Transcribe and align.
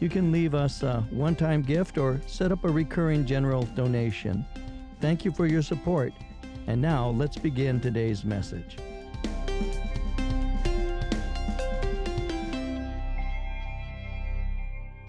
You 0.00 0.08
can 0.08 0.30
leave 0.30 0.54
us 0.54 0.84
a 0.84 1.00
one 1.10 1.34
time 1.34 1.62
gift 1.62 1.98
or 1.98 2.20
set 2.26 2.52
up 2.52 2.64
a 2.64 2.68
recurring 2.68 3.26
general 3.26 3.64
donation. 3.74 4.46
Thank 5.00 5.24
you 5.24 5.32
for 5.32 5.46
your 5.46 5.62
support. 5.62 6.12
And 6.68 6.80
now 6.80 7.08
let's 7.10 7.36
begin 7.36 7.80
today's 7.80 8.24
message. 8.24 8.76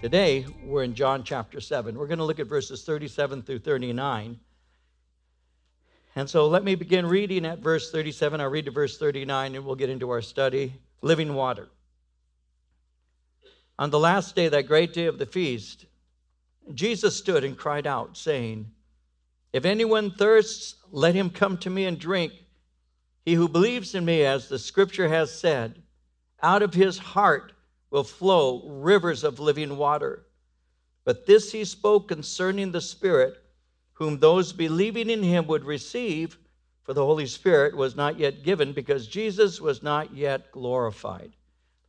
Today, 0.02 0.46
we're 0.64 0.82
in 0.82 0.94
John 0.94 1.22
chapter 1.22 1.60
7. 1.60 1.96
We're 1.96 2.06
going 2.06 2.18
to 2.18 2.24
look 2.24 2.40
at 2.40 2.48
verses 2.48 2.84
37 2.84 3.42
through 3.42 3.58
39. 3.60 4.40
And 6.16 6.28
so 6.28 6.48
let 6.48 6.64
me 6.64 6.74
begin 6.74 7.06
reading 7.06 7.44
at 7.46 7.60
verse 7.60 7.92
37. 7.92 8.40
I'll 8.40 8.48
read 8.48 8.64
to 8.64 8.72
verse 8.72 8.98
39 8.98 9.54
and 9.54 9.64
we'll 9.64 9.76
get 9.76 9.90
into 9.90 10.10
our 10.10 10.22
study. 10.22 10.72
Living 11.02 11.34
water. 11.34 11.68
On 13.80 13.88
the 13.88 13.98
last 13.98 14.36
day, 14.36 14.46
that 14.46 14.66
great 14.66 14.92
day 14.92 15.06
of 15.06 15.16
the 15.16 15.24
feast, 15.24 15.86
Jesus 16.74 17.16
stood 17.16 17.44
and 17.44 17.56
cried 17.56 17.86
out, 17.86 18.14
saying, 18.14 18.70
If 19.54 19.64
anyone 19.64 20.10
thirsts, 20.10 20.74
let 20.90 21.14
him 21.14 21.30
come 21.30 21.56
to 21.56 21.70
me 21.70 21.86
and 21.86 21.98
drink. 21.98 22.34
He 23.24 23.32
who 23.32 23.48
believes 23.48 23.94
in 23.94 24.04
me, 24.04 24.22
as 24.22 24.48
the 24.48 24.58
scripture 24.58 25.08
has 25.08 25.32
said, 25.32 25.82
out 26.42 26.60
of 26.60 26.74
his 26.74 26.98
heart 26.98 27.54
will 27.90 28.04
flow 28.04 28.68
rivers 28.68 29.24
of 29.24 29.40
living 29.40 29.78
water. 29.78 30.26
But 31.06 31.24
this 31.24 31.50
he 31.50 31.64
spoke 31.64 32.06
concerning 32.06 32.72
the 32.72 32.82
Spirit, 32.82 33.42
whom 33.94 34.18
those 34.18 34.52
believing 34.52 35.08
in 35.08 35.22
him 35.22 35.46
would 35.46 35.64
receive, 35.64 36.36
for 36.82 36.92
the 36.92 37.06
Holy 37.06 37.26
Spirit 37.26 37.74
was 37.74 37.96
not 37.96 38.18
yet 38.18 38.42
given, 38.42 38.74
because 38.74 39.06
Jesus 39.06 39.58
was 39.58 39.82
not 39.82 40.14
yet 40.14 40.52
glorified. 40.52 41.32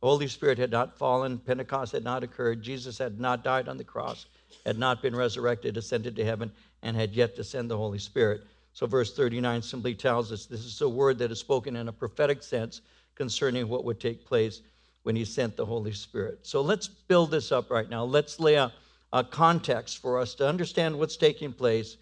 Holy 0.02 0.26
Spirit 0.26 0.58
had 0.58 0.72
not 0.72 0.98
fallen, 0.98 1.38
Pentecost 1.38 1.92
had 1.92 2.02
not 2.02 2.24
occurred, 2.24 2.62
Jesus 2.62 2.98
had 2.98 3.20
not 3.20 3.44
died 3.44 3.68
on 3.68 3.76
the 3.76 3.84
cross, 3.84 4.26
had 4.66 4.78
not 4.78 5.00
been 5.00 5.14
resurrected, 5.14 5.76
ascended 5.76 6.16
to 6.16 6.24
heaven, 6.24 6.50
and 6.82 6.96
had 6.96 7.12
yet 7.12 7.36
to 7.36 7.44
send 7.44 7.70
the 7.70 7.76
Holy 7.76 8.00
Spirit. 8.00 8.42
So, 8.72 8.86
verse 8.86 9.14
39 9.14 9.62
simply 9.62 9.94
tells 9.94 10.32
us 10.32 10.46
this 10.46 10.64
is 10.64 10.80
a 10.80 10.88
word 10.88 11.18
that 11.18 11.30
is 11.30 11.38
spoken 11.38 11.76
in 11.76 11.88
a 11.88 11.92
prophetic 11.92 12.42
sense 12.42 12.80
concerning 13.14 13.68
what 13.68 13.84
would 13.84 14.00
take 14.00 14.26
place 14.26 14.62
when 15.04 15.14
he 15.14 15.24
sent 15.24 15.56
the 15.56 15.66
Holy 15.66 15.92
Spirit. 15.92 16.40
So, 16.42 16.62
let's 16.62 16.88
build 16.88 17.30
this 17.30 17.52
up 17.52 17.70
right 17.70 17.88
now. 17.88 18.02
Let's 18.02 18.40
lay 18.40 18.54
a, 18.54 18.72
a 19.12 19.22
context 19.22 19.98
for 19.98 20.18
us 20.18 20.34
to 20.36 20.48
understand 20.48 20.98
what's 20.98 21.16
taking 21.16 21.52
place. 21.52 21.96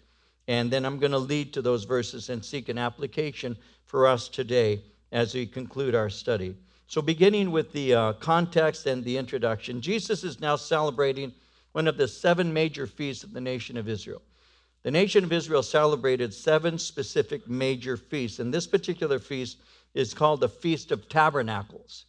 And 0.47 0.71
then 0.71 0.85
I'm 0.85 0.97
going 0.97 1.11
to 1.11 1.19
lead 1.19 1.53
to 1.53 1.61
those 1.61 1.83
verses 1.83 2.29
and 2.29 2.43
seek 2.43 2.67
an 2.67 2.79
application 2.79 3.57
for 3.85 4.07
us 4.07 4.27
today 4.27 4.81
as 5.11 5.35
we 5.35 5.45
conclude 5.45 5.93
our 5.93 6.09
study. 6.09 6.55
So, 6.91 7.01
beginning 7.01 7.51
with 7.51 7.71
the 7.71 7.93
uh, 7.93 8.13
context 8.19 8.85
and 8.85 9.01
the 9.01 9.15
introduction, 9.15 9.79
Jesus 9.79 10.25
is 10.25 10.41
now 10.41 10.57
celebrating 10.57 11.31
one 11.71 11.87
of 11.87 11.95
the 11.95 12.05
seven 12.05 12.51
major 12.51 12.85
feasts 12.85 13.23
of 13.23 13.31
the 13.31 13.39
nation 13.39 13.77
of 13.77 13.87
Israel. 13.87 14.21
The 14.83 14.91
nation 14.91 15.23
of 15.23 15.31
Israel 15.31 15.63
celebrated 15.63 16.33
seven 16.33 16.77
specific 16.77 17.47
major 17.47 17.95
feasts, 17.95 18.39
and 18.39 18.53
this 18.53 18.67
particular 18.67 19.19
feast 19.19 19.59
is 19.93 20.13
called 20.13 20.41
the 20.41 20.49
Feast 20.49 20.91
of 20.91 21.07
Tabernacles. 21.07 22.07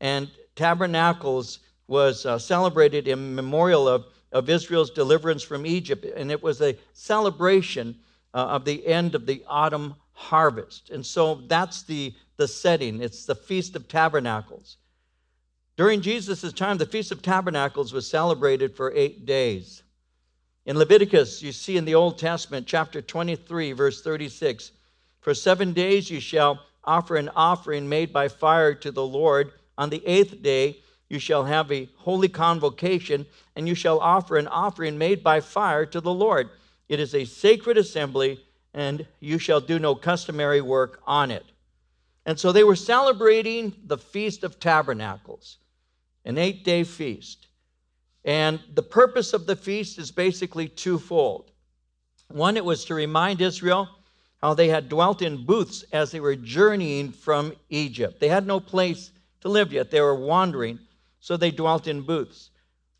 And 0.00 0.30
Tabernacles 0.54 1.58
was 1.86 2.24
uh, 2.24 2.38
celebrated 2.38 3.08
in 3.08 3.34
memorial 3.34 3.86
of, 3.86 4.06
of 4.32 4.48
Israel's 4.48 4.90
deliverance 4.90 5.42
from 5.42 5.66
Egypt, 5.66 6.06
and 6.16 6.30
it 6.30 6.42
was 6.42 6.62
a 6.62 6.78
celebration 6.94 7.94
uh, 8.32 8.38
of 8.46 8.64
the 8.64 8.86
end 8.86 9.14
of 9.14 9.26
the 9.26 9.44
autumn 9.46 9.94
harvest. 10.14 10.88
And 10.88 11.04
so 11.04 11.34
that's 11.34 11.82
the 11.82 12.14
the 12.36 12.48
setting. 12.48 13.02
It's 13.02 13.24
the 13.24 13.34
Feast 13.34 13.76
of 13.76 13.88
Tabernacles. 13.88 14.76
During 15.76 16.00
Jesus' 16.00 16.52
time, 16.52 16.78
the 16.78 16.86
Feast 16.86 17.12
of 17.12 17.22
Tabernacles 17.22 17.92
was 17.92 18.08
celebrated 18.08 18.74
for 18.74 18.92
eight 18.94 19.26
days. 19.26 19.82
In 20.64 20.78
Leviticus, 20.78 21.42
you 21.42 21.52
see 21.52 21.76
in 21.76 21.84
the 21.84 21.94
Old 21.94 22.18
Testament, 22.18 22.66
chapter 22.66 23.00
23, 23.02 23.72
verse 23.72 24.02
36, 24.02 24.72
for 25.20 25.34
seven 25.34 25.72
days 25.72 26.10
you 26.10 26.18
shall 26.20 26.60
offer 26.82 27.16
an 27.16 27.30
offering 27.36 27.88
made 27.88 28.12
by 28.12 28.28
fire 28.28 28.74
to 28.74 28.90
the 28.90 29.04
Lord. 29.04 29.52
On 29.76 29.90
the 29.90 30.04
eighth 30.06 30.42
day, 30.42 30.78
you 31.08 31.18
shall 31.18 31.44
have 31.44 31.70
a 31.70 31.88
holy 31.96 32.28
convocation, 32.28 33.26
and 33.54 33.68
you 33.68 33.74
shall 33.74 34.00
offer 34.00 34.36
an 34.36 34.48
offering 34.48 34.98
made 34.98 35.22
by 35.22 35.40
fire 35.40 35.86
to 35.86 36.00
the 36.00 36.12
Lord. 36.12 36.48
It 36.88 37.00
is 37.00 37.14
a 37.14 37.24
sacred 37.24 37.76
assembly, 37.76 38.40
and 38.74 39.06
you 39.20 39.38
shall 39.38 39.60
do 39.60 39.78
no 39.78 39.94
customary 39.94 40.60
work 40.60 41.00
on 41.06 41.30
it. 41.30 41.44
And 42.26 42.38
so 42.38 42.50
they 42.50 42.64
were 42.64 42.76
celebrating 42.76 43.72
the 43.84 43.96
Feast 43.96 44.42
of 44.42 44.58
Tabernacles, 44.58 45.58
an 46.24 46.36
eight 46.36 46.64
day 46.64 46.82
feast. 46.82 47.46
And 48.24 48.58
the 48.74 48.82
purpose 48.82 49.32
of 49.32 49.46
the 49.46 49.54
feast 49.54 49.96
is 49.96 50.10
basically 50.10 50.66
twofold. 50.66 51.52
One, 52.26 52.56
it 52.56 52.64
was 52.64 52.84
to 52.86 52.94
remind 52.94 53.40
Israel 53.40 53.88
how 54.42 54.54
they 54.54 54.68
had 54.68 54.88
dwelt 54.88 55.22
in 55.22 55.46
booths 55.46 55.84
as 55.92 56.10
they 56.10 56.18
were 56.18 56.34
journeying 56.34 57.12
from 57.12 57.54
Egypt. 57.70 58.18
They 58.18 58.28
had 58.28 58.44
no 58.44 58.58
place 58.58 59.12
to 59.42 59.48
live 59.48 59.72
yet, 59.72 59.92
they 59.92 60.00
were 60.00 60.16
wandering, 60.16 60.80
so 61.20 61.36
they 61.36 61.52
dwelt 61.52 61.86
in 61.86 62.02
booths. 62.02 62.50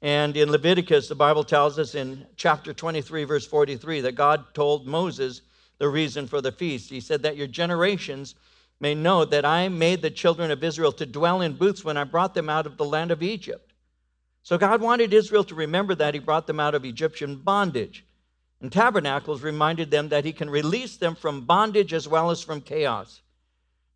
And 0.03 0.36
in 0.36 0.53
Leviticus, 0.53 1.09
the 1.09 1.16
Bible 1.16 1.42
tells 1.42 1.78
us 1.81 1.97
in 1.97 2.25
chapter 2.36 2.72
23, 2.72 3.25
verse 3.25 3.47
43, 3.47 4.03
that 4.03 4.15
God 4.15 4.54
told 4.54 4.86
Moses 4.86 5.42
the 5.78 5.88
reason 5.88 6.28
for 6.28 6.41
the 6.41 6.53
feast. 6.53 6.91
He 6.91 7.00
said 7.00 7.22
that 7.22 7.36
your 7.36 7.48
generations 7.48 8.36
may 8.81 8.94
know 8.94 9.25
that 9.25 9.44
I 9.44 9.69
made 9.69 10.03
the 10.03 10.10
children 10.10 10.50
of 10.50 10.62
Israel 10.62 10.92
to 10.92 11.06
dwell 11.06 11.41
in 11.41 11.54
booths 11.54 11.84
when 11.84 11.97
I 11.97 12.04
brought 12.04 12.34
them 12.34 12.48
out 12.48 12.66
of 12.66 12.76
the 12.76 12.84
land 12.84 13.10
of 13.10 13.22
Egypt. 13.22 13.72
So 14.42 14.59
God 14.59 14.81
wanted 14.81 15.12
Israel 15.12 15.44
to 15.44 15.54
remember 15.54 15.94
that 15.94 16.14
He 16.14 16.20
brought 16.20 16.47
them 16.47 16.60
out 16.60 16.75
of 16.75 16.84
Egyptian 16.84 17.36
bondage. 17.36 18.04
And 18.60 18.70
tabernacles 18.70 19.42
reminded 19.42 19.91
them 19.91 20.09
that 20.10 20.25
He 20.25 20.32
can 20.32 20.48
release 20.48 20.97
them 20.97 21.15
from 21.15 21.42
bondage 21.42 21.92
as 21.92 22.06
well 22.06 22.31
as 22.31 22.42
from 22.42 22.60
chaos. 22.60 23.22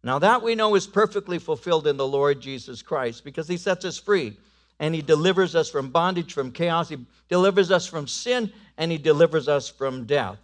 Now, 0.03 0.19
that 0.19 0.43
we 0.43 0.55
know 0.55 0.75
is 0.75 0.87
perfectly 0.87 1.39
fulfilled 1.39 1.87
in 1.87 1.97
the 1.97 2.07
Lord 2.07 2.41
Jesus 2.41 2.81
Christ 2.81 3.23
because 3.23 3.49
He 3.49 3.57
sets 3.57 3.85
us 3.85 3.99
free 3.99 4.37
and 4.79 4.95
He 4.95 5.03
delivers 5.03 5.55
us 5.55 5.71
from 5.71 5.91
bondage, 5.91 6.33
from 6.33 6.53
chaos. 6.53 6.89
He 6.89 6.99
delivers 7.29 7.71
us 7.71 7.87
from 7.87 8.09
sin 8.09 8.53
and 8.79 8.91
He 8.91 8.99
delivers 8.99 9.47
us 9.47 9.69
from 9.69 10.05
death. 10.05 10.39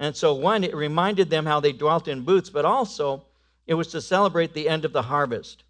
And 0.00 0.14
so, 0.14 0.34
one, 0.34 0.62
it 0.62 0.74
reminded 0.74 1.30
them 1.30 1.46
how 1.46 1.60
they 1.60 1.72
dwelt 1.72 2.06
in 2.06 2.22
booths, 2.22 2.50
but 2.50 2.64
also 2.64 3.24
it 3.68 3.74
was 3.74 3.88
to 3.88 4.00
celebrate 4.00 4.54
the 4.54 4.68
end 4.68 4.84
of 4.84 4.92
the 4.92 5.02
harvest. 5.02 5.62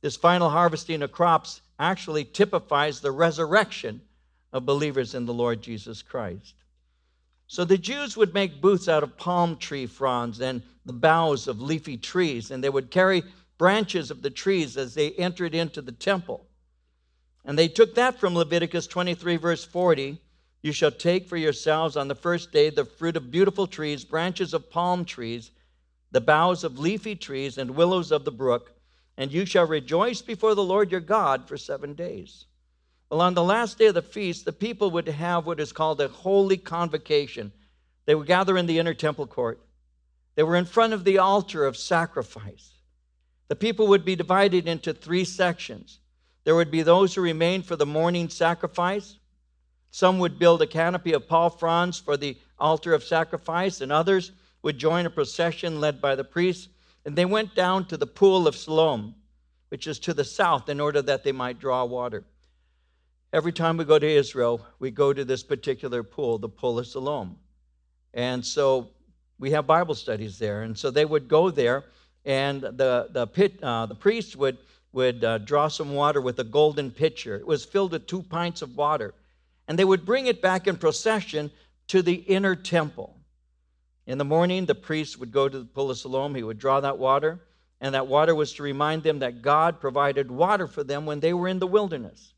This 0.00 0.16
final 0.16 0.48
harvesting 0.48 1.02
of 1.02 1.12
crops 1.12 1.60
actually 1.78 2.24
typifies 2.24 3.00
the 3.00 3.12
resurrection 3.12 4.00
of 4.52 4.64
believers 4.64 5.14
in 5.14 5.26
the 5.26 5.34
Lord 5.34 5.60
Jesus 5.60 6.00
Christ. 6.00 6.54
So 7.46 7.64
the 7.64 7.78
Jews 7.78 8.16
would 8.16 8.34
make 8.34 8.60
booths 8.60 8.88
out 8.88 9.02
of 9.02 9.18
palm 9.18 9.58
tree 9.58 9.86
fronds 9.86 10.40
and 10.40 10.62
the 10.86 10.94
boughs 10.94 11.46
of 11.46 11.60
leafy 11.60 11.98
trees, 11.98 12.50
and 12.50 12.64
they 12.64 12.70
would 12.70 12.90
carry 12.90 13.22
branches 13.58 14.10
of 14.10 14.22
the 14.22 14.30
trees 14.30 14.76
as 14.78 14.94
they 14.94 15.12
entered 15.12 15.54
into 15.54 15.82
the 15.82 15.92
temple. 15.92 16.46
And 17.44 17.58
they 17.58 17.68
took 17.68 17.94
that 17.96 18.18
from 18.18 18.34
Leviticus 18.34 18.86
23, 18.86 19.36
verse 19.36 19.64
40. 19.64 20.20
You 20.62 20.72
shall 20.72 20.90
take 20.90 21.28
for 21.28 21.36
yourselves 21.36 21.96
on 21.96 22.08
the 22.08 22.14
first 22.14 22.50
day 22.50 22.70
the 22.70 22.84
fruit 22.84 23.16
of 23.16 23.30
beautiful 23.30 23.66
trees, 23.66 24.04
branches 24.04 24.54
of 24.54 24.70
palm 24.70 25.04
trees, 25.04 25.50
the 26.16 26.20
boughs 26.22 26.64
of 26.64 26.78
leafy 26.78 27.14
trees 27.14 27.58
and 27.58 27.72
willows 27.72 28.10
of 28.10 28.24
the 28.24 28.32
brook, 28.32 28.72
and 29.18 29.30
you 29.30 29.44
shall 29.44 29.66
rejoice 29.66 30.22
before 30.22 30.54
the 30.54 30.64
Lord 30.64 30.90
your 30.90 31.02
God 31.02 31.46
for 31.46 31.58
seven 31.58 31.92
days. 31.92 32.46
Well, 33.10 33.20
on 33.20 33.34
the 33.34 33.44
last 33.44 33.76
day 33.76 33.88
of 33.88 33.94
the 33.94 34.00
feast, 34.00 34.46
the 34.46 34.52
people 34.54 34.90
would 34.92 35.06
have 35.08 35.44
what 35.44 35.60
is 35.60 35.72
called 35.72 36.00
a 36.00 36.08
holy 36.08 36.56
convocation. 36.56 37.52
They 38.06 38.14
would 38.14 38.26
gather 38.26 38.56
in 38.56 38.64
the 38.64 38.78
inner 38.78 38.94
temple 38.94 39.26
court. 39.26 39.60
They 40.36 40.42
were 40.42 40.56
in 40.56 40.64
front 40.64 40.94
of 40.94 41.04
the 41.04 41.18
altar 41.18 41.66
of 41.66 41.76
sacrifice. 41.76 42.72
The 43.48 43.56
people 43.56 43.86
would 43.88 44.06
be 44.06 44.16
divided 44.16 44.66
into 44.66 44.94
three 44.94 45.26
sections. 45.26 46.00
There 46.44 46.54
would 46.54 46.70
be 46.70 46.80
those 46.80 47.14
who 47.14 47.20
remained 47.20 47.66
for 47.66 47.76
the 47.76 47.84
morning 47.84 48.30
sacrifice. 48.30 49.18
Some 49.90 50.18
would 50.20 50.38
build 50.38 50.62
a 50.62 50.66
canopy 50.66 51.12
of 51.12 51.28
palm 51.28 51.50
fronds 51.50 52.00
for 52.00 52.16
the 52.16 52.38
altar 52.58 52.94
of 52.94 53.04
sacrifice, 53.04 53.82
and 53.82 53.92
others 53.92 54.32
would 54.66 54.78
join 54.78 55.06
a 55.06 55.10
procession 55.10 55.80
led 55.80 56.00
by 56.00 56.16
the 56.16 56.24
priests, 56.24 56.66
and 57.04 57.14
they 57.14 57.24
went 57.24 57.54
down 57.54 57.86
to 57.86 57.96
the 57.96 58.04
pool 58.04 58.48
of 58.48 58.56
Siloam, 58.56 59.14
which 59.68 59.86
is 59.86 60.00
to 60.00 60.12
the 60.12 60.24
south, 60.24 60.68
in 60.68 60.80
order 60.80 61.00
that 61.00 61.22
they 61.22 61.30
might 61.30 61.60
draw 61.60 61.84
water. 61.84 62.24
every 63.32 63.52
time 63.52 63.76
we 63.76 63.84
go 63.84 63.96
to 63.96 64.10
Israel, 64.10 64.60
we 64.80 64.90
go 64.90 65.12
to 65.12 65.24
this 65.24 65.44
particular 65.44 66.02
pool, 66.02 66.38
the 66.38 66.48
Pool 66.48 66.80
of 66.80 66.86
Siloam. 66.88 67.36
And 68.12 68.44
so 68.44 68.88
we 69.38 69.52
have 69.52 69.68
Bible 69.68 69.94
studies 69.94 70.36
there. 70.36 70.62
And 70.62 70.76
so 70.76 70.90
they 70.90 71.04
would 71.04 71.28
go 71.28 71.48
there, 71.48 71.84
and 72.24 72.60
the, 72.60 73.06
the, 73.12 73.28
pit, 73.28 73.62
uh, 73.62 73.86
the 73.86 73.94
priest 73.94 74.34
would, 74.34 74.58
would 74.92 75.22
uh, 75.22 75.38
draw 75.38 75.68
some 75.68 75.94
water 75.94 76.20
with 76.20 76.40
a 76.40 76.44
golden 76.44 76.90
pitcher. 76.90 77.36
It 77.36 77.46
was 77.46 77.64
filled 77.64 77.92
with 77.92 78.08
two 78.08 78.24
pints 78.24 78.62
of 78.62 78.76
water. 78.76 79.14
And 79.68 79.78
they 79.78 79.84
would 79.84 80.04
bring 80.04 80.26
it 80.26 80.42
back 80.42 80.66
in 80.66 80.76
procession 80.76 81.52
to 81.86 82.02
the 82.02 82.14
inner 82.14 82.56
temple. 82.56 83.15
In 84.06 84.18
the 84.18 84.24
morning, 84.24 84.66
the 84.66 84.74
priest 84.74 85.18
would 85.18 85.32
go 85.32 85.48
to 85.48 85.58
the 85.58 85.64
pool 85.64 85.90
of 85.90 85.98
Siloam. 85.98 86.34
He 86.34 86.42
would 86.42 86.58
draw 86.58 86.80
that 86.80 86.98
water, 86.98 87.40
and 87.80 87.94
that 87.94 88.06
water 88.06 88.34
was 88.34 88.52
to 88.54 88.62
remind 88.62 89.02
them 89.02 89.18
that 89.18 89.42
God 89.42 89.80
provided 89.80 90.30
water 90.30 90.66
for 90.66 90.84
them 90.84 91.06
when 91.06 91.20
they 91.20 91.32
were 91.32 91.48
in 91.48 91.58
the 91.58 91.66
wilderness. 91.66 92.32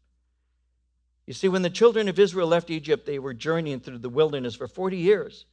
You 1.27 1.35
see, 1.35 1.49
when 1.49 1.61
the 1.61 1.69
children 1.69 2.09
of 2.09 2.19
Israel 2.19 2.49
left 2.49 2.71
Egypt, 2.71 3.05
they 3.05 3.19
were 3.19 3.35
journeying 3.35 3.81
through 3.81 3.99
the 3.99 4.09
wilderness 4.09 4.55
for 4.55 4.67
40 4.67 4.97
years. 4.97 5.45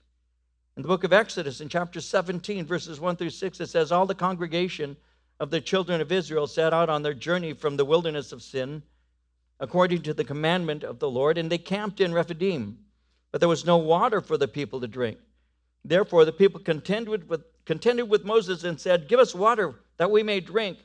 In 0.78 0.84
the 0.84 0.88
book 0.88 1.04
of 1.04 1.12
Exodus, 1.12 1.60
in 1.60 1.68
chapter 1.68 2.00
17, 2.00 2.66
verses 2.66 3.00
1 3.00 3.18
through 3.18 3.30
6, 3.30 3.60
it 3.60 3.68
says, 3.68 3.92
All 3.92 4.06
the 4.06 4.16
congregation 4.16 4.96
of 5.38 5.52
the 5.52 5.60
children 5.60 6.00
of 6.00 6.14
Israel 6.14 6.48
set 6.48 6.74
out 6.74 6.90
on 6.90 7.04
their 7.04 7.14
journey 7.14 7.52
from 7.52 7.76
the 7.76 7.84
wilderness 7.84 8.32
of 8.32 8.42
sin, 8.42 8.84
according 9.60 10.02
to 10.04 10.14
the 10.14 10.24
commandment 10.24 10.86
of 10.86 11.00
the 11.00 11.10
Lord, 11.10 11.38
and 11.38 11.52
they 11.52 11.58
camped 11.58 12.00
in 12.00 12.14
Rephidim. 12.14 12.78
But 13.32 13.42
there 13.42 13.50
was 13.50 13.66
no 13.66 13.76
water 13.76 14.22
for 14.22 14.38
the 14.38 14.48
people 14.48 14.80
to 14.80 14.88
drink. 14.88 15.18
Therefore, 15.86 16.26
the 16.26 16.32
people 16.32 16.60
contended 16.60 17.30
with, 17.30 17.44
contended 17.64 18.10
with 18.10 18.26
Moses 18.26 18.64
and 18.64 18.80
said, 18.80 19.08
Give 19.08 19.20
us 19.20 19.36
water 19.36 19.76
that 19.98 20.10
we 20.10 20.24
may 20.24 20.40
drink. 20.40 20.80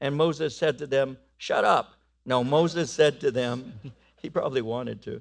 And 0.00 0.14
Moses 0.14 0.56
said 0.56 0.78
to 0.78 0.86
them, 0.86 1.18
Shut 1.36 1.64
up. 1.64 1.94
No, 2.24 2.44
Moses 2.44 2.90
said 2.90 3.20
to 3.20 3.32
them, 3.32 3.74
He 4.22 4.30
probably 4.30 4.62
wanted 4.62 5.02
to. 5.02 5.20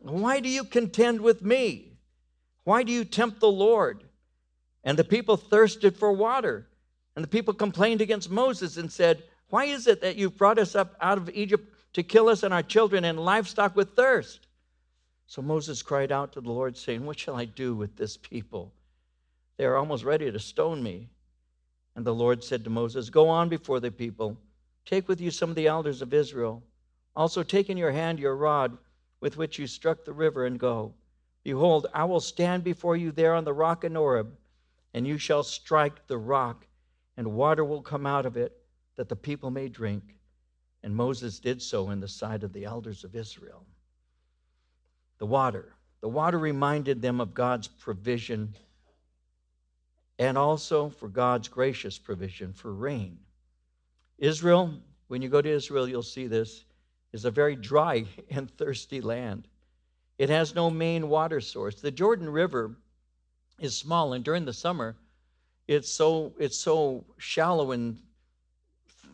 Why 0.00 0.40
do 0.40 0.48
you 0.48 0.64
contend 0.64 1.20
with 1.20 1.42
me? 1.42 1.92
Why 2.64 2.82
do 2.82 2.92
you 2.92 3.04
tempt 3.04 3.40
the 3.40 3.50
Lord? 3.50 4.02
And 4.82 4.98
the 4.98 5.04
people 5.04 5.36
thirsted 5.36 5.96
for 5.96 6.12
water. 6.12 6.66
And 7.14 7.22
the 7.22 7.28
people 7.28 7.54
complained 7.54 8.00
against 8.00 8.30
Moses 8.30 8.76
and 8.76 8.90
said, 8.90 9.22
Why 9.48 9.66
is 9.66 9.86
it 9.86 10.00
that 10.00 10.16
you've 10.16 10.36
brought 10.36 10.58
us 10.58 10.74
up 10.74 10.96
out 11.00 11.18
of 11.18 11.30
Egypt 11.30 11.72
to 11.92 12.02
kill 12.02 12.28
us 12.28 12.42
and 12.42 12.52
our 12.52 12.62
children 12.64 13.04
and 13.04 13.18
livestock 13.18 13.76
with 13.76 13.94
thirst? 13.94 14.48
So 15.26 15.42
Moses 15.42 15.82
cried 15.82 16.12
out 16.12 16.32
to 16.32 16.40
the 16.40 16.50
Lord, 16.50 16.76
saying, 16.76 17.04
What 17.04 17.18
shall 17.18 17.36
I 17.36 17.44
do 17.44 17.74
with 17.74 17.96
this 17.96 18.16
people? 18.16 18.72
They 19.56 19.64
are 19.64 19.76
almost 19.76 20.04
ready 20.04 20.30
to 20.30 20.38
stone 20.38 20.82
me. 20.82 21.08
And 21.96 22.04
the 22.04 22.14
Lord 22.14 22.42
said 22.42 22.64
to 22.64 22.70
Moses, 22.70 23.10
Go 23.10 23.28
on 23.28 23.48
before 23.48 23.80
the 23.80 23.90
people, 23.90 24.36
take 24.84 25.08
with 25.08 25.20
you 25.20 25.30
some 25.30 25.50
of 25.50 25.56
the 25.56 25.66
elders 25.66 26.02
of 26.02 26.12
Israel 26.12 26.62
also, 27.16 27.42
take 27.42 27.70
in 27.70 27.76
your 27.76 27.92
hand 27.92 28.18
your 28.18 28.36
rod 28.36 28.76
with 29.20 29.36
which 29.36 29.58
you 29.58 29.66
struck 29.66 30.04
the 30.04 30.12
river 30.12 30.46
and 30.46 30.58
go. 30.58 30.94
Behold, 31.44 31.86
I 31.94 32.04
will 32.04 32.20
stand 32.20 32.64
before 32.64 32.96
you 32.96 33.12
there 33.12 33.34
on 33.34 33.44
the 33.44 33.52
rock 33.52 33.84
in 33.84 33.94
Horeb, 33.94 34.36
and 34.92 35.06
you 35.06 35.18
shall 35.18 35.42
strike 35.42 36.06
the 36.06 36.18
rock, 36.18 36.66
and 37.16 37.34
water 37.34 37.64
will 37.64 37.82
come 37.82 38.06
out 38.06 38.26
of 38.26 38.36
it, 38.36 38.56
that 38.96 39.08
the 39.08 39.16
people 39.16 39.50
may 39.50 39.68
drink. 39.68 40.02
And 40.82 40.94
Moses 40.94 41.38
did 41.38 41.62
so 41.62 41.90
in 41.90 42.00
the 42.00 42.08
sight 42.08 42.42
of 42.42 42.52
the 42.52 42.64
elders 42.64 43.04
of 43.04 43.14
Israel. 43.14 43.64
The 45.18 45.26
water. 45.26 45.74
The 46.00 46.08
water 46.08 46.38
reminded 46.38 47.00
them 47.00 47.20
of 47.20 47.34
God's 47.34 47.68
provision 47.68 48.54
and 50.18 50.38
also 50.38 50.90
for 50.90 51.08
God's 51.08 51.48
gracious 51.48 51.98
provision 51.98 52.52
for 52.52 52.72
rain. 52.72 53.18
Israel, 54.18 54.74
when 55.08 55.22
you 55.22 55.28
go 55.28 55.42
to 55.42 55.48
Israel, 55.48 55.88
you'll 55.88 56.02
see 56.02 56.26
this 56.26 56.64
is 57.12 57.24
a 57.24 57.30
very 57.30 57.56
dry 57.56 58.04
and 58.30 58.50
thirsty 58.50 59.00
land. 59.00 59.48
It 60.18 60.30
has 60.30 60.54
no 60.54 60.70
main 60.70 61.08
water 61.08 61.40
source. 61.40 61.80
The 61.80 61.90
Jordan 61.90 62.28
River 62.28 62.76
is 63.58 63.76
small, 63.76 64.12
and 64.12 64.24
during 64.24 64.44
the 64.44 64.52
summer, 64.52 64.96
it's 65.66 65.90
so 65.90 66.32
it's 66.38 66.58
so 66.58 67.04
shallow 67.18 67.72
and 67.72 67.98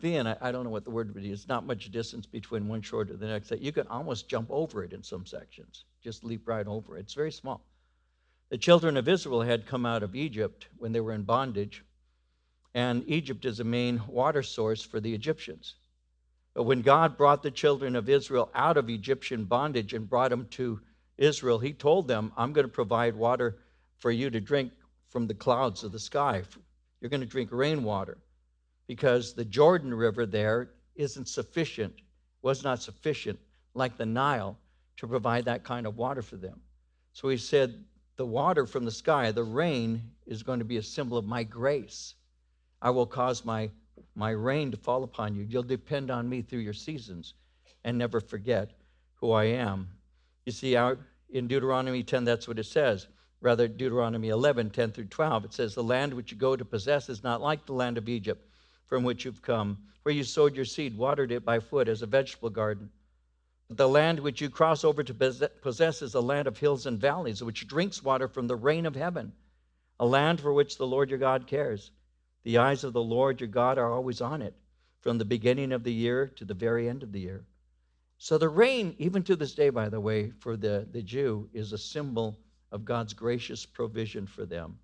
thin. 0.01 0.27
I, 0.27 0.35
I 0.41 0.51
don't 0.51 0.63
know 0.63 0.69
what 0.71 0.83
the 0.83 0.91
word 0.91 1.13
would 1.13 1.23
be. 1.23 1.31
It's 1.31 1.47
not 1.47 1.65
much 1.65 1.91
distance 1.91 2.25
between 2.25 2.67
one 2.67 2.81
shore 2.81 3.05
to 3.05 3.13
the 3.13 3.27
next 3.27 3.49
that 3.49 3.61
you 3.61 3.71
can 3.71 3.87
almost 3.87 4.27
jump 4.27 4.47
over 4.49 4.83
it 4.83 4.93
in 4.93 5.03
some 5.03 5.25
sections. 5.25 5.85
Just 6.03 6.23
leap 6.23 6.47
right 6.47 6.67
over 6.67 6.97
it. 6.97 7.01
It's 7.01 7.13
very 7.13 7.31
small. 7.31 7.61
The 8.49 8.57
children 8.57 8.97
of 8.97 9.07
Israel 9.07 9.41
had 9.41 9.65
come 9.65 9.85
out 9.85 10.03
of 10.03 10.15
Egypt 10.15 10.67
when 10.77 10.91
they 10.91 10.99
were 10.99 11.13
in 11.13 11.23
bondage, 11.23 11.85
and 12.73 13.07
Egypt 13.07 13.45
is 13.45 13.59
a 13.59 13.63
main 13.63 14.01
water 14.07 14.43
source 14.43 14.81
for 14.81 14.99
the 14.99 15.13
Egyptians. 15.13 15.75
But 16.53 16.63
when 16.63 16.81
God 16.81 17.15
brought 17.15 17.43
the 17.43 17.51
children 17.51 17.95
of 17.95 18.09
Israel 18.09 18.49
out 18.53 18.75
of 18.75 18.89
Egyptian 18.89 19.45
bondage 19.45 19.93
and 19.93 20.09
brought 20.09 20.31
them 20.31 20.47
to 20.51 20.81
Israel, 21.17 21.59
He 21.59 21.71
told 21.71 22.07
them, 22.07 22.33
I'm 22.35 22.51
going 22.51 22.67
to 22.67 22.73
provide 22.73 23.15
water 23.15 23.59
for 23.99 24.11
you 24.11 24.29
to 24.29 24.41
drink 24.41 24.73
from 25.07 25.27
the 25.27 25.33
clouds 25.33 25.83
of 25.83 25.91
the 25.91 25.99
sky. 25.99 26.43
You're 26.99 27.09
going 27.09 27.21
to 27.21 27.27
drink 27.27 27.49
rainwater 27.51 28.17
because 28.91 29.33
the 29.33 29.45
Jordan 29.45 29.93
River 29.93 30.25
there 30.25 30.71
isn't 30.95 31.29
sufficient, 31.29 31.93
was 32.41 32.61
not 32.61 32.81
sufficient, 32.81 33.39
like 33.73 33.95
the 33.95 34.05
Nile, 34.05 34.57
to 34.97 35.07
provide 35.07 35.45
that 35.45 35.63
kind 35.63 35.87
of 35.87 35.95
water 35.95 36.21
for 36.21 36.35
them. 36.35 36.59
So 37.13 37.29
He 37.29 37.37
said, 37.37 37.85
The 38.17 38.25
water 38.25 38.65
from 38.65 38.83
the 38.83 38.91
sky, 38.91 39.31
the 39.31 39.45
rain, 39.45 40.01
is 40.27 40.43
going 40.43 40.59
to 40.59 40.65
be 40.65 40.75
a 40.75 40.83
symbol 40.83 41.17
of 41.17 41.23
my 41.23 41.41
grace. 41.41 42.15
I 42.81 42.89
will 42.89 43.05
cause 43.05 43.45
my 43.45 43.69
my 44.13 44.31
rain 44.31 44.71
to 44.71 44.77
fall 44.77 45.05
upon 45.05 45.35
you. 45.35 45.45
You'll 45.47 45.63
depend 45.63 46.11
on 46.11 46.27
me 46.27 46.41
through 46.41 46.59
your 46.59 46.73
seasons 46.73 47.35
and 47.85 47.97
never 47.97 48.19
forget 48.19 48.71
who 49.15 49.31
I 49.31 49.45
am. 49.45 49.87
You 50.45 50.51
see, 50.51 50.75
in 50.75 51.47
Deuteronomy 51.47 52.03
10, 52.03 52.25
that's 52.25 52.45
what 52.45 52.59
it 52.59 52.65
says. 52.65 53.07
Rather, 53.39 53.69
Deuteronomy 53.69 54.27
11, 54.27 54.71
10 54.71 54.91
through 54.91 55.05
12, 55.05 55.45
it 55.45 55.53
says, 55.53 55.75
The 55.75 55.81
land 55.81 56.13
which 56.13 56.33
you 56.33 56.37
go 56.37 56.57
to 56.57 56.65
possess 56.65 57.07
is 57.07 57.23
not 57.23 57.39
like 57.39 57.65
the 57.65 57.71
land 57.71 57.97
of 57.97 58.09
Egypt 58.09 58.49
from 58.91 59.05
which 59.05 59.23
you've 59.23 59.41
come, 59.41 59.77
where 60.03 60.13
you 60.13 60.21
sowed 60.21 60.53
your 60.53 60.65
seed, 60.65 60.97
watered 60.97 61.31
it 61.31 61.45
by 61.45 61.61
foot 61.61 61.87
as 61.87 62.01
a 62.01 62.05
vegetable 62.05 62.49
garden. 62.49 62.89
The 63.69 63.87
land 63.87 64.19
which 64.19 64.41
you 64.41 64.49
cross 64.49 64.83
over 64.83 65.01
to 65.01 65.13
possess 65.61 66.01
is 66.01 66.13
a 66.13 66.19
land 66.19 66.45
of 66.45 66.57
hills 66.57 66.85
and 66.85 66.99
valleys, 66.99 67.41
which 67.41 67.69
drinks 67.69 68.03
water 68.03 68.27
from 68.27 68.47
the 68.47 68.55
rain 68.57 68.85
of 68.85 68.93
heaven, 68.93 69.31
a 69.97 70.05
land 70.05 70.41
for 70.41 70.51
which 70.51 70.77
the 70.77 70.85
Lord 70.85 71.09
your 71.09 71.19
God 71.19 71.47
cares. 71.47 71.91
The 72.43 72.57
eyes 72.57 72.83
of 72.83 72.91
the 72.91 73.01
Lord 73.01 73.39
your 73.39 73.47
God 73.47 73.77
are 73.77 73.93
always 73.93 74.19
on 74.19 74.41
it, 74.41 74.55
from 74.99 75.17
the 75.17 75.23
beginning 75.23 75.71
of 75.71 75.85
the 75.85 75.93
year 75.93 76.27
to 76.35 76.43
the 76.43 76.53
very 76.53 76.89
end 76.89 77.01
of 77.01 77.13
the 77.13 77.21
year. 77.21 77.45
So 78.17 78.37
the 78.37 78.49
rain, 78.49 78.93
even 78.97 79.23
to 79.23 79.37
this 79.37 79.55
day, 79.55 79.69
by 79.69 79.87
the 79.87 80.01
way, 80.01 80.31
for 80.31 80.57
the, 80.57 80.85
the 80.91 81.01
Jew, 81.01 81.47
is 81.53 81.71
a 81.71 81.77
symbol 81.77 82.37
of 82.73 82.83
God's 82.83 83.13
gracious 83.13 83.65
provision 83.65 84.27
for 84.27 84.45
them. 84.45 84.77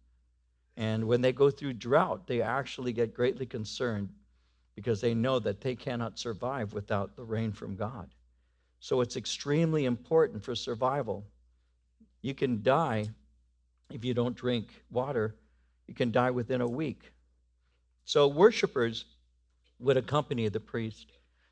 And 0.77 1.07
when 1.07 1.21
they 1.21 1.33
go 1.33 1.49
through 1.49 1.73
drought, 1.73 2.27
they 2.27 2.41
actually 2.41 2.93
get 2.93 3.13
greatly 3.13 3.47
concerned 3.47 4.09
because 4.75 5.01
they 5.01 5.15
know 5.15 5.39
that 5.39 5.59
they 5.59 5.75
cannot 5.75 6.19
survive 6.19 6.71
without 6.71 7.15
the 7.15 7.23
rain 7.23 7.51
from 7.51 7.75
God. 7.75 8.13
So 8.79 9.01
it's 9.01 9.17
extremely 9.17 9.85
important 9.85 10.43
for 10.43 10.53
survival. 10.53 11.25
You 12.21 12.35
can 12.35 12.61
die 12.61 13.09
if 13.89 14.05
you 14.05 14.13
don't 14.13 14.35
drink 14.35 14.67
water, 14.91 15.35
you 15.87 15.95
can 15.95 16.11
die 16.11 16.29
within 16.29 16.61
a 16.61 16.67
week. 16.67 17.11
So 18.05 18.27
worshipers 18.27 19.05
would 19.79 19.97
accompany 19.97 20.47
the 20.49 20.59
priest. 20.59 21.07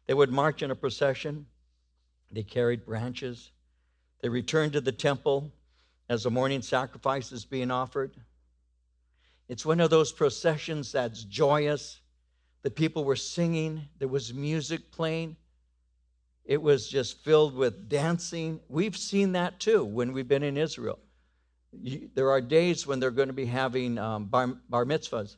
They 0.05 0.13
would 0.13 0.31
march 0.31 0.61
in 0.61 0.69
a 0.69 0.75
procession. 0.75 1.47
They 2.31 2.43
carried 2.43 2.85
branches. 2.85 3.51
They 4.21 4.29
returned 4.29 4.73
to 4.73 4.81
the 4.81 4.91
temple 4.91 5.51
as 6.09 6.23
the 6.23 6.31
morning 6.31 6.61
sacrifice 6.61 7.31
is 7.31 7.45
being 7.45 7.71
offered. 7.71 8.15
It's 9.47 9.65
one 9.65 9.79
of 9.79 9.89
those 9.89 10.11
processions 10.11 10.91
that's 10.91 11.23
joyous. 11.23 12.01
The 12.63 12.71
people 12.71 13.03
were 13.03 13.15
singing, 13.15 13.87
there 13.99 14.07
was 14.07 14.33
music 14.33 14.91
playing. 14.91 15.35
It 16.45 16.61
was 16.61 16.87
just 16.87 17.23
filled 17.23 17.55
with 17.55 17.89
dancing. 17.89 18.59
We've 18.69 18.95
seen 18.97 19.31
that 19.31 19.59
too 19.59 19.83
when 19.83 20.13
we've 20.13 20.27
been 20.27 20.43
in 20.43 20.57
Israel. 20.57 20.99
there 22.13 22.29
are 22.29 22.41
days 22.41 22.85
when 22.85 22.99
they're 22.99 23.11
going 23.11 23.29
to 23.29 23.33
be 23.33 23.45
having 23.45 23.97
um, 23.97 24.25
bar, 24.25 24.47
bar 24.69 24.85
mitzvahs 24.85 25.37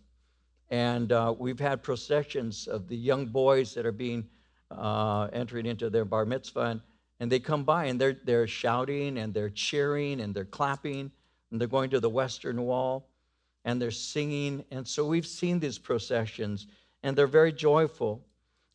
and 0.69 1.11
uh, 1.11 1.33
we've 1.37 1.59
had 1.59 1.81
processions 1.81 2.67
of 2.67 2.87
the 2.87 2.97
young 2.97 3.25
boys 3.27 3.73
that 3.73 3.85
are 3.85 3.91
being 3.91 4.27
uh, 4.71 5.27
entering 5.31 5.65
into 5.65 5.89
their 5.89 6.05
bar 6.05 6.25
mitzvah, 6.25 6.61
and, 6.61 6.81
and 7.19 7.31
they 7.31 7.39
come 7.39 7.63
by 7.63 7.85
and 7.85 7.99
they're, 7.99 8.17
they're 8.25 8.47
shouting 8.47 9.17
and 9.17 9.33
they're 9.33 9.49
cheering 9.49 10.19
and 10.19 10.35
they're 10.35 10.45
clapping, 10.45 11.11
and 11.51 11.61
they're 11.61 11.67
going 11.67 11.89
to 11.89 11.99
the 11.99 12.09
Western 12.09 12.61
Wall 12.61 13.07
and 13.67 13.79
they're 13.79 13.91
singing. 13.91 14.63
And 14.71 14.87
so 14.87 15.05
we've 15.05 15.27
seen 15.27 15.59
these 15.59 15.77
processions, 15.77 16.65
and 17.03 17.15
they're 17.15 17.27
very 17.27 17.51
joyful. 17.51 18.25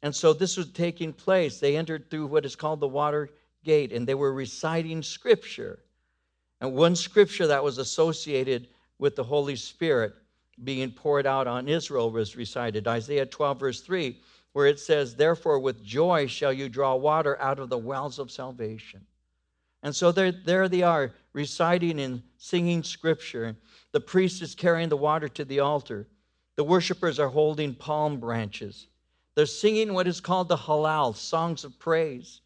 And 0.03 0.15
so 0.15 0.33
this 0.33 0.57
was 0.57 0.71
taking 0.71 1.13
place. 1.13 1.59
They 1.59 1.77
entered 1.77 2.09
through 2.09 2.27
what 2.27 2.45
is 2.45 2.55
called 2.55 2.79
the 2.79 2.87
water 2.87 3.31
gate, 3.65 3.93
and 3.93 4.07
they 4.07 4.15
were 4.15 4.33
reciting 4.33 5.03
scripture. 5.03 5.81
And 6.61 6.75
one 6.75 6.95
scripture 6.95 7.49
that 7.49 7.65
was 7.65 7.79
associated 7.79 8.69
with 8.99 9.17
the 9.17 9.25
Holy 9.25 9.57
Spirit 9.57 10.13
being 10.63 10.93
poured 10.93 11.27
out 11.27 11.49
on 11.49 11.67
Israel 11.67 12.11
was 12.13 12.37
recited. 12.37 12.87
Isaiah 12.87 13.27
12, 13.27 13.59
verse 13.59 13.81
3 13.81 14.17
where 14.53 14.67
it 14.67 14.79
says, 14.79 15.15
Therefore, 15.15 15.59
with 15.59 15.83
joy 15.83 16.27
shall 16.27 16.53
you 16.53 16.69
draw 16.69 16.95
water 16.95 17.41
out 17.41 17.59
of 17.59 17.69
the 17.69 17.79
wells 17.79 18.19
of 18.19 18.31
salvation. 18.31 19.01
And 19.83 19.97
so 19.97 20.13
there, 20.13 20.31
there 20.31 20.69
they 20.69 20.83
are, 20.83 21.13
reciting 21.33 22.01
and 22.01 22.23
singing 22.37 22.83
scripture. 22.83 23.57
The 23.93 24.01
priest 24.01 24.43
is 24.43 24.55
carrying 24.55 24.89
the 24.89 24.97
water 24.97 25.29
to 25.29 25.45
the 25.45 25.61
altar. 25.61 26.07
The 26.57 26.65
worshipers 26.65 27.19
are 27.19 27.29
holding 27.29 27.75
palm 27.75 28.19
branches. 28.19 28.87
They're 29.35 29.47
singing 29.47 29.95
what 29.95 30.07
is 30.07 30.21
called 30.21 30.49
the 30.49 30.57
Hallel, 30.57 31.17
songs 31.17 31.65
of 31.65 31.79
praise. 31.79 32.41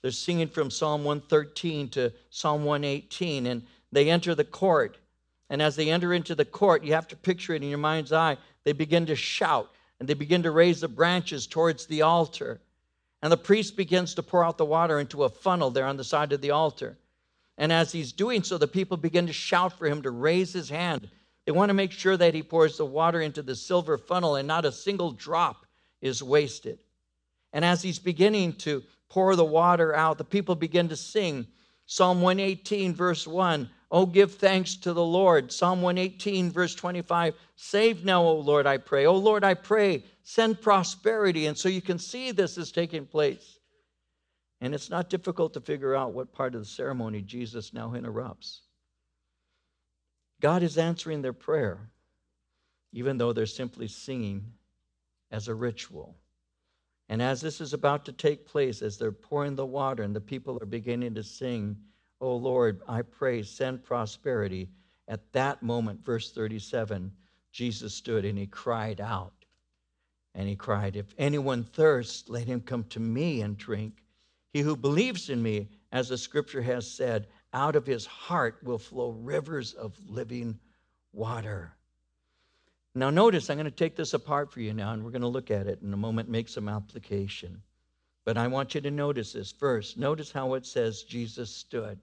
They're 0.00 0.10
singing 0.10 0.48
from 0.48 0.70
Psalm 0.70 1.04
113 1.04 1.90
to 1.90 2.12
Psalm 2.30 2.64
118, 2.64 3.46
and 3.46 3.62
they 3.92 4.10
enter 4.10 4.34
the 4.34 4.44
court. 4.44 4.98
And 5.50 5.60
as 5.60 5.76
they 5.76 5.90
enter 5.90 6.14
into 6.14 6.34
the 6.34 6.46
court, 6.46 6.82
you 6.82 6.94
have 6.94 7.08
to 7.08 7.16
picture 7.16 7.52
it 7.52 7.62
in 7.62 7.68
your 7.68 7.78
mind's 7.78 8.12
eye. 8.12 8.38
They 8.64 8.72
begin 8.72 9.06
to 9.06 9.16
shout 9.16 9.70
and 10.02 10.08
they 10.08 10.14
begin 10.14 10.42
to 10.42 10.50
raise 10.50 10.80
the 10.80 10.88
branches 10.88 11.46
towards 11.46 11.86
the 11.86 12.02
altar. 12.02 12.60
And 13.22 13.30
the 13.30 13.36
priest 13.36 13.76
begins 13.76 14.14
to 14.14 14.22
pour 14.24 14.44
out 14.44 14.58
the 14.58 14.64
water 14.64 14.98
into 14.98 15.22
a 15.22 15.28
funnel 15.28 15.70
there 15.70 15.86
on 15.86 15.96
the 15.96 16.02
side 16.02 16.32
of 16.32 16.40
the 16.40 16.50
altar. 16.50 16.98
And 17.58 17.72
as 17.72 17.92
he's 17.92 18.12
doing 18.12 18.42
so, 18.42 18.58
the 18.58 18.66
people 18.66 18.96
begin 18.96 19.26
to 19.26 19.32
shout 19.32 19.78
for 19.78 19.86
him 19.86 20.02
to 20.02 20.10
raise 20.10 20.52
his 20.52 20.68
hand. 20.68 21.08
They 21.44 21.52
want 21.52 21.70
to 21.70 21.74
make 21.74 21.92
sure 21.92 22.16
that 22.16 22.34
he 22.34 22.42
pours 22.42 22.76
the 22.76 22.86
water 22.86 23.20
into 23.20 23.42
the 23.42 23.56
silver 23.56 23.98
funnel 23.98 24.36
and 24.36 24.48
not 24.48 24.64
a 24.64 24.72
single 24.72 25.12
drop 25.12 25.66
is 26.00 26.22
wasted. 26.22 26.78
And 27.52 27.64
as 27.64 27.82
he's 27.82 27.98
beginning 27.98 28.54
to 28.54 28.82
pour 29.08 29.36
the 29.36 29.44
water 29.44 29.94
out, 29.94 30.18
the 30.18 30.24
people 30.24 30.54
begin 30.54 30.88
to 30.88 30.96
sing 30.96 31.46
Psalm 31.86 32.22
118, 32.22 32.94
verse 32.94 33.26
1 33.26 33.68
Oh, 33.90 34.06
give 34.06 34.36
thanks 34.36 34.76
to 34.76 34.94
the 34.94 35.04
Lord. 35.04 35.52
Psalm 35.52 35.82
118, 35.82 36.50
verse 36.50 36.74
25 36.74 37.34
Save 37.56 38.04
now, 38.06 38.22
O 38.22 38.36
Lord, 38.36 38.66
I 38.66 38.78
pray. 38.78 39.04
O 39.04 39.14
Lord, 39.14 39.44
I 39.44 39.52
pray, 39.52 40.04
send 40.22 40.62
prosperity. 40.62 41.46
And 41.46 41.58
so 41.58 41.68
you 41.68 41.82
can 41.82 41.98
see 41.98 42.30
this 42.30 42.56
is 42.56 42.72
taking 42.72 43.04
place. 43.04 43.58
And 44.62 44.76
it's 44.76 44.90
not 44.90 45.10
difficult 45.10 45.54
to 45.54 45.60
figure 45.60 45.96
out 45.96 46.12
what 46.12 46.32
part 46.32 46.54
of 46.54 46.60
the 46.60 46.66
ceremony 46.66 47.20
Jesus 47.20 47.74
now 47.74 47.94
interrupts. 47.94 48.62
God 50.40 50.62
is 50.62 50.78
answering 50.78 51.20
their 51.20 51.32
prayer, 51.32 51.90
even 52.92 53.18
though 53.18 53.32
they're 53.32 53.44
simply 53.44 53.88
singing 53.88 54.52
as 55.32 55.48
a 55.48 55.54
ritual. 55.54 56.16
And 57.08 57.20
as 57.20 57.40
this 57.40 57.60
is 57.60 57.72
about 57.72 58.04
to 58.04 58.12
take 58.12 58.46
place, 58.46 58.82
as 58.82 58.98
they're 58.98 59.10
pouring 59.10 59.56
the 59.56 59.66
water 59.66 60.04
and 60.04 60.14
the 60.14 60.20
people 60.20 60.56
are 60.62 60.66
beginning 60.66 61.16
to 61.16 61.24
sing, 61.24 61.76
Oh 62.20 62.36
Lord, 62.36 62.82
I 62.88 63.02
pray, 63.02 63.42
send 63.42 63.82
prosperity. 63.82 64.68
At 65.08 65.32
that 65.32 65.64
moment, 65.64 66.04
verse 66.04 66.30
37, 66.30 67.10
Jesus 67.50 67.94
stood 67.94 68.24
and 68.24 68.38
he 68.38 68.46
cried 68.46 69.00
out. 69.00 69.34
And 70.36 70.48
he 70.48 70.54
cried, 70.54 70.94
If 70.94 71.12
anyone 71.18 71.64
thirsts, 71.64 72.28
let 72.28 72.46
him 72.46 72.60
come 72.60 72.84
to 72.90 73.00
me 73.00 73.40
and 73.40 73.58
drink. 73.58 74.01
He 74.52 74.60
who 74.60 74.76
believes 74.76 75.30
in 75.30 75.42
me, 75.42 75.68
as 75.92 76.08
the 76.08 76.18
scripture 76.18 76.62
has 76.62 76.90
said, 76.90 77.26
out 77.52 77.76
of 77.76 77.86
his 77.86 78.06
heart 78.06 78.58
will 78.62 78.78
flow 78.78 79.10
rivers 79.10 79.72
of 79.72 79.94
living 80.08 80.58
water. 81.12 81.74
Now, 82.94 83.10
notice, 83.10 83.48
I'm 83.48 83.56
going 83.56 83.64
to 83.64 83.70
take 83.70 83.96
this 83.96 84.12
apart 84.12 84.52
for 84.52 84.60
you 84.60 84.74
now, 84.74 84.92
and 84.92 85.02
we're 85.02 85.10
going 85.10 85.22
to 85.22 85.28
look 85.28 85.50
at 85.50 85.66
it 85.66 85.80
in 85.82 85.92
a 85.92 85.96
moment, 85.96 86.28
make 86.28 86.48
some 86.48 86.68
application. 86.68 87.62
But 88.24 88.36
I 88.36 88.46
want 88.46 88.74
you 88.74 88.80
to 88.82 88.90
notice 88.90 89.32
this 89.32 89.50
first. 89.50 89.96
Notice 89.96 90.30
how 90.30 90.54
it 90.54 90.66
says 90.66 91.02
Jesus 91.02 91.50
stood. 91.50 91.98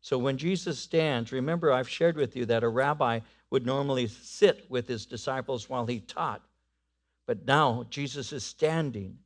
So 0.00 0.18
when 0.18 0.36
Jesus 0.36 0.78
stands, 0.78 1.32
remember 1.32 1.72
I've 1.72 1.88
shared 1.88 2.16
with 2.16 2.36
you 2.36 2.44
that 2.46 2.62
a 2.62 2.68
rabbi 2.68 3.20
would 3.48 3.64
normally 3.64 4.06
sit 4.06 4.70
with 4.70 4.86
his 4.86 5.06
disciples 5.06 5.70
while 5.70 5.86
he 5.86 6.00
taught. 6.00 6.42
But 7.26 7.46
now 7.46 7.86
Jesus 7.88 8.32
is 8.32 8.44
standing 8.44 9.18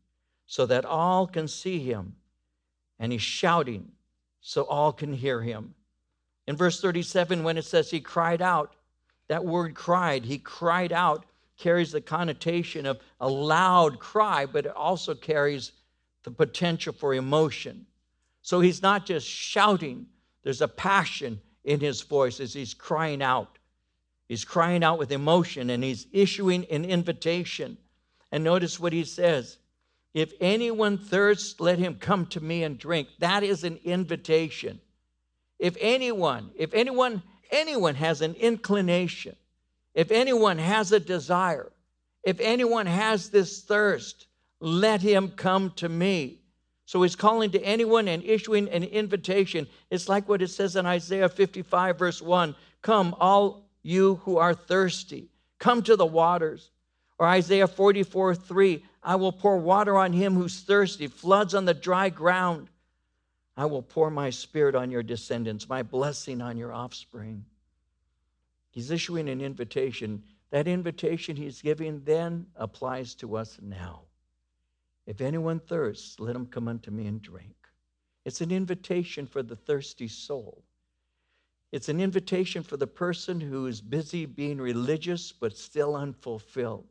so 0.47 0.67
that 0.67 0.85
all 0.85 1.27
can 1.27 1.49
see 1.49 1.81
him. 1.81 2.15
And 2.99 3.13
he's 3.13 3.23
shouting 3.23 3.93
so 4.41 4.63
all 4.63 4.93
can 4.93 5.13
hear 5.13 5.41
him. 5.41 5.75
In 6.47 6.57
verse 6.57 6.81
37, 6.81 7.45
when 7.45 7.59
it 7.59 7.65
says 7.65 7.91
he 7.91 8.01
cried 8.01 8.41
out, 8.41 8.75
that 9.29 9.45
word 9.45 9.75
cried, 9.75 10.25
he 10.25 10.39
cried 10.39 10.93
out, 10.93 11.27
carries 11.59 11.93
the 11.93 12.01
connotation 12.01 12.87
of 12.87 13.01
a 13.21 13.29
loud 13.29 13.99
cry, 13.99 14.47
but 14.47 14.65
it 14.65 14.75
also 14.75 15.15
carries 15.15 15.73
the 16.23 16.31
potential 16.31 16.93
for 16.93 17.15
emotion. 17.15 17.87
So 18.43 18.61
he's 18.61 18.81
not 18.81 19.05
just 19.05 19.27
shouting, 19.27 20.07
there's 20.43 20.63
a 20.63 20.69
passion 20.69 21.41
in 21.65 21.81
his 21.81 22.01
voice 22.01 22.41
as 22.41 22.55
he's 22.55 22.73
crying 22.73 23.23
out. 23.23 23.59
He's 24.29 24.45
crying 24.45 24.83
out 24.83 24.99
with 24.99 25.13
emotion 25.13 25.71
and 25.71 25.83
he's 25.83 26.07
issuing 26.13 26.65
an 26.71 26.85
invitation. 26.85 27.77
And 28.33 28.45
notice 28.45 28.79
what 28.79 28.93
he 28.93 29.05
says 29.05 29.59
If 30.19 30.33
anyone 30.41 30.99
thirsts, 30.99 31.61
let 31.61 31.79
him 31.79 31.95
come 31.95 32.27
to 32.27 32.41
me 32.41 32.65
and 32.65 32.77
drink. 32.77 33.07
That 33.21 33.45
is 33.45 33.63
an 33.63 33.79
invitation. 33.85 34.81
If 35.61 35.77
anyone, 35.81 36.51
if 36.57 36.75
anyone, 36.75 37.23
anyone 37.53 37.95
has 37.95 38.21
an 38.21 38.35
inclination, 38.35 39.37
if 39.95 40.11
anyone 40.11 40.59
has 40.59 40.91
a 40.91 40.99
desire, 40.99 41.71
if 42.25 42.41
anyone 42.41 42.87
has 42.87 43.31
this 43.31 43.63
thirst, 43.63 44.27
let 44.59 45.03
him 45.03 45.29
come 45.29 45.71
to 45.77 45.89
me. 45.89 46.41
So 46.85 47.01
he's 47.03 47.15
calling 47.15 47.53
to 47.53 47.63
anyone 47.63 48.09
and 48.09 48.25
issuing 48.25 48.69
an 48.71 48.83
invitation. 48.83 49.69
It's 49.89 50.09
like 50.09 50.29
what 50.29 50.43
it 50.43 50.49
says 50.49 50.75
in 50.75 50.85
Isaiah 50.85 51.29
55, 51.29 51.97
verse 51.97 52.21
1 52.21 52.57
Come, 52.83 53.15
all 53.21 53.71
you 53.85 54.17
who 54.25 54.39
are 54.39 54.53
thirsty, 54.53 55.29
come 55.61 55.81
to 55.85 55.95
the 55.95 56.07
waters. 56.07 56.73
Or 57.21 57.27
Isaiah 57.29 57.69
44, 57.69 58.35
3 58.35 58.85
I 59.09 59.17
will 59.17 59.33
pour 59.33 59.57
water 59.57 59.97
on 59.97 60.13
him 60.13 60.35
who's 60.35 60.61
thirsty, 60.61 61.07
floods 61.07 61.55
on 61.55 61.65
the 61.65 61.73
dry 61.73 62.11
ground. 62.11 62.69
I 63.57 63.65
will 63.65 63.81
pour 63.81 64.11
my 64.11 64.29
spirit 64.29 64.75
on 64.75 64.91
your 64.91 65.03
descendants, 65.03 65.67
my 65.67 65.83
blessing 65.83 66.43
on 66.43 66.59
your 66.59 66.75
offspring. 66.75 67.47
He's 68.71 68.91
issuing 68.91 69.31
an 69.31 69.41
invitation. 69.41 70.25
That 70.51 70.69
invitation 70.69 71.37
he's 71.37 71.63
giving 71.63 72.03
then 72.05 72.49
applies 72.55 73.15
to 73.15 73.39
us 73.39 73.59
now. 73.63 74.03
If 75.07 75.23
anyone 75.23 75.61
thirsts, 75.61 76.21
let 76.21 76.37
him 76.37 76.45
come 76.45 76.69
unto 76.69 76.91
me 76.91 77.07
and 77.07 77.23
drink. 77.23 77.57
It's 78.27 78.43
an 78.43 78.53
invitation 78.53 79.27
for 79.27 79.43
the 79.43 79.57
thirsty 79.57 80.09
soul. 80.09 80.63
It's 81.73 81.89
an 81.89 81.99
invitation 81.99 82.63
for 82.63 82.77
the 82.77 82.87
person 82.87 83.41
who 83.41 83.69
is 83.69 83.81
busy 83.81 84.27
being 84.27 84.59
religious 84.59 85.33
but 85.33 85.57
still 85.57 85.97
unfulfilled. 85.97 86.85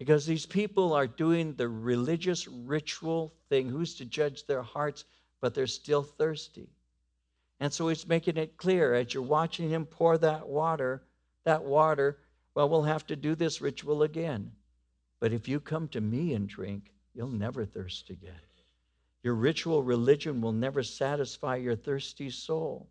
Because 0.00 0.24
these 0.24 0.46
people 0.46 0.94
are 0.94 1.06
doing 1.06 1.52
the 1.52 1.68
religious 1.68 2.48
ritual 2.48 3.34
thing. 3.50 3.68
Who's 3.68 3.94
to 3.96 4.06
judge 4.06 4.46
their 4.46 4.62
hearts? 4.62 5.04
But 5.42 5.52
they're 5.52 5.66
still 5.66 6.02
thirsty. 6.02 6.70
And 7.60 7.70
so 7.70 7.86
he's 7.88 8.08
making 8.08 8.38
it 8.38 8.56
clear 8.56 8.94
as 8.94 9.12
you're 9.12 9.22
watching 9.22 9.68
him 9.68 9.84
pour 9.84 10.16
that 10.16 10.48
water, 10.48 11.02
that 11.44 11.62
water, 11.62 12.16
well, 12.54 12.70
we'll 12.70 12.84
have 12.84 13.06
to 13.08 13.14
do 13.14 13.34
this 13.34 13.60
ritual 13.60 14.02
again. 14.02 14.52
But 15.20 15.34
if 15.34 15.46
you 15.46 15.60
come 15.60 15.86
to 15.88 16.00
me 16.00 16.32
and 16.32 16.48
drink, 16.48 16.90
you'll 17.14 17.28
never 17.28 17.66
thirst 17.66 18.08
again. 18.08 18.40
Your 19.22 19.34
ritual 19.34 19.82
religion 19.82 20.40
will 20.40 20.52
never 20.52 20.82
satisfy 20.82 21.56
your 21.56 21.76
thirsty 21.76 22.30
soul. 22.30 22.88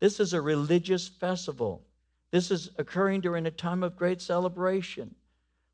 This 0.00 0.18
is 0.18 0.32
a 0.32 0.40
religious 0.40 1.06
festival. 1.06 1.82
This 2.30 2.50
is 2.50 2.70
occurring 2.78 3.20
during 3.20 3.44
a 3.44 3.50
time 3.50 3.82
of 3.82 3.94
great 3.94 4.22
celebration. 4.22 5.14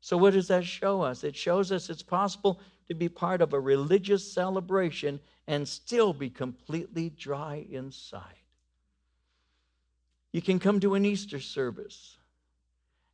So, 0.07 0.15
what 0.15 0.31
does 0.31 0.47
that 0.47 0.63
show 0.63 1.01
us? 1.01 1.25
It 1.25 1.35
shows 1.35 1.69
us 1.69 1.89
it's 1.89 2.01
possible 2.01 2.61
to 2.87 2.95
be 2.95 3.09
part 3.09 3.41
of 3.41 3.51
a 3.51 3.59
religious 3.59 4.31
celebration 4.31 5.19
and 5.47 5.67
still 5.67 6.13
be 6.13 6.29
completely 6.29 7.09
dry 7.09 7.65
inside. 7.69 8.23
You 10.31 10.41
can 10.41 10.59
come 10.59 10.79
to 10.79 10.95
an 10.95 11.03
Easter 11.03 11.41
service. 11.41 12.15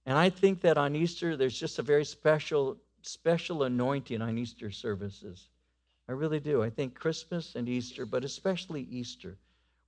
And 0.05 0.19
I 0.19 0.29
think 0.29 0.61
that 0.61 0.77
on 0.77 0.95
Easter, 0.95 1.35
there's 1.35 1.59
just 1.59 1.79
a 1.79 1.81
very 1.81 2.05
special 2.05 2.77
special 3.01 3.63
anointing 3.63 4.21
on 4.21 4.37
Easter 4.37 4.69
services. 4.69 5.47
I 6.07 6.11
really 6.11 6.39
do. 6.39 6.61
I 6.61 6.69
think 6.69 6.93
Christmas 6.93 7.55
and 7.55 7.67
Easter, 7.67 8.05
but 8.05 8.23
especially 8.23 8.83
Easter, 8.83 9.35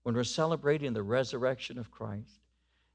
when 0.02 0.16
we're 0.16 0.24
celebrating 0.24 0.94
the 0.94 1.04
resurrection 1.04 1.78
of 1.78 1.92
Christ. 1.92 2.40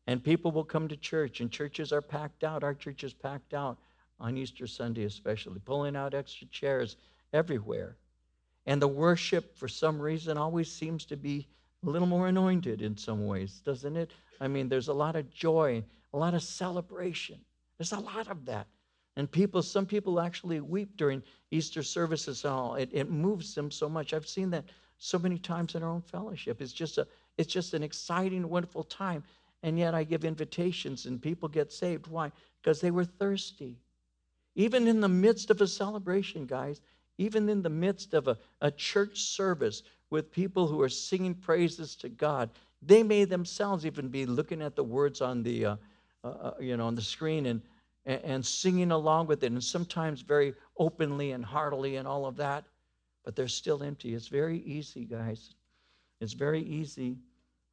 And 0.09 0.25
people 0.25 0.51
will 0.51 0.65
come 0.65 0.89
to 0.89 0.97
church, 0.97 1.41
and 1.41 1.49
churches 1.49 1.93
are 1.93 2.03
packed 2.03 2.43
out. 2.43 2.65
Our 2.65 2.75
church 2.75 3.05
is 3.05 3.13
packed 3.13 3.55
out 3.55 3.79
on 4.21 4.37
Easter 4.37 4.67
Sunday, 4.67 5.05
especially, 5.05 5.61
pulling 5.65 5.97
out 5.97 6.15
extra 6.15 6.47
chairs 6.49 6.97
everywhere. 7.33 7.97
And 8.67 8.81
the 8.81 8.89
worship, 8.89 9.57
for 9.57 9.69
some 9.69 10.01
reason, 10.01 10.37
always 10.37 10.71
seems 10.71 11.05
to 11.07 11.17
be 11.17 11.49
a 11.85 11.89
little 11.89 12.09
more 12.09 12.29
anointed 12.29 12.83
in 12.83 12.97
some 12.97 13.27
ways, 13.27 13.63
doesn't 13.65 13.97
it? 13.97 14.11
I 14.41 14.49
mean, 14.49 14.69
there's 14.69 14.89
a 14.89 14.93
lot 14.93 15.17
of 15.17 15.31
joy, 15.31 15.83
a 16.13 16.19
lot 16.19 16.35
of 16.35 16.43
celebration. 16.43 17.39
There's 17.79 17.93
a 17.93 18.01
lot 18.01 18.29
of 18.29 18.45
that. 18.47 18.67
And 19.17 19.31
people, 19.31 19.63
some 19.63 19.87
people 19.87 20.21
actually 20.21 20.61
weep 20.61 20.97
during 20.97 21.23
Easter 21.51 21.83
services 21.83 22.45
all. 22.45 22.75
It, 22.75 22.91
it 22.93 23.11
moves 23.11 23.55
them 23.55 23.71
so 23.71 23.89
much. 23.89 24.13
I've 24.13 24.29
seen 24.29 24.51
that 24.51 24.65
so 24.99 25.19
many 25.19 25.39
times 25.39 25.75
in 25.75 25.83
our 25.83 25.91
own 25.91 26.03
fellowship. 26.03 26.61
It's 26.61 26.73
just 26.73 26.99
a, 26.99 27.07
it's 27.39 27.53
just 27.53 27.75
an 27.75 27.83
exciting, 27.83 28.49
wonderful 28.49 28.85
time. 28.85 29.25
And 29.63 29.79
yet 29.79 29.95
I 29.95 30.05
give 30.05 30.25
invitations 30.25 31.07
and 31.07 31.21
people 31.21 31.49
get 31.49 31.73
saved. 31.73 32.07
Why? 32.07 32.31
Because 32.63 32.81
they 32.81 32.91
were 32.91 33.05
thirsty. 33.05 33.79
Even 34.55 34.89
in 34.89 35.01
the 35.01 35.09
midst 35.09 35.51
of 35.51 35.61
a 35.61 35.67
celebration, 35.67 36.47
guys, 36.47 36.81
even 37.19 37.49
in 37.49 37.63
the 37.63 37.71
midst 37.71 38.15
of 38.15 38.29
a, 38.29 38.37
a 38.61 38.71
church 38.71 39.21
service 39.21 39.83
with 40.11 40.33
people 40.33 40.67
who 40.67 40.81
are 40.81 40.89
singing 40.89 41.35
praises 41.35 41.95
to 41.97 42.09
God, 42.09 42.51
they 42.83 43.03
may 43.03 43.25
themselves 43.25 43.85
even 43.87 44.09
be 44.09 44.27
looking 44.27 44.63
at 44.63 44.75
the 44.75 44.85
words 44.85 45.21
on 45.21 45.43
the, 45.43 45.67
uh, 45.67 45.77
uh, 46.25 46.29
uh 46.29 46.55
you 46.61 46.77
know, 46.77 46.87
on 46.87 46.95
the 46.95 47.03
screen 47.03 47.47
and, 47.47 47.63
and 48.07 48.45
singing 48.45 48.91
along 48.91 49.27
with 49.27 49.45
it, 49.45 49.53
and 49.53 49.63
sometimes 49.63 50.23
very 50.23 50.55
openly 50.79 51.33
and 51.33 51.45
heartily 51.45 51.97
and 51.97 52.09
all 52.09 52.27
of 52.27 52.37
that, 52.37 52.65
but 53.25 53.37
they're 53.37 53.49
still 53.49 53.83
empty. 53.83 54.15
It's 54.15 54.29
very 54.29 54.59
easy, 54.61 55.05
guys. 55.05 55.51
It's 56.21 56.33
very 56.33 56.63
easy 56.63 57.19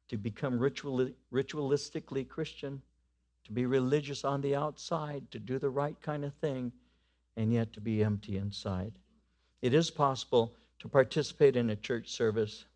to 0.08 0.16
become 0.16 0.58
ritual, 0.58 1.08
ritualistically 1.32 2.28
Christian, 2.28 2.82
to 3.48 3.52
be 3.52 3.66
religious 3.66 4.24
on 4.24 4.40
the 4.40 4.54
outside, 4.54 5.28
to 5.30 5.38
do 5.38 5.58
the 5.58 5.70
right 5.70 6.00
kind 6.00 6.24
of 6.24 6.34
thing, 6.34 6.70
and 7.36 7.52
yet 7.52 7.72
to 7.72 7.80
be 7.80 8.04
empty 8.04 8.36
inside. 8.36 8.92
It 9.62 9.74
is 9.74 9.90
possible 9.90 10.54
to 10.78 10.88
participate 10.88 11.56
in 11.56 11.70
a 11.70 11.76
church 11.76 12.10
service, 12.10 12.66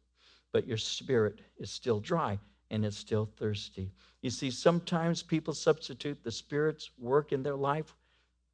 but 0.50 0.66
your 0.66 0.78
spirit 0.78 1.40
is 1.58 1.70
still 1.70 2.00
dry 2.00 2.38
and 2.70 2.86
it's 2.86 2.96
still 2.96 3.28
thirsty. 3.36 3.92
You 4.22 4.30
see, 4.30 4.50
sometimes 4.50 5.22
people 5.22 5.52
substitute 5.52 6.24
the 6.24 6.32
Spirit's 6.32 6.90
work 6.98 7.32
in 7.32 7.42
their 7.42 7.56
life, 7.56 7.94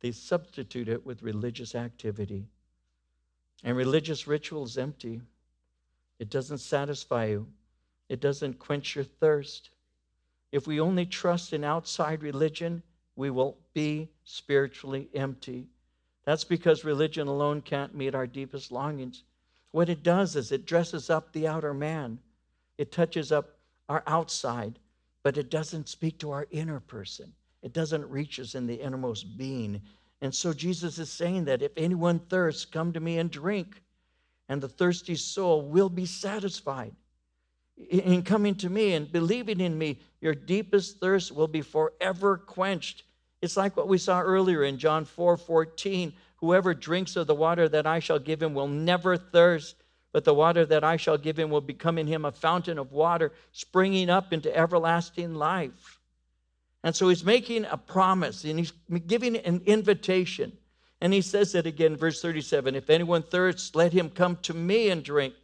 they 0.00 0.12
substitute 0.12 0.88
it 0.88 1.04
with 1.06 1.22
religious 1.22 1.74
activity. 1.74 2.46
And 3.64 3.76
religious 3.76 4.26
ritual 4.26 4.64
is 4.64 4.78
empty. 4.78 5.20
It 6.18 6.30
doesn't 6.30 6.58
satisfy 6.58 7.26
you, 7.26 7.46
it 8.08 8.20
doesn't 8.20 8.58
quench 8.58 8.96
your 8.96 9.04
thirst. 9.04 9.70
If 10.52 10.66
we 10.66 10.80
only 10.80 11.06
trust 11.06 11.52
in 11.52 11.64
outside 11.64 12.22
religion, 12.22 12.82
we 13.16 13.30
will 13.30 13.56
be 13.74 14.08
spiritually 14.24 15.08
empty. 15.14 15.66
That's 16.24 16.44
because 16.44 16.84
religion 16.84 17.28
alone 17.28 17.60
can't 17.60 17.94
meet 17.94 18.14
our 18.14 18.26
deepest 18.26 18.70
longings. 18.70 19.24
What 19.72 19.88
it 19.88 20.02
does 20.02 20.36
is 20.36 20.52
it 20.52 20.66
dresses 20.66 21.10
up 21.10 21.32
the 21.32 21.46
outer 21.46 21.74
man, 21.74 22.18
it 22.78 22.92
touches 22.92 23.32
up 23.32 23.58
our 23.88 24.02
outside, 24.06 24.78
but 25.22 25.36
it 25.36 25.50
doesn't 25.50 25.88
speak 25.88 26.18
to 26.18 26.30
our 26.30 26.46
inner 26.50 26.80
person. 26.80 27.32
It 27.62 27.72
doesn't 27.72 28.08
reach 28.08 28.38
us 28.38 28.54
in 28.54 28.66
the 28.66 28.74
innermost 28.74 29.36
being. 29.36 29.82
And 30.20 30.34
so 30.34 30.52
Jesus 30.52 30.98
is 30.98 31.10
saying 31.10 31.44
that 31.46 31.62
if 31.62 31.72
anyone 31.76 32.18
thirsts, 32.18 32.64
come 32.64 32.92
to 32.92 33.00
me 33.00 33.18
and 33.18 33.30
drink, 33.30 33.82
and 34.48 34.60
the 34.60 34.68
thirsty 34.68 35.16
soul 35.16 35.62
will 35.62 35.88
be 35.88 36.06
satisfied. 36.06 36.94
In 37.90 38.22
coming 38.22 38.54
to 38.56 38.68
me 38.68 38.94
and 38.94 39.10
believing 39.10 39.60
in 39.60 39.78
me, 39.78 40.00
your 40.20 40.34
deepest 40.34 40.98
thirst 40.98 41.32
will 41.32 41.46
be 41.46 41.62
forever 41.62 42.36
quenched. 42.36 43.04
It's 43.40 43.56
like 43.56 43.76
what 43.76 43.88
we 43.88 43.98
saw 43.98 44.20
earlier 44.20 44.64
in 44.64 44.78
John 44.78 45.04
4 45.04 45.36
14. 45.36 46.12
Whoever 46.36 46.74
drinks 46.74 47.16
of 47.16 47.26
the 47.26 47.34
water 47.34 47.68
that 47.68 47.86
I 47.86 47.98
shall 47.98 48.18
give 48.18 48.42
him 48.42 48.54
will 48.54 48.68
never 48.68 49.16
thirst 49.16 49.76
but 50.12 50.24
the 50.24 50.34
water 50.34 50.64
that 50.66 50.84
I 50.84 50.96
shall 50.96 51.18
give 51.18 51.38
him 51.38 51.50
will 51.50 51.60
become 51.60 51.98
in 51.98 52.06
him 52.06 52.24
a 52.24 52.32
fountain 52.32 52.78
of 52.78 52.92
water 52.92 53.32
springing 53.52 54.08
up 54.08 54.32
into 54.32 54.54
everlasting 54.56 55.34
life. 55.34 56.00
And 56.82 56.96
so 56.96 57.08
he's 57.08 57.24
making 57.24 57.66
a 57.66 57.76
promise 57.76 58.44
and 58.44 58.58
he's 58.58 58.72
giving 59.06 59.36
an 59.36 59.62
invitation. 59.66 60.56
And 61.00 61.12
he 61.12 61.20
says 61.20 61.54
it 61.54 61.66
again, 61.66 61.96
verse 61.96 62.22
37 62.22 62.74
If 62.74 62.90
anyone 62.90 63.22
thirsts, 63.22 63.74
let 63.74 63.92
him 63.92 64.10
come 64.10 64.36
to 64.42 64.54
me 64.54 64.90
and 64.90 65.02
drink. 65.02 65.34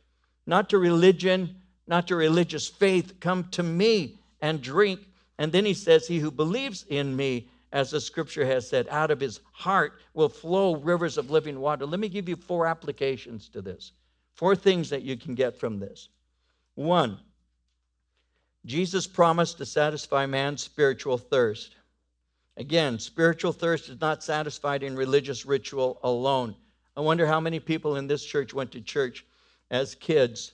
Not 0.47 0.71
to 0.71 0.79
religion, 0.79 1.57
not 1.87 2.09
to 2.09 2.17
religious 2.17 2.69
faith, 2.69 3.21
come 3.21 3.45
to 3.51 3.63
me 3.63 4.19
and 4.41 4.63
drink. 4.63 5.01
And 5.39 5.53
then 5.53 5.65
he 5.65 5.75
says, 5.75 6.07
He 6.07 6.19
who 6.19 6.31
believes 6.31 6.85
in 6.89 7.15
me, 7.15 7.49
as 7.73 7.91
the 7.91 8.01
scripture 8.01 8.47
has 8.47 8.69
said, 8.69 8.87
out 8.89 9.11
of 9.11 9.21
his 9.21 9.41
heart 9.53 9.95
will 10.15 10.29
flow 10.29 10.77
rivers 10.77 11.19
of 11.19 11.31
living 11.31 11.59
water. 11.59 11.85
Let 11.85 12.01
me 12.01 12.09
give 12.09 12.29
you 12.29 12.37
four 12.37 12.67
applications 12.67 13.49
to 13.49 13.61
this. 13.61 13.93
Four 14.35 14.55
things 14.55 14.91
that 14.91 15.03
you 15.03 15.17
can 15.17 15.35
get 15.35 15.59
from 15.59 15.79
this. 15.79 16.09
One, 16.77 17.19
Jesus 18.65 19.07
promised 19.07 19.59
to 19.59 19.67
satisfy 19.67 20.25
man's 20.27 20.63
spiritual 20.63 21.19
thirst. 21.19 21.77
Again, 22.57 22.99
spiritual 22.99 23.53
thirst 23.53 23.89
is 23.89 24.01
not 24.01 24.23
satisfied 24.23 24.83
in 24.83 24.97
religious 24.97 25.45
ritual 25.45 25.99
alone. 26.03 26.55
I 26.97 27.01
wonder 27.01 27.27
how 27.27 27.41
many 27.41 27.59
people 27.59 27.97
in 27.97 28.07
this 28.07 28.25
church 28.25 28.55
went 28.55 28.71
to 28.73 28.81
church 28.81 29.25
as 29.71 29.97
kids, 29.97 30.53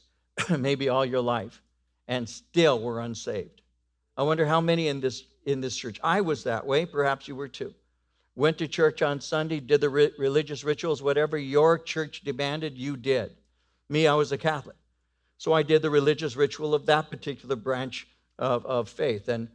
maybe 0.59 0.89
all 0.89 1.05
your 1.05 1.21
life, 1.21 1.61
and 2.09 2.29
still 2.29 2.81
were 2.81 3.01
unsaved. 3.01 3.63
I 4.17 4.23
wonder 4.23 4.47
how 4.47 4.61
many 4.61 4.89
in 4.89 5.01
this 5.01 5.25
in 5.45 5.61
this 5.61 5.77
church. 5.77 5.99
I 6.03 6.21
was 6.21 6.45
that 6.45 6.67
way, 6.67 6.87
perhaps 6.87 7.27
you 7.29 7.35
were 7.35 7.49
too. 7.49 7.75
Went 8.37 8.59
to 8.59 8.69
church 8.69 9.03
on 9.03 9.21
Sunday, 9.21 9.61
did 9.61 9.81
the 9.81 9.89
re- 9.89 10.13
religious 10.19 10.65
rituals, 10.65 11.03
whatever 11.03 11.37
your 11.37 11.79
church 11.79 12.23
demanded, 12.23 12.79
you 12.79 12.97
did. 12.97 13.33
Me, 13.89 14.07
I 14.07 14.15
was 14.15 14.33
a 14.33 14.39
Catholic. 14.39 14.77
So 15.39 15.53
I 15.53 15.63
did 15.63 15.83
the 15.83 15.91
religious 15.91 16.37
ritual 16.37 16.75
of 16.75 16.87
that 16.87 17.11
particular 17.11 17.57
branch 17.57 18.07
of, 18.39 18.65
of 18.67 18.89
faith. 18.89 19.29
And 19.29 19.49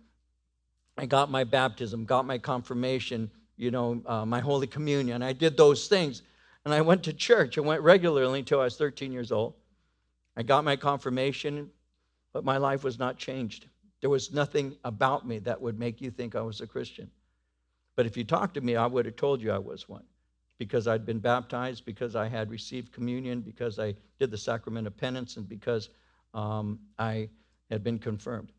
I 0.98 1.06
got 1.06 1.32
my 1.32 1.44
baptism, 1.44 2.06
got 2.06 2.26
my 2.26 2.38
confirmation, 2.38 3.30
you 3.56 3.72
know, 3.72 4.02
uh, 4.06 4.26
my 4.26 4.40
Holy 4.40 4.68
Communion. 4.68 5.22
I 5.22 5.34
did 5.34 5.56
those 5.56 5.88
things. 5.88 6.22
And 6.66 6.74
I 6.74 6.82
went 6.82 7.04
to 7.04 7.14
church. 7.14 7.58
I 7.58 7.62
went 7.62 7.82
regularly 7.82 8.40
until 8.40 8.60
I 8.60 8.66
was 8.66 8.78
13 8.78 9.12
years 9.12 9.32
old. 9.32 9.54
I 10.38 10.44
got 10.44 10.64
my 10.64 10.76
confirmation, 10.76 11.70
but 12.34 12.44
my 12.44 12.58
life 12.58 12.84
was 12.84 13.00
not 13.00 13.18
changed. 13.18 13.68
There 14.02 14.10
was 14.10 14.34
nothing 14.34 14.76
about 14.84 15.28
me 15.28 15.40
that 15.40 15.62
would 15.62 15.80
make 15.80 16.02
you 16.02 16.12
think 16.12 16.36
I 16.36 16.42
was 16.42 16.62
a 16.62 16.68
Christian. 16.68 17.10
But 17.96 18.06
if 18.06 18.18
you 18.18 18.24
talked 18.24 18.56
to 18.56 18.62
me, 18.62 18.76
I 18.76 18.86
would 18.86 19.06
have 19.06 19.16
told 19.16 19.42
you 19.42 19.52
I 19.52 19.58
was 19.58 19.88
one 19.88 20.04
because 20.58 20.88
I'd 20.88 21.06
been 21.06 21.20
baptized, 21.20 21.86
because 21.86 22.16
I 22.16 22.28
had 22.28 22.50
received 22.50 22.94
communion, 22.94 23.42
because 23.42 23.80
I 23.80 23.94
did 24.20 24.32
the 24.32 24.38
sacrament 24.38 24.88
of 24.88 24.96
penance, 24.96 25.38
and 25.38 25.48
because 25.48 25.90
um, 26.34 26.80
I 26.98 27.30
had 27.70 27.84
been 27.84 28.00
confirmed. 28.00 28.52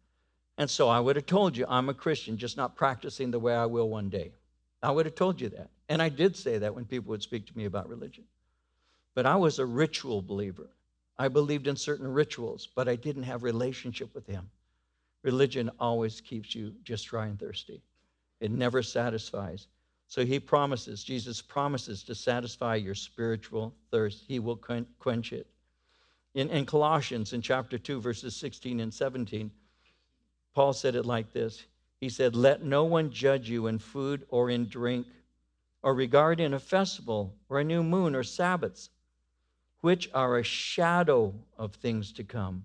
And 0.58 0.68
so 0.68 0.88
I 0.88 1.00
would 1.00 1.16
have 1.16 1.26
told 1.26 1.56
you 1.56 1.66
I'm 1.68 1.88
a 1.88 1.94
Christian, 1.94 2.36
just 2.36 2.56
not 2.56 2.76
practicing 2.76 3.30
the 3.30 3.38
way 3.38 3.54
I 3.54 3.66
will 3.66 3.88
one 3.88 4.08
day. 4.08 4.32
I 4.82 4.90
would 4.90 5.06
have 5.06 5.14
told 5.14 5.40
you 5.40 5.48
that. 5.50 5.70
And 5.88 6.02
I 6.02 6.08
did 6.08 6.36
say 6.36 6.58
that 6.58 6.74
when 6.74 6.84
people 6.84 7.10
would 7.10 7.22
speak 7.22 7.46
to 7.46 7.56
me 7.56 7.64
about 7.64 7.88
religion. 7.88 8.24
But 9.14 9.26
I 9.26 9.36
was 9.36 9.58
a 9.58 9.66
ritual 9.66 10.22
believer. 10.22 10.68
I 11.18 11.28
believed 11.28 11.66
in 11.66 11.76
certain 11.76 12.12
rituals, 12.12 12.68
but 12.74 12.88
I 12.88 12.96
didn't 12.96 13.22
have 13.22 13.42
relationship 13.42 14.14
with 14.14 14.26
him. 14.26 14.50
Religion 15.22 15.70
always 15.80 16.20
keeps 16.20 16.54
you 16.54 16.74
just 16.84 17.06
dry 17.06 17.26
and 17.26 17.38
thirsty. 17.38 17.82
It 18.40 18.50
never 18.50 18.82
satisfies. 18.82 19.66
So 20.08 20.24
he 20.24 20.38
promises, 20.38 21.02
Jesus 21.02 21.42
promises 21.42 22.02
to 22.04 22.14
satisfy 22.14 22.76
your 22.76 22.94
spiritual 22.94 23.74
thirst. 23.90 24.24
He 24.28 24.38
will 24.38 24.56
quench 24.56 25.32
it. 25.32 25.46
In, 26.34 26.50
in 26.50 26.66
Colossians, 26.66 27.32
in 27.32 27.40
chapter 27.40 27.78
2, 27.78 28.00
verses 28.00 28.36
16 28.36 28.78
and 28.80 28.92
17, 28.92 29.50
Paul 30.54 30.72
said 30.72 30.94
it 30.94 31.06
like 31.06 31.32
this 31.32 31.64
He 31.98 32.08
said, 32.08 32.36
Let 32.36 32.62
no 32.62 32.84
one 32.84 33.10
judge 33.10 33.48
you 33.48 33.66
in 33.66 33.78
food 33.78 34.26
or 34.28 34.50
in 34.50 34.68
drink, 34.68 35.06
or 35.82 35.94
regard 35.94 36.40
in 36.40 36.54
a 36.54 36.60
festival, 36.60 37.34
or 37.48 37.58
a 37.58 37.64
new 37.64 37.82
moon, 37.82 38.14
or 38.14 38.22
Sabbaths, 38.22 38.90
which 39.86 40.10
are 40.12 40.38
a 40.38 40.42
shadow 40.42 41.32
of 41.56 41.72
things 41.72 42.10
to 42.10 42.24
come, 42.24 42.64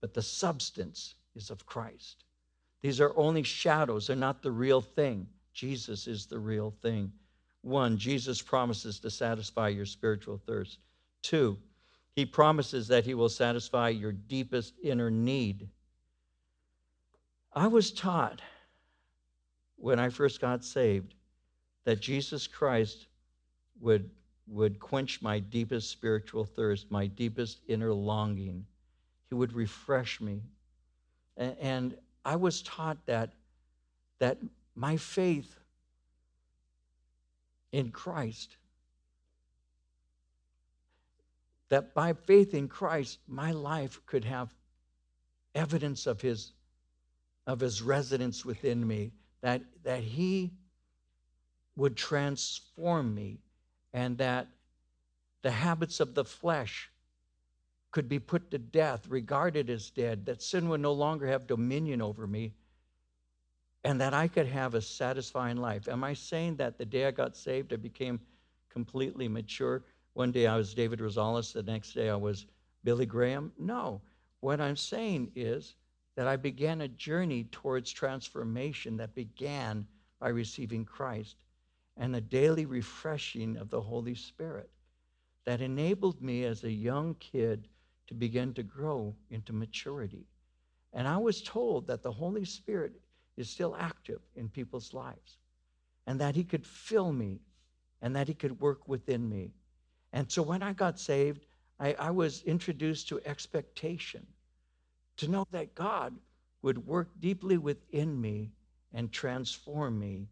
but 0.00 0.12
the 0.12 0.20
substance 0.20 1.14
is 1.36 1.50
of 1.50 1.64
Christ. 1.64 2.24
These 2.82 3.00
are 3.00 3.16
only 3.16 3.44
shadows, 3.44 4.08
they're 4.08 4.16
not 4.16 4.42
the 4.42 4.50
real 4.50 4.80
thing. 4.80 5.28
Jesus 5.52 6.08
is 6.08 6.26
the 6.26 6.40
real 6.40 6.74
thing. 6.82 7.12
One, 7.62 7.96
Jesus 7.96 8.42
promises 8.42 8.98
to 8.98 9.08
satisfy 9.08 9.68
your 9.68 9.86
spiritual 9.86 10.40
thirst. 10.48 10.80
Two, 11.22 11.56
he 12.16 12.26
promises 12.26 12.88
that 12.88 13.04
he 13.04 13.14
will 13.14 13.28
satisfy 13.28 13.90
your 13.90 14.10
deepest 14.10 14.74
inner 14.82 15.12
need. 15.12 15.68
I 17.52 17.68
was 17.68 17.92
taught 17.92 18.42
when 19.76 20.00
I 20.00 20.08
first 20.08 20.40
got 20.40 20.64
saved 20.64 21.14
that 21.84 22.00
Jesus 22.00 22.48
Christ 22.48 23.06
would, 23.80 24.10
would 24.48 24.80
quench 24.80 25.20
my 25.20 25.38
deepest 25.38 25.90
spiritual 25.90 26.44
thirst, 26.44 26.90
my 26.90 27.06
deepest 27.06 27.60
inner 27.68 27.92
longing. 27.92 28.64
He 29.28 29.34
would 29.34 29.52
refresh 29.52 30.20
me. 30.20 30.42
And, 31.36 31.96
I 32.24 32.36
was 32.36 32.60
taught 32.62 32.98
that, 33.06 33.32
that 34.18 34.36
my 34.74 34.98
faith 34.98 35.58
in 37.72 37.90
Christ. 37.90 38.56
That 41.70 41.94
by 41.94 42.12
faith 42.12 42.52
in 42.52 42.68
Christ, 42.68 43.18
my 43.26 43.52
life 43.52 44.00
could 44.04 44.24
have 44.24 44.52
evidence 45.54 46.06
of 46.06 46.20
his, 46.20 46.52
of 47.46 47.60
his 47.60 47.80
residence 47.80 48.44
within 48.44 48.86
me, 48.86 49.12
that, 49.40 49.62
that 49.84 50.02
he 50.02 50.52
would 51.76 51.96
transform 51.96 53.14
me, 53.14 53.38
and 53.92 54.18
that 54.18 54.48
the 55.42 55.50
habits 55.50 56.00
of 56.00 56.14
the 56.14 56.24
flesh 56.24 56.90
could 57.90 58.08
be 58.08 58.18
put 58.18 58.50
to 58.50 58.58
death, 58.58 59.08
regarded 59.08 59.70
as 59.70 59.90
dead, 59.90 60.26
that 60.26 60.42
sin 60.42 60.68
would 60.68 60.80
no 60.80 60.92
longer 60.92 61.26
have 61.26 61.46
dominion 61.46 62.02
over 62.02 62.26
me, 62.26 62.52
and 63.84 64.00
that 64.00 64.12
I 64.12 64.28
could 64.28 64.46
have 64.46 64.74
a 64.74 64.82
satisfying 64.82 65.56
life. 65.56 65.88
Am 65.88 66.04
I 66.04 66.12
saying 66.12 66.56
that 66.56 66.76
the 66.76 66.84
day 66.84 67.06
I 67.06 67.10
got 67.10 67.36
saved, 67.36 67.72
I 67.72 67.76
became 67.76 68.20
completely 68.68 69.26
mature? 69.26 69.84
One 70.12 70.32
day 70.32 70.46
I 70.46 70.56
was 70.56 70.74
David 70.74 70.98
Rosales, 70.98 71.52
the 71.52 71.62
next 71.62 71.94
day 71.94 72.10
I 72.10 72.16
was 72.16 72.46
Billy 72.84 73.06
Graham? 73.06 73.52
No. 73.58 74.02
What 74.40 74.60
I'm 74.60 74.76
saying 74.76 75.32
is 75.34 75.76
that 76.16 76.26
I 76.26 76.36
began 76.36 76.82
a 76.82 76.88
journey 76.88 77.44
towards 77.44 77.90
transformation 77.90 78.96
that 78.98 79.14
began 79.14 79.86
by 80.20 80.28
receiving 80.28 80.84
Christ 80.84 81.36
and 81.98 82.14
the 82.14 82.20
daily 82.20 82.64
refreshing 82.64 83.56
of 83.56 83.70
the 83.70 83.80
Holy 83.80 84.14
Spirit 84.14 84.70
that 85.44 85.60
enabled 85.60 86.22
me 86.22 86.44
as 86.44 86.64
a 86.64 86.70
young 86.70 87.14
kid 87.16 87.68
to 88.06 88.14
begin 88.14 88.54
to 88.54 88.62
grow 88.62 89.14
into 89.30 89.52
maturity. 89.52 90.26
And 90.92 91.06
I 91.06 91.16
was 91.16 91.42
told 91.42 91.86
that 91.88 92.02
the 92.02 92.12
Holy 92.12 92.44
Spirit 92.44 92.92
is 93.36 93.50
still 93.50 93.76
active 93.78 94.20
in 94.36 94.48
people's 94.48 94.94
lives 94.94 95.38
and 96.06 96.20
that 96.20 96.34
He 96.34 96.44
could 96.44 96.66
fill 96.66 97.12
me 97.12 97.40
and 98.00 98.14
that 98.16 98.28
He 98.28 98.34
could 98.34 98.60
work 98.60 98.88
within 98.88 99.28
me. 99.28 99.52
And 100.12 100.30
so 100.30 100.42
when 100.42 100.62
I 100.62 100.72
got 100.72 100.98
saved, 100.98 101.46
I, 101.80 101.94
I 101.94 102.10
was 102.10 102.42
introduced 102.42 103.08
to 103.08 103.20
expectation 103.24 104.26
to 105.18 105.28
know 105.28 105.46
that 105.50 105.74
God 105.74 106.14
would 106.62 106.86
work 106.86 107.08
deeply 107.20 107.58
within 107.58 108.20
me 108.20 108.50
and 108.92 109.12
transform 109.12 109.98
me. 109.98 110.28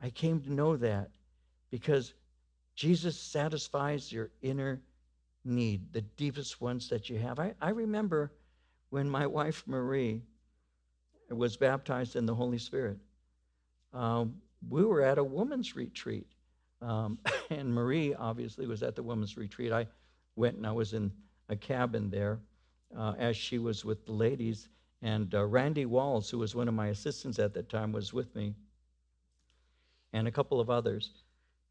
I 0.00 0.10
came 0.10 0.40
to 0.40 0.52
know 0.52 0.76
that 0.76 1.10
because 1.70 2.14
Jesus 2.74 3.18
satisfies 3.18 4.12
your 4.12 4.30
inner 4.42 4.80
need, 5.44 5.92
the 5.92 6.02
deepest 6.02 6.60
ones 6.60 6.88
that 6.88 7.08
you 7.08 7.18
have. 7.18 7.38
I, 7.38 7.54
I 7.60 7.70
remember 7.70 8.32
when 8.90 9.08
my 9.08 9.26
wife 9.26 9.62
Marie 9.66 10.22
was 11.30 11.56
baptized 11.56 12.16
in 12.16 12.26
the 12.26 12.34
Holy 12.34 12.58
Spirit. 12.58 12.98
Um, 13.92 14.36
we 14.68 14.84
were 14.84 15.02
at 15.02 15.18
a 15.18 15.24
woman's 15.24 15.76
retreat, 15.76 16.26
um, 16.82 17.18
and 17.50 17.72
Marie 17.72 18.14
obviously 18.14 18.66
was 18.66 18.82
at 18.82 18.96
the 18.96 19.02
women's 19.02 19.36
retreat. 19.36 19.72
I 19.72 19.86
went 20.36 20.56
and 20.56 20.66
I 20.66 20.72
was 20.72 20.92
in 20.92 21.12
a 21.48 21.56
cabin 21.56 22.10
there 22.10 22.38
uh, 22.96 23.14
as 23.18 23.36
she 23.36 23.58
was 23.58 23.84
with 23.84 24.04
the 24.06 24.12
ladies. 24.12 24.68
And 25.02 25.34
uh, 25.34 25.46
Randy 25.46 25.86
Walls, 25.86 26.28
who 26.30 26.38
was 26.38 26.54
one 26.54 26.68
of 26.68 26.74
my 26.74 26.88
assistants 26.88 27.38
at 27.38 27.54
that 27.54 27.68
time, 27.68 27.92
was 27.92 28.12
with 28.12 28.34
me, 28.34 28.54
and 30.12 30.26
a 30.26 30.30
couple 30.30 30.60
of 30.60 30.70
others. 30.70 31.10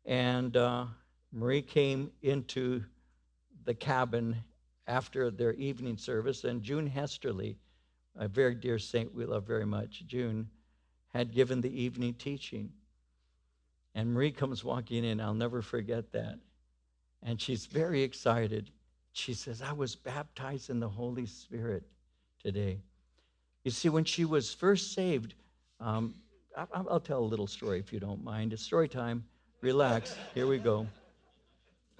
And 0.05 0.55
uh, 0.55 0.85
Marie 1.31 1.61
came 1.61 2.11
into 2.21 2.83
the 3.65 3.73
cabin 3.73 4.35
after 4.87 5.29
their 5.29 5.53
evening 5.53 5.97
service, 5.97 6.43
and 6.43 6.63
June 6.63 6.87
Hesterly, 6.87 7.57
a 8.17 8.27
very 8.27 8.55
dear 8.55 8.79
saint 8.79 9.13
we 9.13 9.25
love 9.25 9.45
very 9.45 9.65
much, 9.65 10.03
June, 10.07 10.49
had 11.13 11.33
given 11.33 11.61
the 11.61 11.81
evening 11.81 12.13
teaching. 12.15 12.71
And 13.93 14.13
Marie 14.13 14.31
comes 14.31 14.63
walking 14.63 15.03
in, 15.03 15.21
I'll 15.21 15.33
never 15.33 15.61
forget 15.61 16.11
that. 16.13 16.39
And 17.23 17.39
she's 17.39 17.65
very 17.65 18.01
excited. 18.01 18.71
She 19.13 19.33
says, 19.33 19.61
I 19.61 19.73
was 19.73 19.95
baptized 19.95 20.69
in 20.69 20.79
the 20.79 20.89
Holy 20.89 21.25
Spirit 21.25 21.83
today. 22.43 22.79
You 23.63 23.71
see, 23.71 23.89
when 23.89 24.05
she 24.05 24.25
was 24.25 24.53
first 24.53 24.93
saved, 24.93 25.35
um, 25.79 26.15
I'll 26.73 26.99
tell 26.99 27.19
a 27.19 27.25
little 27.25 27.47
story 27.47 27.79
if 27.79 27.93
you 27.93 27.99
don't 27.99 28.23
mind. 28.23 28.53
It's 28.53 28.63
story 28.63 28.89
time. 28.89 29.23
Relax. 29.61 30.15
Here 30.33 30.47
we 30.47 30.57
go. 30.57 30.87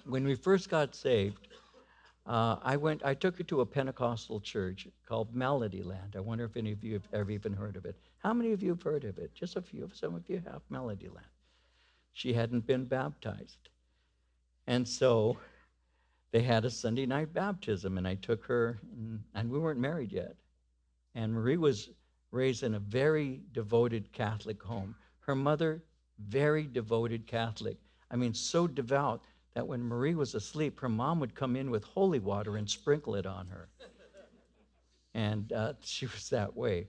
When 0.04 0.24
we 0.24 0.34
first 0.34 0.68
got 0.68 0.94
saved, 0.94 1.48
uh, 2.26 2.56
I 2.62 2.76
went. 2.76 3.04
I 3.04 3.14
took 3.14 3.38
her 3.38 3.44
to 3.44 3.60
a 3.60 3.66
Pentecostal 3.66 4.40
church 4.40 4.86
called 5.06 5.34
Melodyland. 5.34 6.16
I 6.16 6.20
wonder 6.20 6.44
if 6.44 6.56
any 6.56 6.72
of 6.72 6.84
you 6.84 6.94
have 6.94 7.08
ever 7.12 7.30
even 7.30 7.52
heard 7.52 7.76
of 7.76 7.84
it. 7.84 7.96
How 8.18 8.34
many 8.34 8.52
of 8.52 8.62
you 8.62 8.70
have 8.70 8.82
heard 8.82 9.04
of 9.04 9.18
it? 9.18 9.34
Just 9.34 9.56
a 9.56 9.62
few. 9.62 9.88
Some 9.94 10.14
of 10.14 10.28
you 10.28 10.42
have 10.46 10.62
Melodyland. 10.70 11.32
She 12.12 12.32
hadn't 12.32 12.66
been 12.66 12.84
baptized. 12.84 13.68
And 14.66 14.86
so 14.86 15.38
they 16.32 16.42
had 16.42 16.64
a 16.64 16.70
Sunday 16.70 17.06
night 17.06 17.32
baptism, 17.32 17.98
and 17.98 18.06
I 18.06 18.14
took 18.16 18.44
her, 18.44 18.78
and, 18.96 19.20
and 19.34 19.50
we 19.50 19.58
weren't 19.58 19.80
married 19.80 20.12
yet. 20.12 20.36
And 21.14 21.32
Marie 21.32 21.56
was 21.56 21.90
raised 22.30 22.62
in 22.62 22.74
a 22.74 22.80
very 22.80 23.40
devoted 23.52 24.12
Catholic 24.12 24.62
home. 24.62 24.94
Her 25.20 25.34
mother, 25.34 25.82
very 26.18 26.64
devoted 26.66 27.26
Catholic. 27.26 27.76
I 28.10 28.16
mean, 28.16 28.34
so 28.34 28.66
devout 28.66 29.22
that 29.54 29.66
when 29.66 29.82
Marie 29.82 30.14
was 30.14 30.34
asleep, 30.34 30.80
her 30.80 30.88
mom 30.88 31.20
would 31.20 31.34
come 31.34 31.56
in 31.56 31.70
with 31.70 31.84
holy 31.84 32.18
water 32.18 32.56
and 32.56 32.68
sprinkle 32.68 33.14
it 33.14 33.26
on 33.26 33.46
her. 33.48 33.68
And 35.14 35.52
uh, 35.52 35.72
she 35.82 36.06
was 36.06 36.28
that 36.30 36.56
way. 36.56 36.88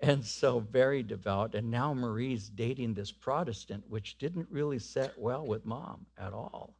And 0.00 0.24
so, 0.24 0.60
very 0.60 1.02
devout. 1.02 1.54
And 1.54 1.70
now 1.70 1.94
Marie's 1.94 2.48
dating 2.48 2.94
this 2.94 3.12
Protestant, 3.12 3.84
which 3.88 4.18
didn't 4.18 4.48
really 4.50 4.78
set 4.78 5.18
well 5.18 5.46
with 5.46 5.64
mom 5.64 6.06
at 6.18 6.32
all. 6.32 6.74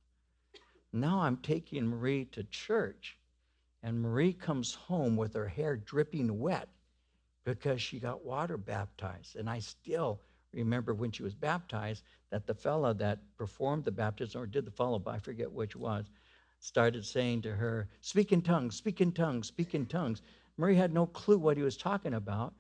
Now 0.93 1.21
I'm 1.21 1.39
taking 1.39 1.87
Marie 1.87 2.27
to 2.27 2.45
church, 2.45 3.19
and 3.83 4.01
Marie 4.01 4.33
comes 4.33 4.75
home 4.75 5.17
with 5.17 5.35
her 5.35 5.49
hair 5.49 5.77
dripping 5.77 6.39
wet 6.39 6.69
because 7.45 7.81
she 7.81 8.01
got 8.01 8.25
water 8.25 8.57
baptized. 8.57 9.37
And 9.37 9.49
I 9.49 9.59
still 9.59 10.21
remember 10.53 10.95
when 10.95 11.13
she 11.13 11.23
was 11.23 11.35
baptized 11.35 12.03
that 12.31 12.47
the 12.47 12.55
fellow 12.55 12.93
that 12.95 13.19
performed 13.37 13.85
the 13.85 13.93
baptism 13.93 14.43
or 14.43 14.47
did 14.47 14.65
the 14.65 14.71
follow 14.71 14.97
up, 14.97 15.09
I 15.09 15.19
forget 15.19 15.51
which 15.51 15.77
was, 15.77 16.07
started 16.59 17.05
saying 17.05 17.43
to 17.43 17.55
her, 17.55 17.89
Speak 18.01 18.33
in 18.33 18.43
tongues, 18.43 18.77
speak 18.77 19.01
in 19.01 19.13
tongues, 19.13 19.49
speak 19.49 19.75
in 19.75 19.87
tongues. 19.87 20.23
Marie 20.57 20.77
had 20.77 20.95
no 20.95 21.07
clue 21.07 21.39
what 21.39 21.57
he 21.57 21.63
was 21.63 21.77
talking 21.77 22.15
about. 22.15 22.55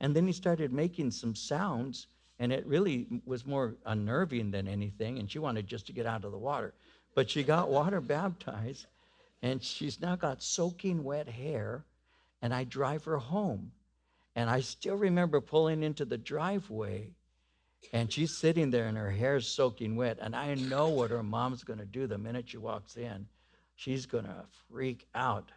And 0.00 0.16
then 0.16 0.26
he 0.26 0.32
started 0.32 0.72
making 0.72 1.10
some 1.10 1.34
sounds, 1.34 2.06
and 2.38 2.52
it 2.52 2.66
really 2.66 3.06
was 3.26 3.46
more 3.46 3.76
unnerving 3.84 4.50
than 4.50 4.66
anything. 4.66 5.18
And 5.18 5.30
she 5.30 5.38
wanted 5.38 5.66
just 5.66 5.86
to 5.88 5.92
get 5.92 6.06
out 6.06 6.24
of 6.24 6.32
the 6.32 6.38
water. 6.38 6.72
But 7.14 7.28
she 7.28 7.42
got 7.42 7.68
water 7.68 8.00
baptized, 8.18 8.86
and 9.42 9.62
she's 9.62 10.00
now 10.00 10.16
got 10.16 10.42
soaking 10.42 11.04
wet 11.04 11.28
hair, 11.28 11.84
and 12.40 12.54
I 12.54 12.64
drive 12.64 13.04
her 13.04 13.18
home. 13.18 13.72
And 14.36 14.48
I 14.48 14.60
still 14.60 14.96
remember 14.96 15.40
pulling 15.40 15.82
into 15.82 16.04
the 16.04 16.18
driveway, 16.18 17.10
and 17.92 18.12
she's 18.12 18.36
sitting 18.36 18.70
there, 18.70 18.86
and 18.86 18.96
her 18.96 19.10
hair's 19.10 19.48
soaking 19.48 19.96
wet. 19.96 20.18
And 20.20 20.36
I 20.36 20.54
know 20.54 20.88
what 20.88 21.10
her 21.10 21.22
mom's 21.22 21.64
going 21.64 21.78
to 21.78 21.84
do 21.84 22.06
the 22.06 22.18
minute 22.18 22.48
she 22.48 22.58
walks 22.58 22.96
in. 22.96 23.26
She's 23.76 24.06
going 24.06 24.24
to 24.24 24.44
freak 24.68 25.06
out. 25.14 25.50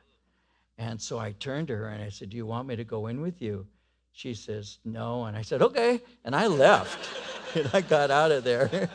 And 0.77 0.99
so 0.99 1.19
I 1.19 1.33
turned 1.33 1.67
to 1.67 1.75
her 1.75 1.89
and 1.89 2.03
I 2.03 2.09
said, 2.09 2.29
Do 2.29 2.37
you 2.37 2.45
want 2.45 2.67
me 2.67 2.75
to 2.75 2.83
go 2.83 3.07
in 3.07 3.21
with 3.21 3.41
you? 3.41 3.67
She 4.11 4.33
says, 4.33 4.79
No. 4.85 5.25
And 5.25 5.37
I 5.37 5.41
said, 5.41 5.61
Okay. 5.61 6.01
And 6.25 6.35
I 6.35 6.47
left. 6.47 7.09
and 7.55 7.69
I 7.73 7.81
got 7.81 8.11
out 8.11 8.31
of 8.31 8.43
there. 8.43 8.89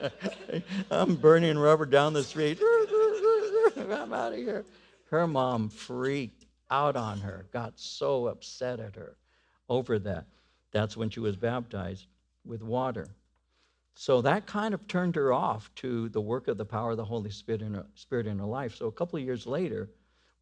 I'm 0.90 1.16
burning 1.16 1.58
rubber 1.58 1.86
down 1.86 2.12
the 2.12 2.22
street. 2.22 2.58
I'm 3.76 4.12
out 4.12 4.32
of 4.32 4.38
here. 4.38 4.64
Her 5.10 5.26
mom 5.26 5.68
freaked 5.68 6.45
out 6.70 6.96
on 6.96 7.20
her, 7.20 7.46
got 7.52 7.78
so 7.78 8.26
upset 8.26 8.80
at 8.80 8.96
her 8.96 9.16
over 9.68 9.98
that. 10.00 10.26
That's 10.72 10.96
when 10.96 11.10
she 11.10 11.20
was 11.20 11.36
baptized 11.36 12.06
with 12.44 12.62
water. 12.62 13.08
So 13.94 14.20
that 14.22 14.46
kind 14.46 14.74
of 14.74 14.86
turned 14.88 15.16
her 15.16 15.32
off 15.32 15.74
to 15.76 16.10
the 16.10 16.20
work 16.20 16.48
of 16.48 16.58
the 16.58 16.64
power 16.66 16.90
of 16.90 16.98
the 16.98 17.04
Holy 17.04 17.30
Spirit 17.30 17.62
in 17.62 17.74
her, 17.74 17.86
Spirit 17.94 18.26
in 18.26 18.38
her 18.38 18.44
life. 18.44 18.74
So 18.76 18.86
a 18.86 18.92
couple 18.92 19.18
of 19.18 19.24
years 19.24 19.46
later, 19.46 19.88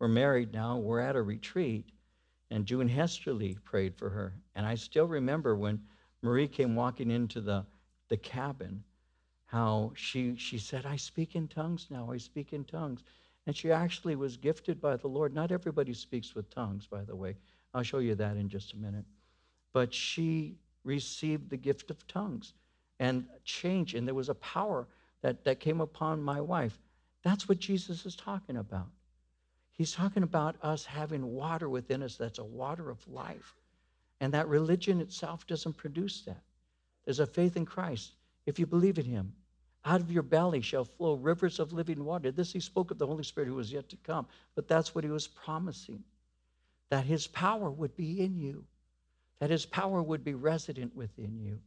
we're 0.01 0.09
married 0.09 0.53
now, 0.53 0.77
we're 0.77 1.01
at 1.01 1.15
a 1.15 1.23
retreat, 1.23 1.87
and 2.51 2.67
June 2.67 2.89
Hesterly 2.89 3.57
prayed 3.65 3.95
for 3.97 4.11
her. 4.11 4.35
And 4.57 4.67
I 4.67 4.75
still 4.75 5.07
remember 5.07 5.55
when 5.55 5.81
Marie 6.23 6.49
came 6.49 6.75
walking 6.75 7.11
into 7.11 7.41
the, 7.41 7.65
the 8.09 8.17
cabin, 8.17 8.83
how 9.47 9.93
she, 9.95 10.35
she 10.37 10.59
said, 10.59 10.85
I 10.85 10.97
speak 10.97 11.37
in 11.37 11.47
tongues 11.47 11.87
now, 11.91 12.11
I 12.11 12.17
speak 12.17 12.53
in 12.53 12.65
tongues. 12.65 13.05
And 13.47 13.57
she 13.57 13.71
actually 13.71 14.17
was 14.17 14.37
gifted 14.37 14.81
by 14.81 14.97
the 14.97 15.09
Lord. 15.09 15.35
Not 15.35 15.53
everybody 15.53 15.93
speaks 15.93 16.35
with 16.35 16.49
tongues, 16.51 16.87
by 16.87 17.03
the 17.03 17.17
way. 17.17 17.37
I'll 17.75 17.83
show 17.83 17.99
you 17.99 18.15
that 18.15 18.37
in 18.37 18.49
just 18.49 18.73
a 18.73 18.77
minute. 18.77 19.05
But 19.73 19.93
she 19.93 20.57
received 20.85 21.51
the 21.51 21.57
gift 21.57 21.91
of 21.91 22.07
tongues 22.07 22.55
and 23.01 23.27
change, 23.45 23.95
and 23.95 24.07
there 24.07 24.15
was 24.15 24.29
a 24.29 24.35
power 24.37 24.87
that, 25.23 25.45
that 25.45 25.61
came 25.61 25.81
upon 25.81 26.23
my 26.23 26.41
wife. 26.41 26.79
That's 27.23 27.49
what 27.49 27.59
Jesus 27.59 28.07
is 28.07 28.15
talking 28.15 28.57
about. 28.57 28.89
He's 29.73 29.93
talking 29.93 30.23
about 30.23 30.57
us 30.63 30.85
having 30.85 31.33
water 31.33 31.69
within 31.69 32.03
us 32.03 32.17
that's 32.17 32.39
a 32.39 32.45
water 32.45 32.91
of 32.91 33.07
life. 33.09 33.55
And 34.21 34.33
that 34.33 34.49
religion 34.49 35.01
itself 35.01 35.47
doesn't 35.47 35.77
produce 35.77 36.23
that. 36.23 36.43
There's 37.05 37.19
a 37.19 37.27
faith 37.27 37.57
in 37.57 37.67
Christ. 37.67 38.13
If 38.47 38.59
you 38.59 38.67
believe 38.67 38.99
in 38.99 39.05
him, 39.05 39.33
out 39.85 40.01
of 40.01 40.11
your 40.11 40.23
belly 40.23 40.61
shall 40.61 40.85
flow 40.85 41.15
rivers 41.15 41.59
of 41.59 41.73
living 41.73 42.05
water. 42.05 42.31
This 42.31 42.53
he 42.53 42.61
spoke 42.61 42.91
of 42.91 42.99
the 42.99 43.07
Holy 43.07 43.25
Spirit 43.25 43.49
who 43.49 43.55
was 43.55 43.73
yet 43.73 43.89
to 43.91 43.97
come. 43.97 44.27
But 44.55 44.69
that's 44.69 44.95
what 44.95 45.05
he 45.05 45.11
was 45.11 45.27
promising 45.27 46.03
that 46.91 47.05
his 47.05 47.27
power 47.27 47.71
would 47.71 47.97
be 47.97 48.21
in 48.21 48.39
you, 48.39 48.65
that 49.41 49.51
his 49.51 49.67
power 49.67 50.03
would 50.03 50.23
be 50.23 50.35
resident 50.35 50.95
within 50.95 51.39
you, 51.39 51.59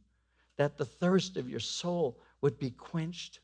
that 0.56 0.78
the 0.78 0.84
thirst 0.84 1.36
of 1.36 1.50
your 1.50 1.60
soul 1.60 2.18
would 2.40 2.58
be 2.58 2.70
quenched, 2.70 3.40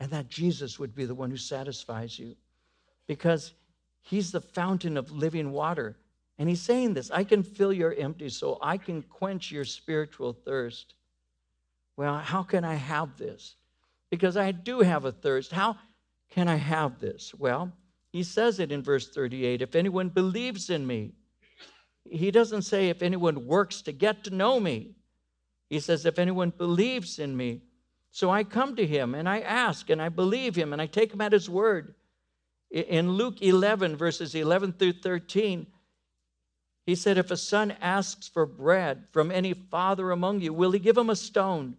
and 0.00 0.10
that 0.10 0.28
Jesus 0.28 0.78
would 0.78 0.94
be 0.94 1.04
the 1.04 1.14
one 1.14 1.30
who 1.30 1.36
satisfies 1.36 2.18
you. 2.18 2.36
Because 3.06 3.52
he's 4.02 4.32
the 4.32 4.40
fountain 4.40 4.96
of 4.96 5.10
living 5.12 5.52
water 5.52 5.96
And 6.38 6.48
he's 6.48 6.60
saying 6.60 6.94
this 6.94 7.10
I 7.10 7.24
can 7.24 7.42
fill 7.42 7.72
your 7.72 7.94
empty 7.94 8.28
soul, 8.28 8.58
I 8.62 8.76
can 8.76 9.02
quench 9.02 9.52
your 9.52 9.64
spiritual 9.64 10.32
thirst. 10.32 10.94
Well, 11.96 12.18
how 12.18 12.42
can 12.42 12.64
I 12.64 12.74
have 12.74 13.16
this? 13.16 13.54
Because 14.14 14.36
I 14.36 14.52
do 14.52 14.78
have 14.78 15.04
a 15.04 15.10
thirst. 15.10 15.50
How 15.50 15.76
can 16.30 16.46
I 16.46 16.54
have 16.54 17.00
this? 17.00 17.34
Well, 17.36 17.72
he 18.12 18.22
says 18.22 18.60
it 18.60 18.70
in 18.70 18.80
verse 18.80 19.08
38 19.08 19.60
if 19.60 19.74
anyone 19.74 20.08
believes 20.08 20.70
in 20.70 20.86
me, 20.86 21.14
he 22.08 22.30
doesn't 22.30 22.62
say 22.62 22.90
if 22.90 23.02
anyone 23.02 23.44
works 23.44 23.82
to 23.82 23.90
get 23.90 24.22
to 24.22 24.30
know 24.30 24.60
me. 24.60 24.94
He 25.68 25.80
says 25.80 26.06
if 26.06 26.20
anyone 26.20 26.50
believes 26.56 27.18
in 27.18 27.36
me. 27.36 27.62
So 28.12 28.30
I 28.30 28.44
come 28.44 28.76
to 28.76 28.86
him 28.86 29.16
and 29.16 29.28
I 29.28 29.40
ask 29.40 29.90
and 29.90 30.00
I 30.00 30.10
believe 30.10 30.54
him 30.54 30.72
and 30.72 30.80
I 30.80 30.86
take 30.86 31.12
him 31.12 31.20
at 31.20 31.32
his 31.32 31.50
word. 31.50 31.96
In 32.70 33.10
Luke 33.14 33.42
11, 33.42 33.96
verses 33.96 34.36
11 34.36 34.74
through 34.74 35.00
13, 35.02 35.66
he 36.86 36.94
said, 36.94 37.18
If 37.18 37.32
a 37.32 37.36
son 37.36 37.72
asks 37.80 38.28
for 38.28 38.46
bread 38.46 39.08
from 39.10 39.32
any 39.32 39.54
father 39.54 40.12
among 40.12 40.40
you, 40.40 40.52
will 40.52 40.70
he 40.70 40.78
give 40.78 40.96
him 40.96 41.10
a 41.10 41.16
stone? 41.16 41.78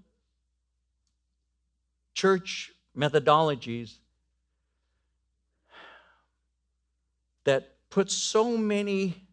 church 2.13 2.71
methodologies 2.97 3.95
that 7.43 7.75
put 7.89 8.11
so 8.11 8.57
many 8.57 9.27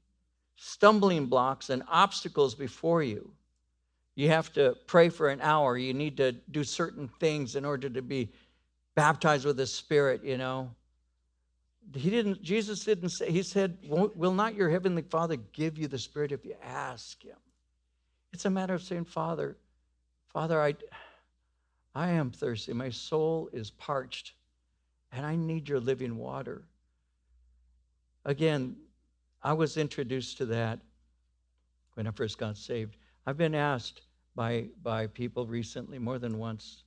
stumbling 0.56 1.26
blocks 1.26 1.70
and 1.70 1.82
obstacles 1.88 2.54
before 2.54 3.02
you. 3.02 3.30
You 4.14 4.28
have 4.28 4.52
to 4.54 4.76
pray 4.86 5.08
for 5.08 5.28
an 5.28 5.40
hour. 5.40 5.78
You 5.78 5.94
need 5.94 6.16
to 6.16 6.32
do 6.32 6.64
certain 6.64 7.08
things 7.20 7.54
in 7.54 7.64
order 7.64 7.88
to 7.88 8.02
be 8.02 8.32
baptized 8.96 9.44
with 9.44 9.56
the 9.56 9.66
Spirit, 9.66 10.24
you 10.24 10.36
know. 10.36 10.70
He 11.94 12.10
didn't, 12.10 12.42
Jesus 12.42 12.84
didn't 12.84 13.10
say, 13.10 13.30
He 13.30 13.44
said, 13.44 13.78
Will 13.84 14.34
not 14.34 14.56
your 14.56 14.68
heavenly 14.68 15.02
Father 15.02 15.36
give 15.52 15.78
you 15.78 15.86
the 15.86 15.98
Spirit 15.98 16.32
if 16.32 16.44
you 16.44 16.56
ask 16.62 17.22
Him? 17.22 17.36
It's 18.32 18.44
a 18.44 18.50
matter 18.50 18.74
of 18.74 18.82
saying, 18.82 19.04
Father, 19.04 19.56
Father, 20.32 20.60
I, 20.60 20.74
I 21.94 22.10
am 22.10 22.30
thirsty. 22.30 22.72
My 22.72 22.90
soul 22.90 23.48
is 23.52 23.70
parched, 23.70 24.34
and 25.12 25.26
I 25.26 25.36
need 25.36 25.68
your 25.68 25.80
living 25.80 26.16
water. 26.16 26.62
Again, 28.24 28.76
I 29.42 29.52
was 29.52 29.76
introduced 29.76 30.38
to 30.38 30.46
that 30.46 30.80
when 31.94 32.06
I 32.06 32.10
first 32.10 32.38
got 32.38 32.56
saved. 32.56 32.96
I've 33.26 33.36
been 33.36 33.54
asked 33.54 34.02
by, 34.34 34.68
by 34.82 35.06
people 35.06 35.46
recently, 35.46 35.98
more 35.98 36.18
than 36.18 36.38
once, 36.38 36.84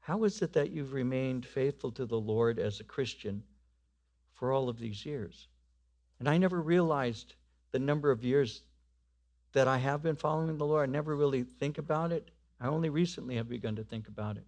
how 0.00 0.24
is 0.24 0.42
it 0.42 0.52
that 0.54 0.70
you've 0.70 0.92
remained 0.92 1.46
faithful 1.46 1.92
to 1.92 2.06
the 2.06 2.18
Lord 2.18 2.58
as 2.58 2.80
a 2.80 2.84
Christian 2.84 3.42
for 4.34 4.52
all 4.52 4.68
of 4.68 4.78
these 4.78 5.04
years? 5.04 5.48
And 6.18 6.28
I 6.28 6.38
never 6.38 6.60
realized 6.60 7.34
the 7.70 7.78
number 7.78 8.10
of 8.10 8.24
years 8.24 8.62
that 9.52 9.68
I 9.68 9.78
have 9.78 10.02
been 10.02 10.16
following 10.16 10.56
the 10.56 10.66
Lord. 10.66 10.88
I 10.88 10.92
never 10.92 11.14
really 11.14 11.42
think 11.42 11.78
about 11.78 12.12
it. 12.12 12.30
I 12.60 12.66
only 12.68 12.90
recently 12.90 13.36
have 13.36 13.48
begun 13.48 13.76
to 13.76 13.84
think 13.84 14.08
about 14.08 14.36
it. 14.36 14.44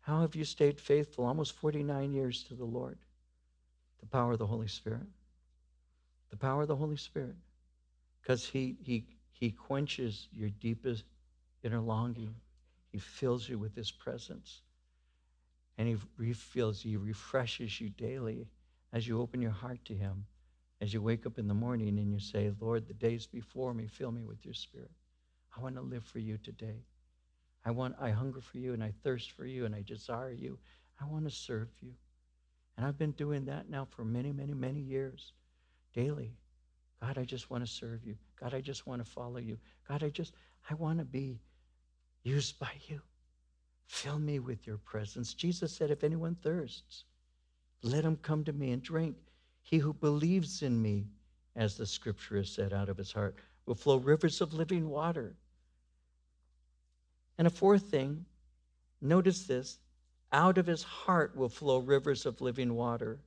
How 0.00 0.20
have 0.20 0.34
you 0.34 0.44
stayed 0.44 0.78
faithful 0.78 1.24
almost 1.24 1.52
49 1.52 2.12
years 2.12 2.44
to 2.44 2.54
the 2.54 2.64
Lord? 2.64 2.98
The 4.00 4.06
power 4.06 4.32
of 4.32 4.38
the 4.38 4.46
Holy 4.46 4.68
Spirit. 4.68 5.06
The 6.30 6.36
power 6.36 6.62
of 6.62 6.68
the 6.68 6.76
Holy 6.76 6.98
Spirit. 6.98 7.36
Because 8.20 8.46
he, 8.46 8.76
he, 8.82 9.06
he 9.32 9.50
quenches 9.50 10.28
your 10.30 10.50
deepest 10.50 11.04
inner 11.62 11.80
longing. 11.80 12.34
He 12.92 12.98
fills 12.98 13.48
you 13.48 13.58
with 13.58 13.74
His 13.74 13.90
presence. 13.90 14.60
And 15.78 15.88
He 15.88 15.96
refills 16.18 16.84
you, 16.84 16.98
refreshes 16.98 17.80
you 17.80 17.88
daily 17.88 18.46
as 18.92 19.08
you 19.08 19.20
open 19.20 19.40
your 19.40 19.50
heart 19.52 19.82
to 19.86 19.94
Him. 19.94 20.26
As 20.82 20.92
you 20.92 21.00
wake 21.00 21.24
up 21.24 21.38
in 21.38 21.48
the 21.48 21.54
morning 21.54 21.98
and 21.98 22.12
you 22.12 22.20
say, 22.20 22.52
Lord, 22.60 22.86
the 22.86 22.94
days 22.94 23.26
before 23.26 23.72
me, 23.72 23.86
fill 23.86 24.12
me 24.12 24.22
with 24.22 24.44
your 24.44 24.52
Spirit. 24.52 24.90
I 25.56 25.60
want 25.60 25.76
to 25.76 25.82
live 25.82 26.04
for 26.04 26.18
you 26.18 26.38
today. 26.38 26.84
I 27.64 27.70
want 27.70 27.96
I 28.00 28.10
hunger 28.10 28.40
for 28.40 28.58
you 28.58 28.72
and 28.74 28.82
I 28.82 28.92
thirst 29.02 29.32
for 29.32 29.46
you 29.46 29.64
and 29.64 29.74
I 29.74 29.82
desire 29.82 30.32
you. 30.32 30.58
I 31.00 31.06
want 31.06 31.24
to 31.24 31.30
serve 31.30 31.68
you. 31.80 31.92
And 32.76 32.86
I've 32.86 32.98
been 32.98 33.12
doing 33.12 33.44
that 33.46 33.70
now 33.70 33.86
for 33.88 34.04
many, 34.04 34.32
many, 34.32 34.54
many 34.54 34.80
years. 34.80 35.32
Daily. 35.94 36.34
God, 37.00 37.18
I 37.18 37.24
just 37.24 37.50
want 37.50 37.64
to 37.64 37.70
serve 37.70 38.04
you. 38.04 38.16
God, 38.40 38.54
I 38.54 38.60
just 38.60 38.86
want 38.86 39.04
to 39.04 39.10
follow 39.10 39.38
you. 39.38 39.58
God, 39.88 40.02
I 40.02 40.08
just 40.08 40.34
I 40.68 40.74
want 40.74 40.98
to 40.98 41.04
be 41.04 41.38
used 42.22 42.58
by 42.58 42.72
you. 42.88 43.00
Fill 43.86 44.18
me 44.18 44.38
with 44.38 44.66
your 44.66 44.78
presence. 44.78 45.34
Jesus 45.34 45.72
said, 45.72 45.90
if 45.90 46.02
anyone 46.02 46.36
thirsts, 46.42 47.04
let 47.82 48.04
him 48.04 48.16
come 48.16 48.42
to 48.44 48.52
me 48.52 48.72
and 48.72 48.82
drink. 48.82 49.16
He 49.62 49.78
who 49.78 49.92
believes 49.92 50.62
in 50.62 50.80
me, 50.80 51.06
as 51.54 51.76
the 51.76 51.86
scripture 51.86 52.38
has 52.38 52.50
said, 52.50 52.72
out 52.72 52.88
of 52.88 52.96
his 52.96 53.12
heart 53.12 53.36
will 53.66 53.74
flow 53.74 53.96
rivers 53.96 54.40
of 54.40 54.54
living 54.54 54.88
water. 54.88 55.36
And 57.38 57.46
a 57.46 57.50
fourth 57.50 57.84
thing, 57.90 58.24
notice 59.00 59.44
this 59.44 59.78
out 60.32 60.58
of 60.58 60.66
his 60.66 60.82
heart 60.82 61.36
will 61.36 61.48
flow 61.48 61.78
rivers 61.78 62.26
of 62.26 62.40
living 62.40 62.74
water. 62.74 63.20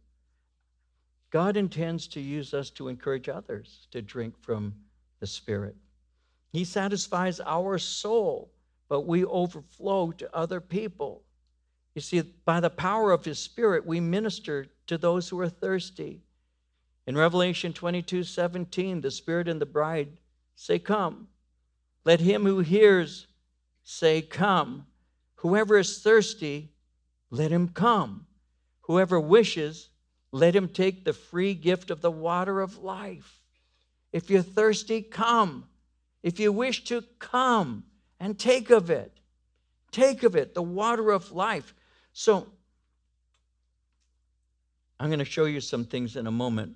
God 1.29 1.57
intends 1.57 2.07
to 2.07 2.21
use 2.21 2.53
us 2.53 2.69
to 2.71 2.87
encourage 2.87 3.29
others 3.29 3.87
to 3.91 4.01
drink 4.01 4.35
from 4.41 4.73
the 5.19 5.27
Spirit. 5.27 5.75
He 6.51 6.63
satisfies 6.63 7.39
our 7.39 7.77
soul, 7.77 8.51
but 8.89 9.01
we 9.01 9.25
overflow 9.25 10.11
to 10.11 10.35
other 10.35 10.61
people. 10.61 11.23
You 11.95 12.01
see, 12.01 12.21
by 12.21 12.59
the 12.59 12.69
power 12.69 13.11
of 13.11 13.25
his 13.25 13.39
Spirit, 13.39 13.85
we 13.85 13.99
minister 13.99 14.67
to 14.87 14.97
those 14.97 15.29
who 15.29 15.39
are 15.39 15.49
thirsty. 15.49 16.21
In 17.05 17.17
Revelation 17.17 17.73
22 17.73 18.23
17, 18.23 19.01
the 19.01 19.11
Spirit 19.11 19.47
and 19.47 19.61
the 19.61 19.65
bride 19.65 20.09
say, 20.55 20.79
Come. 20.79 21.27
Let 22.05 22.19
him 22.21 22.43
who 22.43 22.59
hears 22.59 23.27
say, 23.87 24.21
Come. 24.21 24.85
Whoever 25.35 25.77
is 25.77 25.99
thirsty, 25.99 26.73
let 27.29 27.51
him 27.51 27.69
come. 27.69 28.25
Whoever 28.81 29.19
wishes, 29.19 29.89
let 30.31 30.55
him 30.55 30.67
take 30.67 31.05
the 31.05 31.13
free 31.13 31.53
gift 31.53 31.89
of 31.89 32.01
the 32.01 32.11
water 32.11 32.59
of 32.59 32.79
life. 32.79 33.41
If 34.11 34.29
you're 34.29 34.41
thirsty, 34.41 35.01
come. 35.01 35.69
If 36.21 36.39
you 36.39 36.51
wish 36.51 36.83
to, 36.85 37.03
come 37.19 37.85
and 38.19 38.37
take 38.37 38.69
of 38.71 38.89
it. 38.89 39.11
Take 39.91 40.23
of 40.23 40.35
it, 40.35 40.53
the 40.53 40.61
water 40.61 41.11
of 41.11 41.31
life. 41.31 41.73
So, 42.11 42.47
I'm 44.99 45.07
going 45.09 45.19
to 45.19 45.25
show 45.25 45.45
you 45.45 45.61
some 45.61 45.85
things 45.85 46.17
in 46.17 46.27
a 46.27 46.31
moment. 46.31 46.75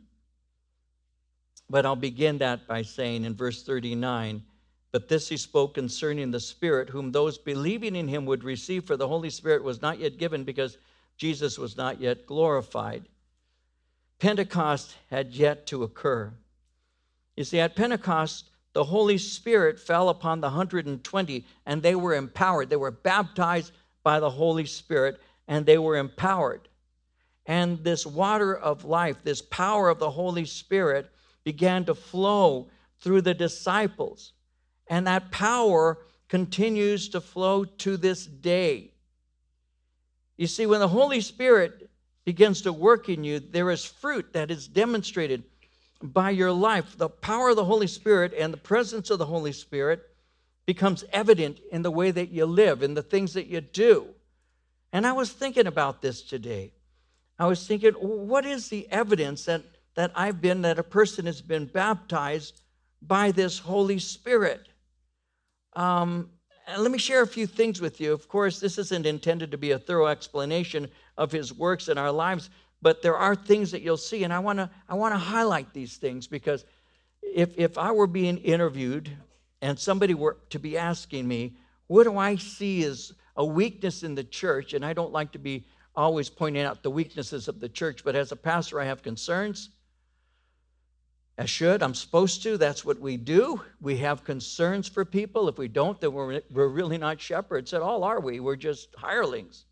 But 1.70 1.86
I'll 1.86 1.96
begin 1.96 2.38
that 2.38 2.68
by 2.68 2.84
saying 2.84 3.26
in 3.26 3.36
verse 3.36 3.64
39 3.64 4.44
But 4.92 5.08
this 5.08 5.30
he 5.30 5.38
spoke 5.38 5.74
concerning 5.74 6.32
the 6.32 6.40
Spirit, 6.40 6.90
whom 6.90 7.12
those 7.12 7.38
believing 7.38 7.96
in 7.96 8.08
him 8.08 8.26
would 8.26 8.44
receive, 8.44 8.84
for 8.84 8.98
the 8.98 9.08
Holy 9.08 9.30
Spirit 9.30 9.64
was 9.64 9.82
not 9.82 10.00
yet 10.00 10.18
given 10.18 10.44
because 10.44 10.78
Jesus 11.18 11.58
was 11.58 11.78
not 11.78 12.02
yet 12.02 12.26
glorified. 12.26 13.08
Pentecost 14.20 14.96
had 15.10 15.34
yet 15.34 15.66
to 15.68 15.84
occur. 15.84 16.34
You 17.38 17.44
see, 17.44 17.60
at 17.60 17.76
Pentecost, 17.76 18.50
the 18.74 18.84
Holy 18.84 19.18
Spirit 19.18 19.80
fell 19.80 20.10
upon 20.10 20.42
the 20.42 20.48
120 20.48 21.46
and 21.66 21.82
they 21.82 21.96
were 21.96 22.14
empowered. 22.14 22.70
They 22.70 22.76
were 22.76 22.92
baptized 22.92 23.72
by 24.04 24.20
the 24.20 24.30
Holy 24.30 24.66
Spirit 24.66 25.20
and 25.48 25.66
they 25.66 25.78
were 25.78 25.98
empowered. 25.98 26.68
And 27.46 27.84
this 27.84 28.06
water 28.06 28.56
of 28.56 28.86
life, 28.86 29.24
this 29.24 29.42
power 29.42 29.90
of 29.90 30.00
the 30.00 30.12
Holy 30.12 30.46
Spirit, 30.46 31.10
began 31.44 31.86
to 31.86 31.96
flow 31.96 32.70
through 33.00 33.22
the 33.22 33.34
disciples. 33.34 34.34
And 34.92 35.08
that 35.08 35.32
power 35.32 35.98
continues 36.30 37.10
to 37.10 37.22
flow 37.22 37.66
to 37.66 37.98
this 37.98 38.28
day. 38.28 38.92
You 40.38 40.46
see, 40.46 40.68
when 40.68 40.82
the 40.82 40.88
Holy 40.88 41.22
Spirit 41.22 41.90
begins 42.26 42.62
to 42.62 42.74
work 42.74 43.10
in 43.10 43.24
you, 43.24 43.40
there 43.40 43.72
is 43.72 43.84
fruit 43.84 44.34
that 44.34 44.52
is 44.52 44.68
demonstrated 44.68 45.44
by 46.04 46.30
your 46.30 46.52
life. 46.52 46.96
The 46.96 47.10
power 47.10 47.50
of 47.50 47.56
the 47.56 47.66
Holy 47.66 47.88
Spirit 47.88 48.34
and 48.38 48.54
the 48.54 48.58
presence 48.58 49.10
of 49.10 49.18
the 49.18 49.26
Holy 49.26 49.52
Spirit 49.52 50.08
becomes 50.68 51.04
evident 51.12 51.60
in 51.72 51.82
the 51.82 51.90
way 51.90 52.12
that 52.12 52.30
you 52.30 52.46
live, 52.46 52.84
in 52.84 52.94
the 52.94 53.02
things 53.02 53.34
that 53.34 53.48
you 53.48 53.62
do. 53.62 54.06
And 54.94 55.08
I 55.08 55.14
was 55.14 55.32
thinking 55.32 55.66
about 55.66 56.04
this 56.04 56.22
today. 56.22 56.74
I 57.40 57.48
was 57.48 57.66
thinking, 57.66 57.94
what 57.94 58.46
is 58.46 58.70
the 58.70 58.88
evidence 58.92 59.46
that 59.46 59.64
that 59.96 60.12
I've 60.16 60.42
been 60.42 60.62
that 60.62 60.80
a 60.80 60.84
person 60.84 61.26
has 61.26 61.42
been 61.42 61.66
baptized 61.66 62.62
by 63.02 63.32
this 63.32 63.60
Holy 63.60 64.00
Spirit. 64.00 64.68
Um, 65.74 66.30
let 66.78 66.92
me 66.92 66.98
share 66.98 67.22
a 67.22 67.28
few 67.28 67.48
things 67.48 67.82
with 67.82 68.00
you. 68.00 68.14
Of 68.14 68.28
course, 68.28 68.60
this 68.60 68.78
isn't 68.78 69.06
intended 69.06 69.52
to 69.52 69.58
be 69.58 69.72
a 69.72 69.80
thorough 69.80 70.08
explanation 70.08 70.88
of 71.18 71.32
his 71.32 71.54
works 71.54 71.90
in 71.90 71.98
our 71.98 72.12
lives, 72.12 72.50
but 72.82 73.02
there 73.02 73.18
are 73.18 73.36
things 73.36 73.72
that 73.72 73.82
you'll 73.82 73.98
see, 73.98 74.24
and 74.24 74.34
I 74.34 74.40
want 74.40 74.60
to 74.60 74.70
I 74.88 74.96
want 74.96 75.14
to 75.14 75.20
highlight 75.20 75.74
these 75.74 75.98
things 75.98 76.28
because 76.28 76.66
if 77.22 77.58
if 77.58 77.78
I 77.78 77.92
were 77.92 78.08
being 78.08 78.38
interviewed 78.38 79.12
and 79.62 79.78
somebody 79.78 80.14
were 80.14 80.38
to 80.50 80.60
be 80.60 80.78
asking 80.78 81.28
me, 81.28 81.58
what 81.88 82.04
do 82.04 82.18
I 82.18 82.36
see 82.36 82.84
as 82.84 83.14
a 83.36 83.46
weakness 83.46 84.04
in 84.04 84.16
the 84.16 84.24
church? 84.24 84.74
And 84.74 84.86
I 84.86 84.94
don't 84.94 85.12
like 85.12 85.32
to 85.34 85.40
be 85.40 85.66
always 85.96 86.30
pointing 86.30 86.64
out 86.64 86.84
the 86.84 86.92
weaknesses 86.92 87.48
of 87.48 87.60
the 87.60 87.70
church, 87.70 88.04
but 88.04 88.16
as 88.16 88.32
a 88.32 88.36
pastor, 88.36 88.80
I 88.80 88.86
have 88.86 89.04
concerns. 89.04 89.70
I 91.42 91.46
should. 91.46 91.82
I'm 91.82 91.96
supposed 91.96 92.44
to. 92.44 92.56
That's 92.56 92.86
what 92.86 93.00
we 93.00 93.18
do. 93.18 93.60
We 93.82 93.98
have 93.98 94.24
concerns 94.24 94.88
for 94.88 95.04
people. 95.04 95.50
If 95.50 95.58
we 95.58 95.68
don't, 95.68 96.00
then 96.00 96.14
we're, 96.14 96.40
we're 96.52 96.68
really 96.68 97.00
not 97.00 97.20
shepherds 97.20 97.74
at 97.74 97.82
all, 97.82 98.04
are 98.04 98.20
we? 98.20 98.40
We're 98.40 98.56
just 98.56 98.94
hirelings. 98.96 99.66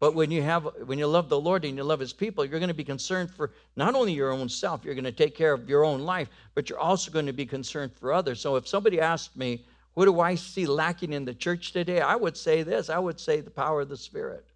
But 0.00 0.14
when 0.14 0.30
you 0.30 0.40
have 0.40 0.66
when 0.86 0.98
you 0.98 1.06
love 1.06 1.28
the 1.28 1.38
Lord 1.38 1.66
and 1.66 1.76
you 1.76 1.84
love 1.84 2.00
his 2.00 2.14
people, 2.14 2.42
you're 2.46 2.58
going 2.58 2.68
to 2.68 2.74
be 2.74 2.84
concerned 2.84 3.30
for 3.30 3.52
not 3.76 3.94
only 3.94 4.14
your 4.14 4.32
own 4.32 4.48
self, 4.48 4.82
you're 4.82 4.94
going 4.94 5.04
to 5.04 5.12
take 5.12 5.36
care 5.36 5.52
of 5.52 5.68
your 5.68 5.84
own 5.84 6.00
life, 6.00 6.30
but 6.54 6.70
you're 6.70 6.80
also 6.80 7.10
going 7.10 7.26
to 7.26 7.34
be 7.34 7.44
concerned 7.44 7.92
for 7.92 8.10
others. 8.10 8.40
So 8.40 8.56
if 8.56 8.66
somebody 8.66 8.98
asked 8.98 9.36
me, 9.36 9.66
what 9.92 10.06
do 10.06 10.20
I 10.20 10.34
see 10.36 10.64
lacking 10.64 11.12
in 11.12 11.26
the 11.26 11.34
church 11.34 11.72
today? 11.72 12.00
I 12.00 12.16
would 12.16 12.34
say 12.34 12.62
this. 12.62 12.88
I 12.88 12.98
would 12.98 13.20
say 13.20 13.42
the 13.42 13.50
power 13.50 13.82
of 13.82 13.90
the 13.90 13.98
Spirit. 13.98 14.46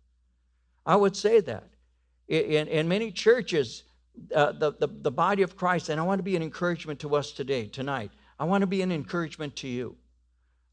I 0.86 0.96
would 0.96 1.14
say 1.14 1.40
that. 1.40 1.68
In, 2.26 2.68
in 2.68 2.88
many 2.88 3.12
churches, 3.12 3.82
uh, 4.34 4.52
the, 4.52 4.72
the, 4.72 4.88
the 4.88 5.10
body 5.10 5.42
of 5.42 5.56
Christ, 5.56 5.88
and 5.88 6.00
I 6.00 6.04
want 6.04 6.18
to 6.18 6.22
be 6.22 6.36
an 6.36 6.42
encouragement 6.42 7.00
to 7.00 7.16
us 7.16 7.32
today, 7.32 7.66
tonight. 7.66 8.10
I 8.38 8.44
want 8.44 8.62
to 8.62 8.66
be 8.66 8.82
an 8.82 8.92
encouragement 8.92 9.56
to 9.56 9.68
you. 9.68 9.96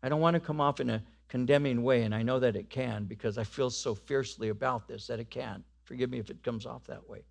I 0.03 0.09
don't 0.09 0.21
want 0.21 0.35
to 0.35 0.39
come 0.39 0.61
off 0.61 0.79
in 0.79 0.89
a 0.89 1.03
condemning 1.27 1.83
way, 1.83 2.03
and 2.03 2.13
I 2.13 2.21
know 2.21 2.39
that 2.39 2.55
it 2.55 2.69
can 2.69 3.05
because 3.05 3.37
I 3.37 3.43
feel 3.43 3.69
so 3.69 3.95
fiercely 3.95 4.49
about 4.49 4.87
this 4.87 5.07
that 5.07 5.19
it 5.19 5.29
can. 5.29 5.63
Forgive 5.83 6.09
me 6.09 6.19
if 6.19 6.29
it 6.29 6.43
comes 6.43 6.65
off 6.65 6.85
that 6.87 7.07
way. 7.09 7.23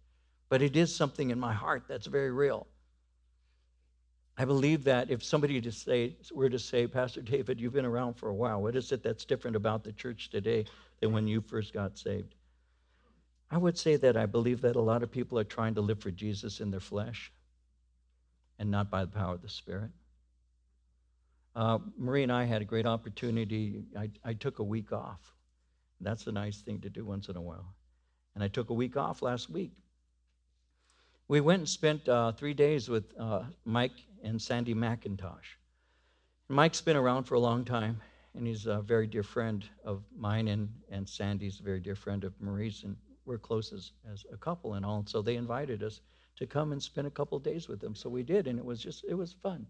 But 0.48 0.62
it 0.62 0.77
is 0.77 0.94
something 0.94 1.31
in 1.31 1.38
my 1.38 1.53
heart 1.53 1.85
that's 1.88 2.07
very 2.07 2.31
real. 2.31 2.66
I 4.37 4.44
believe 4.44 4.83
that 4.85 5.11
if 5.11 5.22
somebody 5.22 5.61
to 5.61 5.70
say, 5.70 6.16
were 6.33 6.48
to 6.48 6.59
say, 6.59 6.87
Pastor 6.87 7.22
David, 7.22 7.61
you've 7.61 7.72
been 7.72 7.85
around 7.85 8.14
for 8.14 8.29
a 8.29 8.35
while, 8.35 8.61
what 8.61 8.74
is 8.74 8.90
it 8.90 9.03
that's 9.03 9.24
different 9.24 9.57
about 9.57 9.85
the 9.85 9.92
church 9.92 10.31
today 10.31 10.64
than 11.00 11.12
when 11.12 11.29
you 11.29 11.40
first 11.40 11.72
got 11.72 11.96
saved? 11.96 12.35
I 13.55 13.57
would 13.57 13.79
say 13.79 13.95
that 13.95 14.17
I 14.17 14.27
believe 14.27 14.62
that 14.62 14.75
a 14.75 14.81
lot 14.81 15.05
of 15.05 15.12
people 15.12 15.38
are 15.38 15.45
trying 15.45 15.77
to 15.77 15.81
live 15.81 16.01
for 16.01 16.11
Jesus 16.11 16.59
in 16.59 16.73
their 16.73 16.81
flesh 16.81 17.31
and 18.59 18.69
not 18.69 18.90
by 18.90 19.05
the 19.05 19.12
power 19.12 19.35
of 19.35 19.43
the 19.43 19.49
Spirit. 19.49 19.93
Uh, 21.55 21.79
Marie 21.97 22.25
and 22.25 22.33
I 22.33 22.47
had 22.47 22.62
a 22.62 22.64
great 22.64 22.85
opportunity. 22.85 23.85
I, 23.97 24.11
I 24.25 24.33
took 24.33 24.59
a 24.59 24.64
week 24.64 24.90
off. 24.90 25.21
That's 26.01 26.27
a 26.27 26.33
nice 26.33 26.62
thing 26.62 26.81
to 26.81 26.90
do 26.90 27.05
once 27.05 27.29
in 27.29 27.37
a 27.37 27.40
while. 27.40 27.77
And 28.35 28.43
I 28.43 28.49
took 28.49 28.71
a 28.71 28.75
week 28.75 28.97
off 28.97 29.23
last 29.23 29.49
week. 29.49 29.71
We 31.29 31.40
went 31.40 31.61
and 31.61 31.69
spent 31.69 32.09
uh, 32.09 32.33
three 32.33 32.55
days 32.55 32.88
with 32.88 33.05
uh, 33.21 33.45
Mike 33.64 34.03
and 34.25 34.43
Sandy 34.43 34.75
MacIntosh. 34.75 35.59
Mike's 36.49 36.81
been 36.81 36.97
around 36.97 37.23
for 37.23 37.37
a 37.37 37.40
long 37.40 37.64
time, 37.64 38.01
and 38.35 38.49
he's 38.49 38.67
a 38.67 38.83
very 38.83 39.07
dear 39.07 39.23
friend 39.23 39.64
of 39.85 40.03
mine, 40.19 40.49
and, 40.49 40.69
and 40.90 41.09
Sandy's 41.09 41.61
a 41.61 41.62
very 41.62 41.79
dear 41.79 41.95
friend 41.95 42.25
of 42.25 42.33
Marie's, 42.40 42.83
and 42.83 42.97
we're 43.25 43.39
close 43.39 43.73
as, 43.73 43.93
as 44.13 44.25
a 44.33 44.37
couple 44.37 44.75
and 44.75 44.85
all. 44.85 44.99
And 44.99 45.09
so 45.09 45.23
they 45.23 45.37
invited 45.37 45.83
us 45.83 46.01
to 46.37 46.47
come 46.47 46.73
and 46.73 46.83
spend 46.83 47.07
a 47.07 47.11
couple 47.11 47.39
days 47.39 47.69
with 47.69 47.81
them. 47.81 47.95
So 47.95 48.09
we 48.09 48.23
did, 48.23 48.47
and 48.47 48.59
it 48.59 48.65
was 48.65 48.81
just, 48.83 49.05
it 49.09 49.15
was 49.15 49.33
fun. 49.33 49.67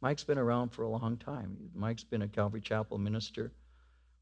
Mike's 0.00 0.24
been 0.24 0.38
around 0.38 0.70
for 0.70 0.82
a 0.82 0.88
long 0.88 1.16
time. 1.16 1.56
Mike's 1.74 2.04
been 2.04 2.22
a 2.22 2.28
Calvary 2.28 2.60
Chapel 2.60 2.98
minister 2.98 3.52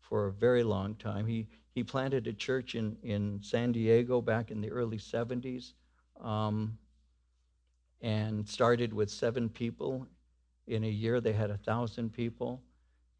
for 0.00 0.26
a 0.26 0.32
very 0.32 0.62
long 0.62 0.94
time. 0.96 1.26
He, 1.26 1.46
he 1.74 1.82
planted 1.82 2.26
a 2.26 2.32
church 2.32 2.74
in, 2.74 2.96
in 3.02 3.40
San 3.42 3.72
Diego 3.72 4.20
back 4.20 4.50
in 4.50 4.60
the 4.60 4.70
early 4.70 4.98
70s 4.98 5.72
um, 6.20 6.78
and 8.00 8.48
started 8.48 8.92
with 8.92 9.10
seven 9.10 9.48
people. 9.48 10.06
In 10.66 10.84
a 10.84 10.88
year, 10.88 11.20
they 11.20 11.32
had 11.32 11.50
a 11.50 11.56
thousand 11.56 12.12
people. 12.12 12.62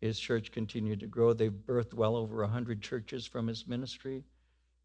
His 0.01 0.19
church 0.19 0.53
continued 0.53 1.01
to 1.01 1.07
grow. 1.07 1.33
They've 1.33 1.53
birthed 1.53 1.95
well 1.95 2.17
over 2.17 2.43
100 2.43 2.83
churches 2.83 3.27
from 3.27 3.47
his 3.47 3.67
ministry 3.67 4.25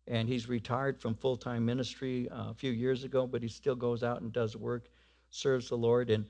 and 0.08 0.28
he's 0.28 0.48
retired 0.48 1.00
from 1.00 1.16
full 1.16 1.38
time 1.38 1.66
ministry 1.66 2.30
uh, 2.30 2.50
a 2.50 2.54
few 2.54 2.72
years 2.72 3.04
ago, 3.04 3.28
but 3.28 3.42
he 3.42 3.48
still 3.48 3.76
goes 3.76 4.04
out 4.04 4.22
and 4.22 4.32
does 4.32 4.56
work, 4.56 4.86
serves 5.30 5.70
the 5.70 5.76
Lord. 5.76 6.10
And, 6.10 6.26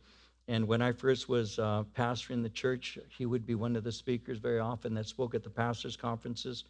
and 0.48 0.68
when 0.68 0.82
I 0.82 0.92
first 0.92 1.30
was 1.30 1.60
uh, 1.60 1.84
pastoring 1.96 2.42
the 2.42 2.50
church, 2.50 2.98
he 3.10 3.26
would 3.26 3.46
be 3.46 3.56
one 3.56 3.76
of 3.76 3.84
the 3.84 3.92
speakers 3.92 4.40
very 4.40 4.60
often 4.60 4.94
that 4.96 5.06
spoke 5.06 5.36
at 5.36 5.44
the 5.44 5.50
pastors' 5.50 5.96
conferences. 5.96 6.64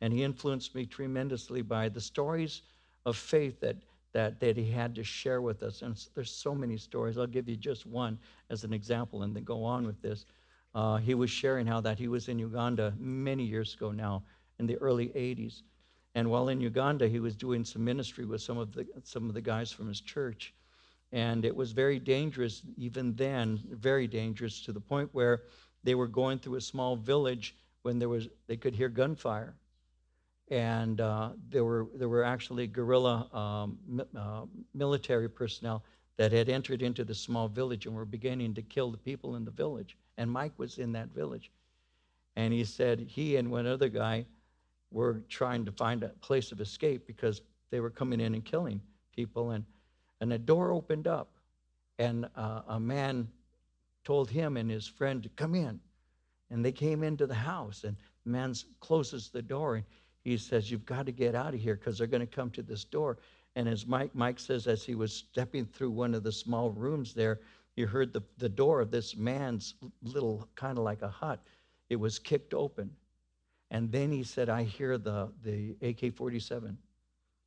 And 0.00 0.12
he 0.12 0.24
influenced 0.24 0.74
me 0.74 0.84
tremendously 0.84 1.62
by 1.62 1.88
the 1.88 2.00
stories 2.00 2.62
of 3.06 3.16
faith 3.16 3.60
that, 3.60 3.76
that, 4.12 4.40
that 4.40 4.56
he 4.56 4.70
had 4.70 4.94
to 4.96 5.04
share 5.04 5.40
with 5.40 5.62
us. 5.62 5.82
And 5.82 5.96
there's 6.14 6.30
so 6.30 6.54
many 6.54 6.76
stories. 6.76 7.16
I'll 7.16 7.26
give 7.26 7.48
you 7.48 7.56
just 7.56 7.86
one 7.86 8.18
as 8.50 8.64
an 8.64 8.72
example 8.72 9.22
and 9.22 9.34
then 9.34 9.44
go 9.44 9.64
on 9.64 9.86
with 9.86 10.00
this. 10.02 10.26
Uh, 10.74 10.96
he 10.96 11.14
was 11.14 11.30
sharing 11.30 11.66
how 11.66 11.80
that 11.82 11.98
he 11.98 12.08
was 12.08 12.28
in 12.28 12.38
Uganda 12.38 12.94
many 12.98 13.44
years 13.44 13.74
ago 13.74 13.90
now, 13.90 14.22
in 14.58 14.66
the 14.66 14.76
early 14.76 15.08
80s 15.08 15.62
and 16.14 16.30
while 16.30 16.48
in 16.48 16.60
Uganda, 16.60 17.08
he 17.08 17.20
was 17.20 17.34
doing 17.34 17.64
some 17.64 17.84
ministry 17.84 18.24
with 18.24 18.42
some 18.42 18.58
of 18.58 18.72
the 18.72 18.86
some 19.02 19.28
of 19.28 19.34
the 19.34 19.40
guys 19.40 19.72
from 19.72 19.88
his 19.88 20.00
church, 20.00 20.52
and 21.10 21.44
it 21.44 21.54
was 21.54 21.72
very 21.72 21.98
dangerous 21.98 22.62
even 22.76 23.14
then, 23.14 23.60
very 23.70 24.06
dangerous 24.06 24.60
to 24.62 24.72
the 24.72 24.80
point 24.80 25.08
where 25.12 25.42
they 25.84 25.94
were 25.94 26.06
going 26.06 26.38
through 26.38 26.56
a 26.56 26.60
small 26.60 26.96
village 26.96 27.56
when 27.82 27.98
there 27.98 28.08
was 28.10 28.28
they 28.46 28.56
could 28.56 28.74
hear 28.74 28.90
gunfire, 28.90 29.54
and 30.48 31.00
uh, 31.00 31.30
there 31.48 31.64
were 31.64 31.86
there 31.94 32.10
were 32.10 32.24
actually 32.24 32.66
guerrilla 32.66 33.28
um, 33.32 34.02
uh, 34.14 34.44
military 34.74 35.30
personnel 35.30 35.82
that 36.18 36.30
had 36.30 36.50
entered 36.50 36.82
into 36.82 37.04
the 37.04 37.14
small 37.14 37.48
village 37.48 37.86
and 37.86 37.94
were 37.94 38.04
beginning 38.04 38.52
to 38.52 38.62
kill 38.62 38.90
the 38.90 38.98
people 38.98 39.36
in 39.36 39.46
the 39.46 39.50
village. 39.50 39.96
And 40.18 40.30
Mike 40.30 40.52
was 40.58 40.78
in 40.78 40.92
that 40.92 41.08
village, 41.08 41.50
and 42.36 42.52
he 42.52 42.64
said 42.64 43.00
he 43.00 43.36
and 43.36 43.50
one 43.50 43.66
other 43.66 43.88
guy 43.88 44.26
were 44.92 45.22
trying 45.28 45.64
to 45.64 45.72
find 45.72 46.02
a 46.02 46.08
place 46.08 46.52
of 46.52 46.60
escape 46.60 47.06
because 47.06 47.42
they 47.70 47.80
were 47.80 47.90
coming 47.90 48.20
in 48.20 48.34
and 48.34 48.44
killing 48.44 48.80
people. 49.14 49.50
And, 49.52 49.64
and 50.20 50.32
a 50.32 50.38
door 50.38 50.72
opened 50.72 51.06
up, 51.06 51.30
and 51.98 52.28
uh, 52.36 52.62
a 52.68 52.80
man 52.80 53.28
told 54.04 54.30
him 54.30 54.56
and 54.56 54.70
his 54.70 54.86
friend 54.86 55.22
to 55.22 55.28
come 55.30 55.54
in. 55.54 55.80
And 56.50 56.64
they 56.64 56.72
came 56.72 57.02
into 57.02 57.26
the 57.26 57.34
house, 57.34 57.84
and 57.84 57.96
the 58.24 58.30
man 58.30 58.54
closes 58.80 59.30
the 59.30 59.42
door, 59.42 59.76
and 59.76 59.84
he 60.22 60.36
says, 60.36 60.70
You've 60.70 60.86
got 60.86 61.06
to 61.06 61.12
get 61.12 61.34
out 61.34 61.54
of 61.54 61.60
here 61.60 61.76
because 61.76 61.98
they're 61.98 62.06
going 62.06 62.20
to 62.20 62.26
come 62.26 62.50
to 62.50 62.62
this 62.62 62.84
door. 62.84 63.18
And 63.56 63.68
as 63.68 63.86
Mike, 63.86 64.14
Mike 64.14 64.38
says, 64.38 64.66
as 64.66 64.82
he 64.82 64.94
was 64.94 65.12
stepping 65.12 65.66
through 65.66 65.90
one 65.90 66.14
of 66.14 66.22
the 66.22 66.32
small 66.32 66.70
rooms 66.70 67.12
there, 67.12 67.40
you 67.76 67.86
heard 67.86 68.12
the, 68.12 68.22
the 68.38 68.48
door 68.48 68.80
of 68.80 68.90
this 68.90 69.16
man's 69.16 69.74
little, 70.02 70.48
kind 70.54 70.78
of 70.78 70.84
like 70.84 71.02
a 71.02 71.08
hut. 71.08 71.40
It 71.90 71.96
was 71.96 72.18
kicked 72.18 72.54
open. 72.54 72.90
And 73.72 73.90
then 73.90 74.12
he 74.12 74.22
said, 74.22 74.48
I 74.48 74.62
hear 74.62 74.98
the, 74.98 75.32
the 75.42 75.74
AK 75.82 76.14
47 76.14 76.78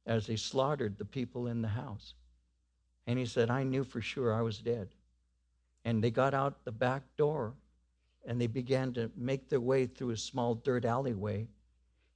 as 0.05 0.27
they 0.27 0.35
slaughtered 0.35 0.97
the 0.97 1.05
people 1.05 1.47
in 1.47 1.61
the 1.61 1.69
house. 1.69 2.15
And 3.07 3.17
he 3.17 3.25
said, 3.25 3.49
I 3.49 3.63
knew 3.63 3.85
for 3.85 4.01
sure 4.01 4.33
I 4.33 4.41
was 4.41 4.57
dead. 4.57 4.89
And 5.85 6.03
they 6.03 6.11
got 6.11 6.33
out 6.33 6.65
the 6.65 6.71
back 6.71 7.03
door 7.15 7.53
and 8.25 8.41
they 8.41 8.47
began 8.47 8.91
to 8.93 9.09
make 9.15 9.49
their 9.49 9.61
way 9.61 9.85
through 9.85 10.09
a 10.09 10.17
small 10.17 10.55
dirt 10.55 10.83
alleyway. 10.83 11.47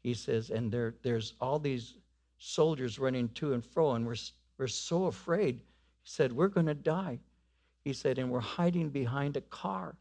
He 0.01 0.13
says, 0.13 0.49
and 0.49 0.71
there, 0.71 0.95
there's 1.03 1.35
all 1.39 1.59
these 1.59 1.93
soldiers 2.39 2.97
running 2.97 3.29
to 3.29 3.53
and 3.53 3.63
fro, 3.63 3.91
and 3.91 4.05
we're, 4.05 4.15
we're 4.57 4.67
so 4.67 5.05
afraid. 5.05 5.57
He 5.57 6.09
said, 6.09 6.31
We're 6.31 6.47
going 6.47 6.65
to 6.65 6.73
die. 6.73 7.19
He 7.83 7.93
said, 7.93 8.17
and 8.17 8.29
we're 8.29 8.39
hiding 8.39 8.89
behind 8.89 9.37
a 9.37 9.41
car. 9.41 9.95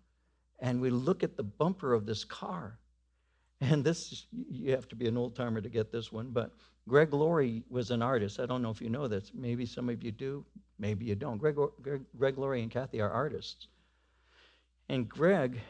And 0.61 0.81
we 0.81 0.91
look 0.91 1.23
at 1.23 1.37
the 1.37 1.43
bumper 1.43 1.95
of 1.95 2.07
this 2.07 2.25
car, 2.25 2.79
and 3.61 3.85
this, 3.85 4.27
you 4.51 4.73
have 4.73 4.89
to 4.89 4.97
be 4.97 5.09
an 5.09 5.17
old 5.17 5.35
timer 5.35 5.61
to 5.61 5.69
get 5.69 5.91
this 5.91 6.13
one, 6.13 6.29
but 6.31 6.53
Greg 6.87 7.13
Laurie 7.13 7.65
was 7.69 7.91
an 7.91 8.03
artist. 8.03 8.41
I 8.41 8.47
don't 8.47 8.63
know 8.63 8.71
if 8.71 8.81
you 8.81 8.89
know 8.89 9.09
this. 9.09 9.33
Maybe 9.35 9.67
some 9.67 9.89
of 9.89 10.03
you 10.03 10.13
do, 10.13 10.45
maybe 10.79 11.05
you 11.05 11.15
don't. 11.15 11.39
Greg, 11.39 11.57
Greg, 11.83 12.03
Greg 12.17 12.39
Laurie 12.39 12.63
and 12.63 12.71
Cathe 12.71 12.95
are 13.01 13.11
artists. 13.11 13.69
And 14.89 15.09
Greg 15.09 15.61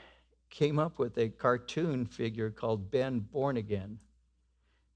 came 0.51 0.79
up 0.79 0.99
with 0.99 1.19
a 1.19 1.29
cartoon 1.29 2.07
figure 2.07 2.51
called 2.51 2.91
Ben 2.91 3.21
Born 3.21 3.57
Again. 3.57 3.99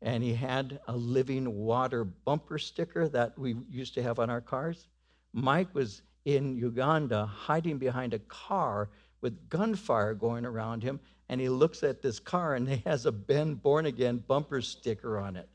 And 0.00 0.22
he 0.22 0.34
had 0.34 0.80
a 0.88 0.96
living 0.96 1.54
water 1.54 2.04
bumper 2.04 2.58
sticker 2.58 3.08
that 3.08 3.38
we 3.38 3.56
used 3.70 3.94
to 3.94 4.02
have 4.02 4.18
on 4.18 4.30
our 4.30 4.40
cars. 4.40 4.88
Mike 5.32 5.74
was 5.74 6.02
in 6.24 6.56
Uganda 6.56 7.26
hiding 7.26 7.78
behind 7.78 8.14
a 8.14 8.18
car 8.20 8.90
with 9.20 9.48
gunfire 9.48 10.14
going 10.14 10.44
around 10.44 10.82
him 10.82 11.00
and 11.32 11.40
he 11.40 11.48
looks 11.48 11.82
at 11.82 12.02
this 12.02 12.20
car 12.20 12.56
and 12.56 12.68
it 12.68 12.82
has 12.86 13.06
a 13.06 13.10
Ben 13.10 13.54
Born 13.54 13.86
Again 13.86 14.22
bumper 14.28 14.60
sticker 14.60 15.18
on 15.18 15.34
it. 15.34 15.48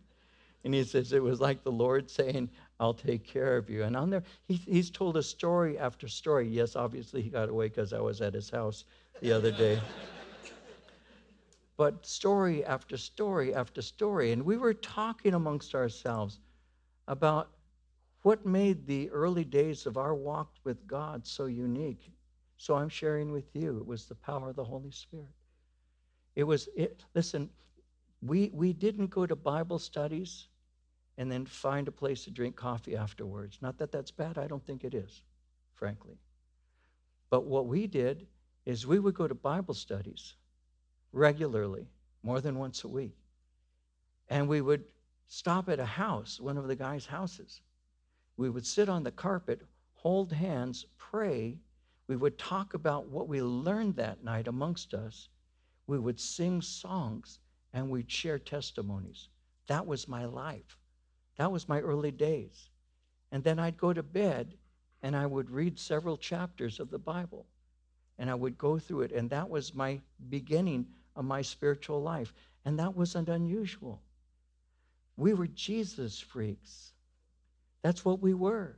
And 0.63 0.73
he 0.73 0.83
says, 0.83 1.13
It 1.13 1.21
was 1.21 1.39
like 1.39 1.63
the 1.63 1.71
Lord 1.71 2.09
saying, 2.09 2.49
I'll 2.79 2.95
take 2.95 3.23
care 3.23 3.57
of 3.57 3.69
you. 3.69 3.83
And 3.83 3.95
on 3.95 4.09
there, 4.09 4.23
he, 4.47 4.55
he's 4.55 4.89
told 4.89 5.17
us 5.17 5.27
story 5.27 5.77
after 5.77 6.07
story. 6.07 6.47
Yes, 6.47 6.75
obviously 6.75 7.21
he 7.21 7.29
got 7.29 7.47
away 7.47 7.67
because 7.67 7.93
I 7.93 7.99
was 7.99 8.21
at 8.21 8.33
his 8.33 8.49
house 8.49 8.85
the 9.21 9.31
other 9.31 9.51
day. 9.51 9.79
but 11.77 12.03
story 12.03 12.65
after 12.65 12.97
story 12.97 13.53
after 13.53 13.83
story. 13.83 14.31
And 14.31 14.43
we 14.43 14.57
were 14.57 14.73
talking 14.73 15.35
amongst 15.35 15.75
ourselves 15.75 16.39
about 17.07 17.51
what 18.23 18.47
made 18.47 18.87
the 18.87 19.11
early 19.11 19.43
days 19.43 19.85
of 19.85 19.95
our 19.95 20.15
walk 20.15 20.55
with 20.63 20.87
God 20.87 21.27
so 21.27 21.45
unique. 21.45 22.09
So 22.57 22.73
I'm 22.73 22.89
sharing 22.89 23.31
with 23.31 23.55
you. 23.55 23.77
It 23.77 23.85
was 23.85 24.05
the 24.05 24.15
power 24.15 24.49
of 24.49 24.55
the 24.55 24.63
Holy 24.63 24.89
Spirit. 24.89 25.36
It 26.37 26.43
was, 26.43 26.69
it, 26.75 27.03
listen, 27.15 27.49
we, 28.21 28.51
we 28.53 28.71
didn't 28.71 29.09
go 29.09 29.25
to 29.25 29.35
Bible 29.35 29.79
studies 29.79 30.49
and 31.17 31.31
then 31.31 31.47
find 31.47 31.87
a 31.87 31.91
place 31.91 32.25
to 32.25 32.31
drink 32.31 32.55
coffee 32.55 32.95
afterwards. 32.95 33.57
Not 33.59 33.79
that 33.79 33.91
that's 33.91 34.11
bad, 34.11 34.37
I 34.37 34.45
don't 34.45 34.63
think 34.63 34.83
it 34.83 34.93
is, 34.93 35.23
frankly. 35.73 36.19
But 37.31 37.45
what 37.45 37.65
we 37.65 37.87
did 37.87 38.27
is 38.67 38.85
we 38.85 38.99
would 38.99 39.15
go 39.15 39.27
to 39.27 39.33
Bible 39.33 39.73
studies 39.73 40.35
regularly, 41.11 41.87
more 42.21 42.39
than 42.39 42.59
once 42.59 42.83
a 42.83 42.87
week. 42.87 43.17
And 44.29 44.47
we 44.47 44.61
would 44.61 44.83
stop 45.27 45.69
at 45.69 45.79
a 45.79 45.85
house, 45.85 46.39
one 46.39 46.59
of 46.59 46.67
the 46.67 46.75
guys' 46.75 47.07
houses. 47.07 47.61
We 48.37 48.51
would 48.51 48.67
sit 48.67 48.89
on 48.89 49.03
the 49.03 49.09
carpet, 49.09 49.63
hold 49.95 50.31
hands, 50.31 50.85
pray. 50.99 51.57
We 52.07 52.15
would 52.15 52.37
talk 52.37 52.75
about 52.75 53.07
what 53.07 53.27
we 53.27 53.41
learned 53.41 53.95
that 53.95 54.23
night 54.23 54.47
amongst 54.47 54.93
us. 54.93 55.29
We 55.87 55.97
would 55.97 56.19
sing 56.19 56.61
songs 56.61 57.39
and 57.73 57.89
we'd 57.89 58.11
share 58.11 58.39
testimonies. 58.39 59.29
That 59.67 59.85
was 59.85 60.07
my 60.07 60.25
life. 60.25 60.77
That 61.37 61.51
was 61.51 61.67
my 61.67 61.79
early 61.79 62.11
days. 62.11 62.69
And 63.31 63.43
then 63.43 63.59
I'd 63.59 63.77
go 63.77 63.93
to 63.93 64.03
bed 64.03 64.53
and 65.01 65.15
I 65.15 65.25
would 65.25 65.49
read 65.49 65.79
several 65.79 66.17
chapters 66.17 66.79
of 66.79 66.89
the 66.89 66.99
Bible 66.99 67.45
and 68.17 68.29
I 68.29 68.35
would 68.35 68.57
go 68.57 68.79
through 68.79 69.01
it. 69.01 69.11
And 69.11 69.29
that 69.29 69.49
was 69.49 69.75
my 69.75 69.99
beginning 70.29 70.87
of 71.15 71.25
my 71.25 71.41
spiritual 71.41 72.01
life. 72.01 72.33
And 72.65 72.79
that 72.79 72.95
wasn't 72.95 73.29
unusual. 73.29 74.01
We 75.15 75.33
were 75.33 75.47
Jesus 75.47 76.19
freaks. 76.19 76.93
That's 77.81 78.03
what 78.03 78.21
we 78.21 78.33
were. 78.33 78.77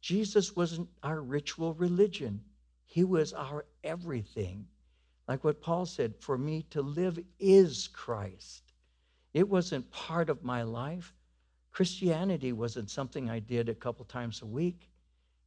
Jesus 0.00 0.54
wasn't 0.54 0.88
our 1.02 1.20
ritual 1.20 1.74
religion, 1.74 2.40
He 2.84 3.02
was 3.02 3.32
our 3.32 3.66
everything. 3.82 4.66
Like 5.28 5.42
what 5.42 5.60
Paul 5.60 5.86
said, 5.86 6.14
for 6.20 6.38
me 6.38 6.62
to 6.70 6.82
live 6.82 7.18
is 7.38 7.88
Christ. 7.88 8.72
It 9.34 9.48
wasn't 9.48 9.90
part 9.90 10.30
of 10.30 10.44
my 10.44 10.62
life. 10.62 11.12
Christianity 11.72 12.52
wasn't 12.52 12.90
something 12.90 13.28
I 13.28 13.40
did 13.40 13.68
a 13.68 13.74
couple 13.74 14.04
times 14.04 14.42
a 14.42 14.46
week. 14.46 14.88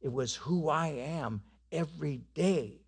It 0.00 0.12
was 0.12 0.34
who 0.34 0.68
I 0.68 0.88
am 0.88 1.42
every 1.72 2.20
day. 2.34 2.80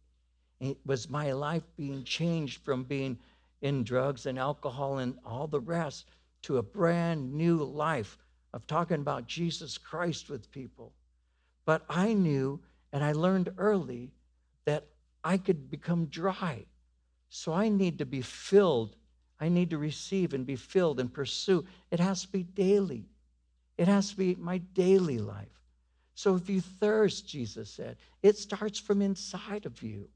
It 0.61 0.79
was 0.87 1.11
my 1.11 1.33
life 1.33 1.65
being 1.77 2.05
changed 2.05 2.63
from 2.63 2.85
being 2.85 3.19
in 3.63 3.85
drugs 3.85 4.27
and 4.27 4.39
alcohol 4.39 4.99
and 4.99 5.19
all 5.25 5.47
the 5.47 5.61
rest 5.61 6.07
to 6.43 6.59
a 6.59 6.63
brand 6.63 7.33
new 7.33 7.65
life 7.65 8.19
of 8.53 8.67
talking 8.67 9.01
about 9.01 9.27
Jesus 9.27 9.79
Christ 9.79 10.29
with 10.29 10.51
people. 10.51 10.93
But 11.65 11.85
I 11.89 12.13
knew 12.13 12.61
and 12.93 13.03
I 13.03 13.13
learned 13.13 13.53
early 13.57 14.13
that 14.67 14.87
I 15.25 15.39
could 15.39 15.71
become 15.71 16.07
dry. 16.07 16.67
So 17.35 17.55
I 17.55 17.71
need 17.71 17.97
to 17.99 18.05
be 18.05 18.21
filled. 18.21 18.95
I 19.41 19.49
need 19.49 19.71
to 19.71 19.79
receive 19.79 20.35
and 20.35 20.45
be 20.45 20.55
filled 20.55 21.01
and 21.01 21.11
pursue. 21.11 21.65
It 21.91 21.99
has 21.99 22.23
to 22.23 22.29
be 22.29 22.43
daily. 22.43 23.07
It 23.79 23.89
has 23.89 24.11
to 24.11 24.17
be 24.19 24.35
my 24.35 24.59
daily 24.59 25.17
life. 25.17 25.49
So 26.15 26.37
if 26.37 26.51
you 26.51 26.61
thirst, 26.61 27.27
Jesus 27.27 27.71
said, 27.71 27.97
it 28.23 28.37
starts 28.37 28.79
from 28.79 29.01
inside 29.01 29.65
of 29.65 29.83
you. 29.83 30.11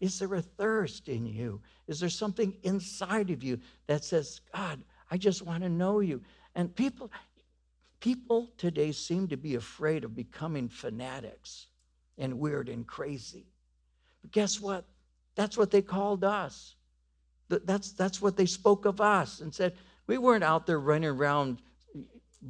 Is 0.00 0.18
there 0.18 0.32
a 0.32 0.40
thirst 0.40 1.10
in 1.10 1.26
you? 1.26 1.60
Is 1.88 2.00
there 2.00 2.08
something 2.08 2.56
inside 2.62 3.28
of 3.28 3.44
you 3.44 3.60
that 3.86 4.02
says, 4.02 4.40
God, 4.54 4.82
I 5.10 5.18
just 5.18 5.42
want 5.42 5.64
to 5.64 5.68
know 5.68 6.00
you? 6.00 6.22
And 6.54 6.74
people, 6.74 7.12
people 8.00 8.50
today 8.56 8.92
seem 8.92 9.28
to 9.28 9.36
be 9.36 9.56
afraid 9.56 10.04
of 10.04 10.16
becoming 10.16 10.70
fanatics 10.70 11.66
and 12.16 12.38
weird 12.38 12.70
and 12.70 12.86
crazy. 12.86 13.44
But 14.22 14.32
guess 14.32 14.58
what? 14.58 14.86
That's 15.34 15.56
what 15.56 15.70
they 15.70 15.82
called 15.82 16.24
us. 16.24 16.76
That's, 17.48 17.92
that's 17.92 18.22
what 18.22 18.36
they 18.36 18.46
spoke 18.46 18.84
of 18.86 19.00
us 19.00 19.40
and 19.40 19.54
said, 19.54 19.74
we 20.06 20.18
weren't 20.18 20.44
out 20.44 20.66
there 20.66 20.80
running 20.80 21.10
around 21.10 21.62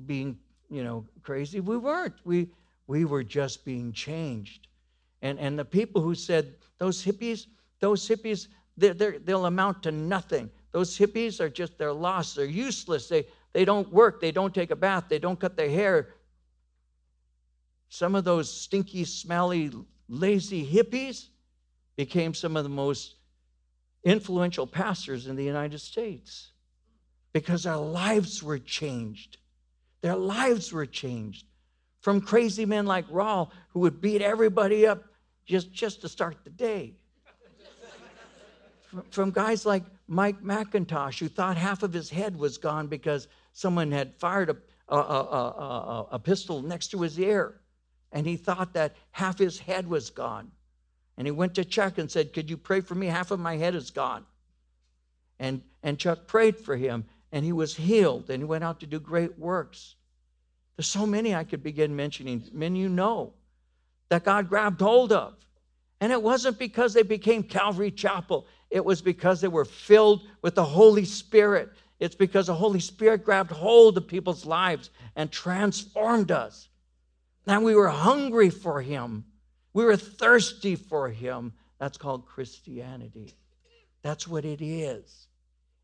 being, 0.06 0.38
you 0.70 0.84
know, 0.84 1.06
crazy. 1.22 1.60
We 1.60 1.76
weren't. 1.76 2.14
We, 2.24 2.48
we 2.86 3.04
were 3.04 3.24
just 3.24 3.64
being 3.64 3.92
changed. 3.92 4.68
And, 5.20 5.38
and 5.38 5.58
the 5.58 5.64
people 5.64 6.02
who 6.02 6.14
said, 6.14 6.54
those 6.78 7.04
hippies, 7.04 7.46
those 7.80 8.08
hippies, 8.08 8.48
they're, 8.76 8.94
they're, 8.94 9.18
they'll 9.18 9.46
amount 9.46 9.82
to 9.84 9.92
nothing. 9.92 10.50
Those 10.72 10.96
hippies 10.96 11.40
are 11.40 11.50
just, 11.50 11.78
they're 11.78 11.92
lost. 11.92 12.36
They're 12.36 12.44
useless. 12.46 13.08
They, 13.08 13.26
they 13.52 13.64
don't 13.64 13.92
work. 13.92 14.20
They 14.20 14.32
don't 14.32 14.54
take 14.54 14.70
a 14.70 14.76
bath. 14.76 15.04
They 15.08 15.18
don't 15.18 15.38
cut 15.38 15.56
their 15.56 15.68
hair. 15.68 16.14
Some 17.88 18.14
of 18.14 18.24
those 18.24 18.50
stinky, 18.50 19.04
smelly, 19.04 19.70
lazy 20.08 20.66
hippies, 20.66 21.26
became 21.96 22.34
some 22.34 22.56
of 22.56 22.64
the 22.64 22.70
most 22.70 23.16
influential 24.04 24.66
pastors 24.66 25.26
in 25.26 25.36
the 25.36 25.44
United 25.44 25.78
States 25.78 26.50
because 27.32 27.64
their 27.64 27.76
lives 27.76 28.42
were 28.42 28.58
changed. 28.58 29.38
Their 30.00 30.16
lives 30.16 30.72
were 30.72 30.86
changed 30.86 31.46
from 32.00 32.20
crazy 32.20 32.66
men 32.66 32.84
like 32.84 33.06
Raul 33.08 33.50
who 33.70 33.80
would 33.80 34.00
beat 34.00 34.22
everybody 34.22 34.86
up 34.86 35.04
just, 35.46 35.72
just 35.72 36.00
to 36.02 36.08
start 36.08 36.36
the 36.44 36.50
day. 36.50 36.94
from, 39.10 39.30
guys 39.30 39.64
like 39.64 39.84
Mike 40.08 40.42
MacIntosh 40.42 41.18
who 41.18 41.28
thought 41.28 41.56
half 41.56 41.82
of 41.82 41.92
his 41.92 42.10
head 42.10 42.36
was 42.36 42.58
gone 42.58 42.88
because 42.88 43.28
someone 43.52 43.90
had 43.92 44.14
fired 44.16 44.50
a, 44.50 44.56
a, 44.94 44.96
a, 44.96 46.06
a 46.12 46.18
pistol 46.18 46.60
next 46.60 46.88
to 46.88 47.00
his 47.00 47.18
ear 47.18 47.60
and 48.10 48.26
he 48.26 48.36
thought 48.36 48.74
that 48.74 48.96
half 49.12 49.38
his 49.38 49.58
head 49.58 49.88
was 49.88 50.10
gone. 50.10 50.50
And 51.16 51.26
he 51.26 51.30
went 51.30 51.54
to 51.56 51.64
Chuck 51.64 51.98
and 51.98 52.10
said, 52.10 52.32
Could 52.32 52.48
you 52.48 52.56
pray 52.56 52.80
for 52.80 52.94
me? 52.94 53.06
Half 53.06 53.30
of 53.30 53.40
my 53.40 53.56
head 53.56 53.74
is 53.74 53.90
gone. 53.90 54.24
And, 55.38 55.62
and 55.82 55.98
Chuck 55.98 56.26
prayed 56.26 56.56
for 56.58 56.76
him, 56.76 57.04
and 57.32 57.44
he 57.44 57.52
was 57.52 57.74
healed, 57.76 58.30
and 58.30 58.40
he 58.40 58.44
went 58.44 58.64
out 58.64 58.80
to 58.80 58.86
do 58.86 59.00
great 59.00 59.38
works. 59.38 59.96
There's 60.76 60.86
so 60.86 61.06
many 61.06 61.34
I 61.34 61.44
could 61.44 61.62
begin 61.62 61.94
mentioning, 61.94 62.42
men 62.52 62.76
you 62.76 62.88
know, 62.88 63.34
that 64.08 64.24
God 64.24 64.48
grabbed 64.48 64.80
hold 64.80 65.12
of. 65.12 65.34
And 66.00 66.10
it 66.12 66.22
wasn't 66.22 66.58
because 66.58 66.94
they 66.94 67.02
became 67.02 67.42
Calvary 67.42 67.90
Chapel, 67.90 68.46
it 68.70 68.84
was 68.84 69.02
because 69.02 69.40
they 69.40 69.48
were 69.48 69.64
filled 69.64 70.22
with 70.40 70.54
the 70.54 70.64
Holy 70.64 71.04
Spirit. 71.04 71.70
It's 72.00 72.16
because 72.16 72.48
the 72.48 72.54
Holy 72.54 72.80
Spirit 72.80 73.24
grabbed 73.24 73.52
hold 73.52 73.96
of 73.96 74.08
people's 74.08 74.44
lives 74.44 74.90
and 75.14 75.30
transformed 75.30 76.32
us. 76.32 76.68
And 77.46 77.64
we 77.64 77.76
were 77.76 77.88
hungry 77.88 78.50
for 78.50 78.80
Him. 78.80 79.24
We 79.74 79.84
were 79.84 79.96
thirsty 79.96 80.76
for 80.76 81.08
him. 81.08 81.52
That's 81.78 81.98
called 81.98 82.26
Christianity. 82.26 83.34
That's 84.02 84.28
what 84.28 84.44
it 84.44 84.62
is. 84.62 85.28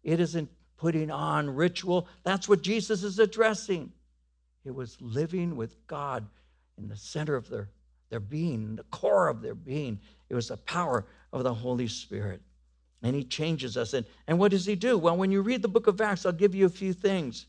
It 0.02 0.20
isn't 0.20 0.50
putting 0.76 1.10
on 1.10 1.50
ritual. 1.50 2.08
That's 2.22 2.48
what 2.48 2.62
Jesus 2.62 3.02
is 3.02 3.18
addressing. 3.18 3.92
It 4.64 4.74
was 4.74 4.96
living 5.00 5.56
with 5.56 5.86
God 5.86 6.26
in 6.76 6.88
the 6.88 6.96
center 6.96 7.34
of 7.34 7.48
their, 7.48 7.68
their 8.10 8.20
being, 8.20 8.76
the 8.76 8.84
core 8.84 9.28
of 9.28 9.42
their 9.42 9.54
being. 9.54 9.98
It 10.28 10.34
was 10.34 10.48
the 10.48 10.56
power 10.58 11.06
of 11.32 11.42
the 11.42 11.54
Holy 11.54 11.88
Spirit. 11.88 12.42
And 13.02 13.14
he 13.14 13.24
changes 13.24 13.76
us. 13.76 13.94
And, 13.94 14.04
and 14.26 14.38
what 14.38 14.50
does 14.50 14.66
he 14.66 14.74
do? 14.74 14.98
Well, 14.98 15.16
when 15.16 15.30
you 15.30 15.40
read 15.42 15.62
the 15.62 15.68
book 15.68 15.86
of 15.86 16.00
Acts, 16.00 16.26
I'll 16.26 16.32
give 16.32 16.54
you 16.54 16.66
a 16.66 16.70
few 16.70 16.92
things. 16.92 17.46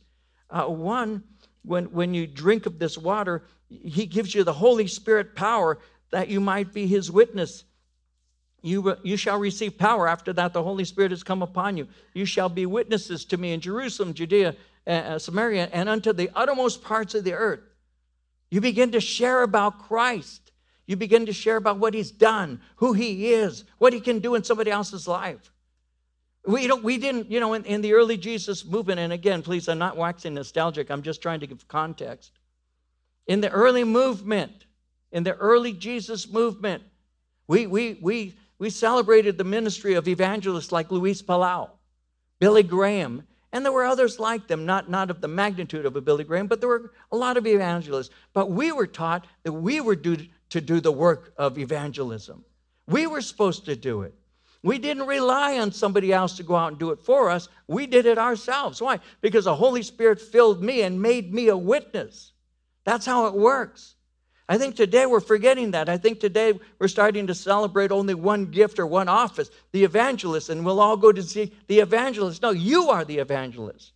Uh, 0.49 0.65
one, 0.65 1.23
when, 1.63 1.85
when 1.85 2.13
you 2.13 2.25
drink 2.25 2.65
of 2.65 2.79
this 2.79 2.97
water, 2.97 3.43
he 3.69 4.05
gives 4.05 4.33
you 4.33 4.43
the 4.43 4.53
Holy 4.53 4.87
Spirit 4.87 5.35
power 5.35 5.79
that 6.11 6.29
you 6.29 6.39
might 6.39 6.73
be 6.73 6.87
his 6.87 7.11
witness. 7.11 7.63
You, 8.61 8.97
you 9.03 9.15
shall 9.15 9.39
receive 9.39 9.77
power 9.77 10.07
after 10.07 10.33
that 10.33 10.53
the 10.53 10.63
Holy 10.63 10.85
Spirit 10.85 11.11
has 11.11 11.23
come 11.23 11.41
upon 11.41 11.77
you. 11.77 11.87
You 12.13 12.25
shall 12.25 12.49
be 12.49 12.65
witnesses 12.65 13.23
to 13.25 13.37
me 13.37 13.53
in 13.53 13.61
Jerusalem, 13.61 14.13
Judea, 14.13 14.55
uh, 14.85 15.17
Samaria, 15.17 15.69
and 15.71 15.87
unto 15.87 16.11
the 16.11 16.29
uttermost 16.35 16.83
parts 16.83 17.15
of 17.15 17.23
the 17.23 17.33
earth. 17.33 17.61
You 18.49 18.61
begin 18.61 18.91
to 18.91 18.99
share 18.99 19.43
about 19.43 19.79
Christ. 19.79 20.51
You 20.87 20.95
begin 20.95 21.27
to 21.27 21.33
share 21.33 21.55
about 21.55 21.77
what 21.77 21.93
he's 21.93 22.11
done, 22.11 22.61
who 22.77 22.93
he 22.93 23.31
is, 23.31 23.63
what 23.77 23.93
he 23.93 23.99
can 24.01 24.19
do 24.19 24.35
in 24.35 24.43
somebody 24.43 24.71
else's 24.71 25.07
life. 25.07 25.51
We, 26.47 26.65
don't, 26.67 26.83
we 26.83 26.97
didn't, 26.97 27.29
you 27.29 27.39
know, 27.39 27.53
in, 27.53 27.63
in 27.65 27.81
the 27.81 27.93
early 27.93 28.17
Jesus 28.17 28.65
movement, 28.65 28.99
and 28.99 29.13
again, 29.13 29.43
please, 29.43 29.69
I'm 29.69 29.77
not 29.77 29.97
waxing 29.97 30.33
nostalgic, 30.33 30.89
I'm 30.89 31.03
just 31.03 31.21
trying 31.21 31.41
to 31.41 31.47
give 31.47 31.67
context. 31.67 32.31
In 33.27 33.41
the 33.41 33.51
early 33.51 33.83
movement, 33.83 34.65
in 35.11 35.23
the 35.23 35.35
early 35.35 35.73
Jesus 35.73 36.31
movement. 36.31 36.83
We, 37.47 37.67
we, 37.67 37.99
we, 38.01 38.35
we 38.59 38.69
celebrated 38.69 39.37
the 39.37 39.43
ministry 39.43 39.95
of 39.95 40.07
evangelists 40.07 40.71
like 40.71 40.91
Luis 40.91 41.21
Palau, 41.21 41.69
Billy 42.39 42.63
Graham, 42.63 43.23
And 43.51 43.65
there 43.65 43.71
were 43.71 43.85
others 43.85 44.19
like 44.19 44.47
them, 44.47 44.65
not, 44.65 44.89
not 44.89 45.09
of 45.09 45.21
the 45.21 45.27
magnitude 45.27 45.85
of 45.85 45.95
a 45.95 46.01
Billy 46.01 46.23
Graham, 46.23 46.47
but 46.47 46.59
there 46.59 46.69
were 46.69 46.91
a 47.11 47.17
lot 47.17 47.37
of 47.37 47.47
evangelists. 47.47 48.11
But 48.33 48.51
we 48.51 48.71
were 48.71 48.87
taught 48.87 49.25
that 49.43 49.51
we 49.51 49.81
were 49.81 49.95
due 49.95 50.17
to 50.51 50.61
do 50.61 50.79
the 50.79 50.91
work 50.91 51.33
of 51.37 51.57
evangelism. 51.57 52.45
We 52.87 53.07
were 53.07 53.21
supposed 53.21 53.65
to 53.65 53.75
do 53.75 54.03
it. 54.03 54.13
We 54.61 54.77
didn't 54.77 55.07
rely 55.07 55.57
on 55.59 55.71
somebody 55.71 56.11
else 56.11 56.35
to 56.37 56.43
go 56.43 56.55
out 56.55 56.71
and 56.71 56.79
do 56.79 56.91
it 56.91 56.99
for 56.99 57.29
us. 57.29 57.47
We 57.67 57.87
did 57.87 58.05
it 58.05 58.17
ourselves. 58.17 58.81
Why? 58.81 58.99
Because 59.21 59.45
the 59.45 59.55
Holy 59.55 59.83
Spirit 59.83 60.19
filled 60.19 60.61
me 60.61 60.81
and 60.81 61.01
made 61.01 61.33
me 61.33 61.47
a 61.47 61.57
witness. 61.57 62.33
That's 62.83 63.05
how 63.05 63.27
it 63.27 63.33
works. 63.33 63.95
I 64.49 64.57
think 64.57 64.75
today 64.75 65.05
we're 65.05 65.19
forgetting 65.19 65.71
that. 65.71 65.89
I 65.89 65.97
think 65.97 66.19
today 66.19 66.59
we're 66.79 66.87
starting 66.87 67.27
to 67.27 67.35
celebrate 67.35 67.91
only 67.91 68.15
one 68.15 68.47
gift 68.47 68.79
or 68.79 68.87
one 68.87 69.07
office, 69.07 69.51
the 69.73 69.83
evangelist, 69.83 70.49
and 70.49 70.65
we'll 70.65 70.79
all 70.79 70.97
go 70.97 71.11
to 71.11 71.21
see 71.21 71.53
the 71.67 71.79
evangelist. 71.79 72.41
No, 72.41 72.49
you 72.49 72.89
are 72.89 73.05
the 73.05 73.19
evangelist. 73.19 73.93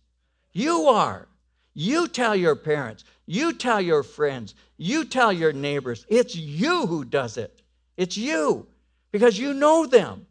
You 0.52 0.82
are. 0.82 1.26
You 1.74 2.06
tell 2.06 2.36
your 2.36 2.54
parents, 2.54 3.02
you 3.26 3.52
tell 3.52 3.80
your 3.80 4.04
friends, 4.04 4.54
you 4.76 5.04
tell 5.04 5.32
your 5.32 5.52
neighbors. 5.52 6.06
It's 6.08 6.36
you 6.36 6.86
who 6.86 7.04
does 7.04 7.36
it. 7.36 7.62
It's 7.96 8.16
you 8.16 8.68
because 9.10 9.36
you 9.36 9.54
know 9.54 9.86
them. 9.86 10.24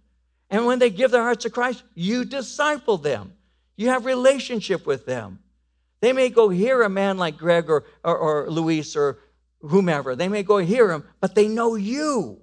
And 0.49 0.65
when 0.65 0.80
they 0.80 0.89
give 0.89 1.11
their 1.11 1.24
hearts 1.24 1.43
to 1.43 1.49
Christ, 1.49 1.84
you 1.95 2.24
disciple 2.24 2.97
them. 2.97 3.34
You 3.76 3.89
have 3.89 4.05
relationship 4.05 4.86
with 4.86 5.05
them. 5.05 5.39
They 5.99 6.13
may 6.13 6.30
go 6.30 6.47
hear 6.47 6.82
a 6.84 6.89
man 6.89 7.17
like 7.17 7.38
Greg 7.38 7.69
or, 7.69 7.84
or, 8.05 8.17
or 8.17 8.49
Luis 8.49 8.95
or 8.95 9.19
whomever. 9.64 10.16
They 10.16 10.28
may 10.28 10.43
go 10.43 10.57
hear 10.57 10.91
him, 10.91 11.03
but 11.20 11.36
they 11.36 11.47
know 11.47 11.76
you. 11.76 12.41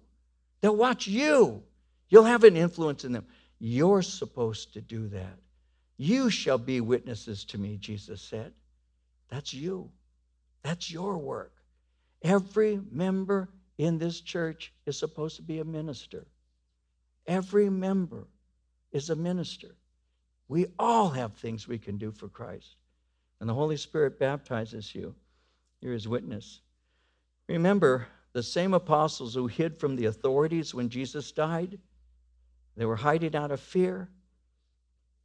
They'll 0.60 0.76
watch 0.76 1.06
you. 1.06 1.62
You'll 2.08 2.24
have 2.24 2.44
an 2.44 2.56
influence 2.56 3.04
in 3.04 3.12
them. 3.12 3.26
You're 3.58 4.02
supposed 4.02 4.72
to 4.74 4.80
do 4.80 5.08
that. 5.08 5.38
You 5.96 6.30
shall 6.30 6.58
be 6.58 6.80
witnesses 6.80 7.44
to 7.46 7.58
me, 7.58 7.76
Jesus 7.76 8.22
said. 8.22 8.52
That's 9.28 9.52
you. 9.52 9.90
That's 10.62 10.90
your 10.90 11.18
work. 11.18 11.52
Every 12.22 12.80
member 12.90 13.48
in 13.78 13.98
this 13.98 14.20
church 14.20 14.72
is 14.86 14.98
supposed 14.98 15.36
to 15.36 15.42
be 15.42 15.60
a 15.60 15.64
minister. 15.64 16.26
Every 17.26 17.70
member 17.70 18.26
is 18.92 19.10
a 19.10 19.16
minister. 19.16 19.74
We 20.48 20.66
all 20.78 21.10
have 21.10 21.34
things 21.34 21.68
we 21.68 21.78
can 21.78 21.96
do 21.96 22.10
for 22.10 22.28
Christ. 22.28 22.76
And 23.38 23.48
the 23.48 23.54
Holy 23.54 23.76
Spirit 23.76 24.18
baptizes 24.18 24.94
you. 24.94 25.14
You're 25.80 25.92
his 25.94 26.08
witness. 26.08 26.60
Remember, 27.50 28.06
the 28.32 28.44
same 28.44 28.74
apostles 28.74 29.34
who 29.34 29.48
hid 29.48 29.76
from 29.76 29.96
the 29.96 30.04
authorities 30.04 30.72
when 30.72 30.88
Jesus 30.88 31.32
died, 31.32 31.80
they 32.76 32.84
were 32.84 32.94
hiding 32.94 33.34
out 33.34 33.50
of 33.50 33.58
fear. 33.58 34.08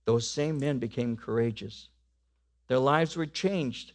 Those 0.05 0.27
same 0.27 0.59
men 0.59 0.79
became 0.79 1.17
courageous. 1.17 1.89
Their 2.67 2.79
lives 2.79 3.15
were 3.15 3.27
changed, 3.27 3.91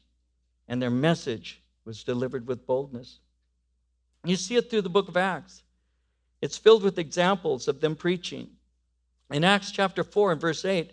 and 0.68 0.81
their 0.81 0.93
message 0.93 1.61
was 1.85 2.05
delivered 2.05 2.47
with 2.47 2.68
boldness. 2.68 3.18
You 4.24 4.37
see 4.37 4.55
it 4.55 4.70
through 4.70 4.83
the 4.83 4.89
book 4.89 5.09
of 5.09 5.16
Acts. 5.16 5.64
It's 6.41 6.57
filled 6.57 6.85
with 6.85 7.01
examples 7.01 7.66
of 7.66 7.81
them 7.81 7.97
preaching. 7.97 8.51
In 9.33 9.43
Acts 9.43 9.72
chapter 9.72 10.05
4 10.05 10.33
and 10.33 10.41
verse 10.41 10.64
8, 10.64 10.93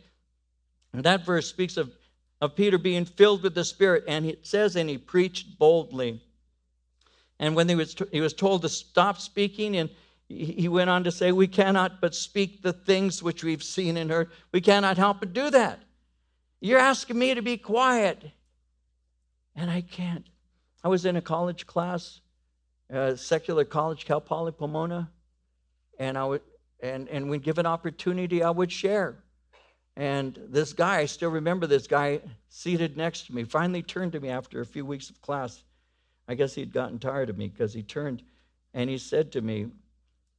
that 0.93 1.23
verse 1.23 1.47
speaks 1.47 1.77
of, 1.77 1.95
of 2.41 2.55
Peter 2.55 2.79
being 2.79 3.05
filled 3.05 3.43
with 3.43 3.53
the 3.53 3.63
Spirit, 3.63 4.05
and 4.07 4.25
it 4.25 4.47
says, 4.47 4.75
and 4.75 4.89
he 4.89 4.97
preached 4.97 5.59
boldly. 5.59 6.23
And 7.39 7.55
when 7.55 7.69
he 7.69 7.75
was, 7.75 7.95
he 8.11 8.21
was 8.21 8.33
told 8.33 8.63
to 8.63 8.69
stop 8.69 9.19
speaking, 9.19 9.77
and 9.77 9.89
he 10.27 10.67
went 10.67 10.89
on 10.89 11.03
to 11.03 11.11
say, 11.11 11.31
We 11.31 11.47
cannot 11.47 12.01
but 12.01 12.15
speak 12.15 12.61
the 12.61 12.73
things 12.73 13.21
which 13.21 13.43
we've 13.43 13.63
seen 13.63 13.97
and 13.97 14.09
heard. 14.09 14.31
We 14.51 14.61
cannot 14.61 14.97
help 14.97 15.19
but 15.19 15.33
do 15.33 15.49
that. 15.51 15.79
You're 16.59 16.79
asking 16.79 17.19
me 17.19 17.35
to 17.35 17.41
be 17.41 17.57
quiet, 17.57 18.31
and 19.55 19.69
I 19.69 19.81
can't. 19.81 20.27
I 20.83 20.87
was 20.87 21.05
in 21.05 21.15
a 21.15 21.21
college 21.21 21.67
class, 21.67 22.21
a 22.89 23.15
secular 23.15 23.65
college, 23.65 24.05
Cal 24.05 24.21
Poly 24.21 24.51
Pomona, 24.51 25.11
and 25.99 26.17
I 26.17 26.25
would, 26.25 26.41
and, 26.81 27.07
and 27.09 27.29
when 27.29 27.39
given 27.39 27.65
opportunity, 27.65 28.41
I 28.41 28.49
would 28.49 28.71
share. 28.71 29.23
And 29.95 30.39
this 30.49 30.73
guy, 30.73 30.97
I 30.97 31.05
still 31.05 31.31
remember 31.31 31.67
this 31.67 31.87
guy 31.87 32.21
seated 32.49 32.97
next 32.97 33.27
to 33.27 33.35
me, 33.35 33.43
finally 33.43 33.83
turned 33.83 34.11
to 34.13 34.19
me 34.19 34.29
after 34.29 34.61
a 34.61 34.65
few 34.65 34.85
weeks 34.85 35.09
of 35.09 35.21
class 35.21 35.63
I 36.27 36.35
guess 36.35 36.55
he'd 36.55 36.73
gotten 36.73 36.99
tired 36.99 37.29
of 37.29 37.37
me 37.37 37.47
because 37.47 37.73
he 37.73 37.83
turned 37.83 38.21
and 38.73 38.89
he 38.89 38.97
said 38.97 39.31
to 39.31 39.41
me, 39.41 39.67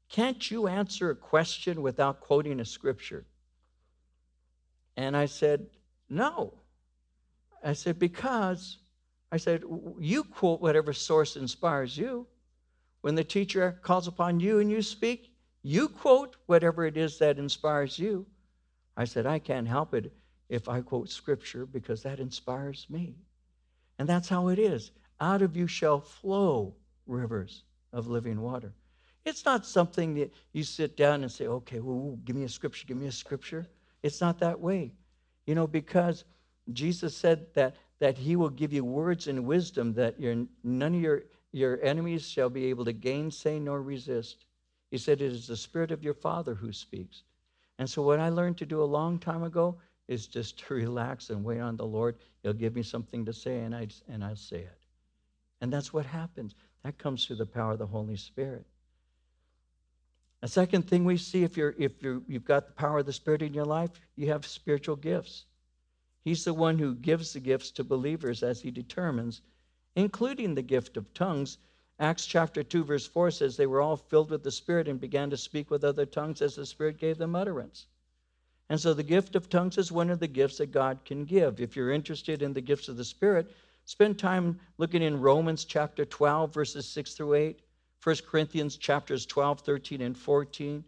Can't 0.09 0.51
you 0.51 0.68
answer 0.68 1.11
a 1.11 1.16
question 1.16 1.82
without 1.82 2.20
quoting 2.20 2.61
a 2.61 2.64
scripture? 2.64 3.24
And 4.97 5.16
I 5.16 5.26
said, 5.26 5.66
No. 6.09 6.55
I 7.64 7.72
said, 7.72 7.99
Because, 7.99 8.78
I 9.32 9.39
said, 9.39 9.62
you 9.99 10.24
quote 10.24 10.61
whatever 10.61 10.93
source 10.93 11.36
inspires 11.36 11.97
you. 11.97 12.26
When 13.01 13.14
the 13.14 13.24
teacher 13.24 13.78
calls 13.82 14.09
upon 14.09 14.41
you 14.41 14.59
and 14.59 14.70
you 14.70 14.82
speak, 14.82 15.32
you 15.62 15.89
quote 15.89 16.36
whatever 16.47 16.84
it 16.84 16.97
is 16.97 17.18
that 17.18 17.39
inspires 17.39 17.99
you. 17.99 18.26
I 18.97 19.05
said, 19.05 19.26
I 19.26 19.39
can't 19.39 19.68
help 19.68 19.95
it 19.95 20.12
if 20.49 20.68
I 20.68 20.80
quote 20.80 21.09
scripture 21.11 21.66
because 21.66 22.03
that 22.03 22.20
inspires 22.20 22.86
me. 22.89 23.16
And 23.99 24.09
that's 24.09 24.28
how 24.28 24.49
it 24.49 24.59
is 24.59 24.93
out 25.20 25.42
of 25.42 25.56
you 25.56 25.66
shall 25.66 26.00
flow 26.00 26.74
rivers 27.06 27.64
of 27.92 28.08
living 28.08 28.40
water. 28.40 28.72
It's 29.24 29.44
not 29.44 29.66
something 29.66 30.14
that 30.14 30.32
you 30.52 30.62
sit 30.62 30.96
down 30.96 31.22
and 31.22 31.30
say, 31.30 31.46
okay, 31.46 31.80
well, 31.80 32.18
give 32.24 32.36
me 32.36 32.44
a 32.44 32.48
scripture, 32.48 32.86
give 32.86 32.96
me 32.96 33.06
a 33.06 33.12
scripture. 33.12 33.66
It's 34.02 34.20
not 34.20 34.38
that 34.38 34.60
way. 34.60 34.92
You 35.46 35.54
know, 35.54 35.66
because 35.66 36.24
Jesus 36.72 37.16
said 37.16 37.46
that, 37.54 37.76
that 37.98 38.16
he 38.16 38.36
will 38.36 38.50
give 38.50 38.72
you 38.72 38.84
words 38.84 39.26
and 39.28 39.44
wisdom 39.44 39.92
that 39.94 40.18
your, 40.20 40.46
none 40.62 40.94
of 40.94 41.00
your, 41.00 41.22
your 41.52 41.82
enemies 41.82 42.26
shall 42.26 42.50
be 42.50 42.66
able 42.66 42.84
to 42.84 42.92
gainsay 42.92 43.58
nor 43.58 43.82
resist. 43.82 44.44
He 44.90 44.98
said, 44.98 45.20
it 45.20 45.32
is 45.32 45.46
the 45.46 45.56
Spirit 45.56 45.90
of 45.90 46.04
your 46.04 46.14
Father 46.14 46.54
who 46.54 46.72
speaks. 46.72 47.22
And 47.78 47.88
so, 47.88 48.02
what 48.02 48.18
I 48.18 48.28
learned 48.28 48.58
to 48.58 48.66
do 48.66 48.82
a 48.82 48.84
long 48.84 49.18
time 49.18 49.42
ago 49.42 49.78
is 50.08 50.26
just 50.26 50.58
to 50.60 50.74
relax 50.74 51.30
and 51.30 51.44
wait 51.44 51.60
on 51.60 51.76
the 51.76 51.86
Lord. 51.86 52.16
He'll 52.42 52.52
give 52.52 52.74
me 52.74 52.82
something 52.82 53.24
to 53.24 53.32
say, 53.32 53.60
and, 53.60 53.74
I, 53.74 53.88
and 54.08 54.24
I'll 54.24 54.36
say 54.36 54.58
it. 54.58 54.77
And 55.61 55.72
that's 55.72 55.92
what 55.92 56.06
happens. 56.06 56.54
That 56.84 56.98
comes 56.98 57.24
through 57.24 57.36
the 57.36 57.46
power 57.46 57.72
of 57.72 57.78
the 57.78 57.86
Holy 57.86 58.16
Spirit. 58.16 58.66
A 60.40 60.48
second 60.48 60.88
thing 60.88 61.04
we 61.04 61.16
see 61.16 61.42
if 61.42 61.56
you're 61.56 61.74
if 61.78 62.00
you 62.00 62.24
you've 62.28 62.44
got 62.44 62.66
the 62.66 62.72
power 62.72 62.98
of 62.98 63.06
the 63.06 63.12
Spirit 63.12 63.42
in 63.42 63.54
your 63.54 63.64
life, 63.64 63.90
you 64.14 64.28
have 64.28 64.46
spiritual 64.46 64.94
gifts. 64.94 65.46
He's 66.22 66.44
the 66.44 66.54
one 66.54 66.78
who 66.78 66.94
gives 66.94 67.32
the 67.32 67.40
gifts 67.40 67.72
to 67.72 67.84
believers 67.84 68.42
as 68.42 68.61
he 68.61 68.70
determines, 68.70 69.40
including 69.96 70.54
the 70.54 70.62
gift 70.62 70.96
of 70.96 71.12
tongues. 71.12 71.59
Acts 71.98 72.26
chapter 72.26 72.62
2, 72.62 72.84
verse 72.84 73.06
4 73.06 73.32
says 73.32 73.56
they 73.56 73.66
were 73.66 73.80
all 73.80 73.96
filled 73.96 74.30
with 74.30 74.44
the 74.44 74.52
Spirit 74.52 74.86
and 74.86 75.00
began 75.00 75.30
to 75.30 75.36
speak 75.36 75.70
with 75.70 75.82
other 75.82 76.06
tongues 76.06 76.40
as 76.40 76.54
the 76.54 76.66
Spirit 76.66 76.98
gave 76.98 77.18
them 77.18 77.34
utterance. 77.34 77.86
And 78.68 78.78
so 78.78 78.94
the 78.94 79.02
gift 79.02 79.34
of 79.34 79.48
tongues 79.48 79.78
is 79.78 79.90
one 79.90 80.11
of 80.11 80.20
the 80.20 80.28
gifts 80.28 80.59
that 80.59 80.70
God 80.70 81.04
can 81.04 81.24
give. 81.24 81.61
If 81.61 81.74
you're 81.74 81.90
interested 81.90 82.42
in 82.42 82.52
the 82.52 82.61
gifts 82.61 82.88
of 82.88 82.96
the 82.96 83.04
Spirit, 83.04 83.50
Spend 83.89 84.18
time 84.18 84.61
looking 84.76 85.01
in 85.01 85.18
Romans 85.18 85.64
chapter 85.64 86.05
12, 86.05 86.53
verses 86.53 86.86
6 86.91 87.14
through 87.14 87.32
8, 87.32 87.61
1 88.05 88.16
Corinthians 88.30 88.76
chapters 88.76 89.24
12, 89.24 89.62
13, 89.62 90.03
and 90.03 90.14
14, 90.14 90.84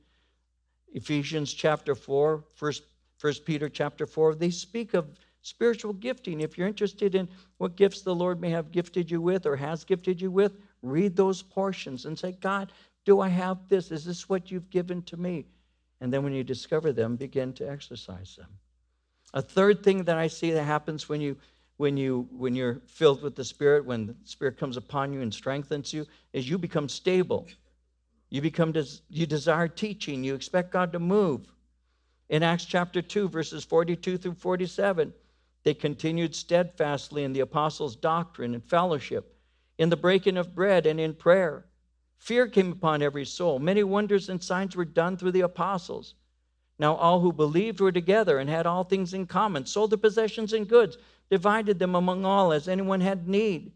Ephesians 0.93 1.55
chapter 1.55 1.95
4, 1.95 2.45
1, 2.59 2.73
1 3.19 3.35
Peter 3.47 3.71
chapter 3.71 4.07
4. 4.07 4.35
They 4.35 4.51
speak 4.51 4.93
of 4.93 5.19
spiritual 5.41 5.95
gifting. 5.95 6.43
If 6.43 6.59
you're 6.59 6.69
interested 6.69 7.15
in 7.15 7.27
what 7.57 7.75
gifts 7.75 8.03
the 8.03 8.15
Lord 8.15 8.39
may 8.39 8.51
have 8.51 8.71
gifted 8.71 9.11
you 9.11 9.23
with 9.23 9.47
or 9.47 9.57
has 9.57 9.83
gifted 9.83 10.21
you 10.21 10.31
with, 10.31 10.59
read 10.83 11.17
those 11.17 11.41
portions 11.41 12.05
and 12.05 12.19
say, 12.19 12.33
God, 12.33 12.71
do 13.07 13.23
I 13.23 13.29
have 13.29 13.67
this? 13.67 13.91
Is 13.91 14.05
this 14.05 14.29
what 14.29 14.51
you've 14.51 14.69
given 14.69 15.01
to 15.05 15.17
me? 15.17 15.47
And 16.03 16.13
then 16.13 16.23
when 16.23 16.35
you 16.35 16.45
discover 16.45 16.93
them, 16.93 17.17
begin 17.17 17.55
to 17.55 17.67
exercise 17.67 18.37
them. 18.37 18.51
A 19.33 19.41
third 19.41 19.83
thing 19.83 20.05
that 20.05 20.19
I 20.19 20.27
see 20.27 20.51
that 20.51 20.65
happens 20.65 21.09
when 21.09 21.23
you 21.23 21.39
when 21.81 21.97
you 21.97 22.28
when 22.37 22.55
you're 22.55 22.83
filled 22.87 23.22
with 23.22 23.35
the 23.35 23.43
spirit 23.43 23.87
when 23.87 24.07
the 24.09 24.14
spirit 24.24 24.59
comes 24.59 24.76
upon 24.76 25.14
you 25.14 25.22
and 25.22 25.33
strengthens 25.33 25.95
you 25.95 26.07
is 26.35 26.47
you 26.47 26.59
become 26.59 26.91
stable. 26.91 27.49
You 28.28 28.43
become 28.43 28.70
des- 28.70 29.01
you 29.09 29.24
desire 29.24 29.66
teaching. 29.66 30.22
You 30.22 30.35
expect 30.35 30.72
god 30.72 30.93
to 30.93 30.99
move. 30.99 31.51
In 32.28 32.43
acts 32.43 32.66
chapter 32.66 33.01
2 33.01 33.31
verses 33.31 33.64
42 33.64 34.18
through 34.18 34.35
47 34.35 35.14
they 35.62 35.72
continued 35.72 36.35
steadfastly 36.35 37.24
in 37.24 37.33
the 37.33 37.41
apostles 37.41 37.97
doctrine 37.97 38.53
and 38.53 38.62
fellowship 38.62 39.35
in 39.78 39.89
the 39.89 39.97
breaking 39.97 40.37
of 40.37 40.55
bread 40.55 40.85
and 40.85 41.01
in 41.01 41.14
prayer. 41.14 41.64
Fear 42.18 42.49
came 42.49 42.72
upon 42.72 43.01
every 43.01 43.24
soul. 43.24 43.59
Many 43.59 43.85
wonders 43.85 44.28
and 44.28 44.45
signs 44.45 44.76
were 44.76 44.85
done 44.85 45.16
through 45.16 45.33
the 45.33 45.41
apostles. 45.41 46.14
Now 46.78 46.95
all 46.97 47.20
who 47.20 47.33
believed 47.33 47.81
were 47.81 47.93
together 47.93 48.39
and 48.39 48.51
had 48.51 48.66
all 48.66 48.85
things 48.85 49.14
in 49.14 49.26
common 49.26 49.64
sold 49.64 49.93
their 49.93 49.99
possessions 49.99 50.53
and 50.53 50.68
goods 50.68 50.99
divided 51.31 51.78
them 51.78 51.95
among 51.95 52.24
all 52.24 52.53
as 52.53 52.68
anyone 52.68 53.01
had 53.01 53.28
need. 53.28 53.72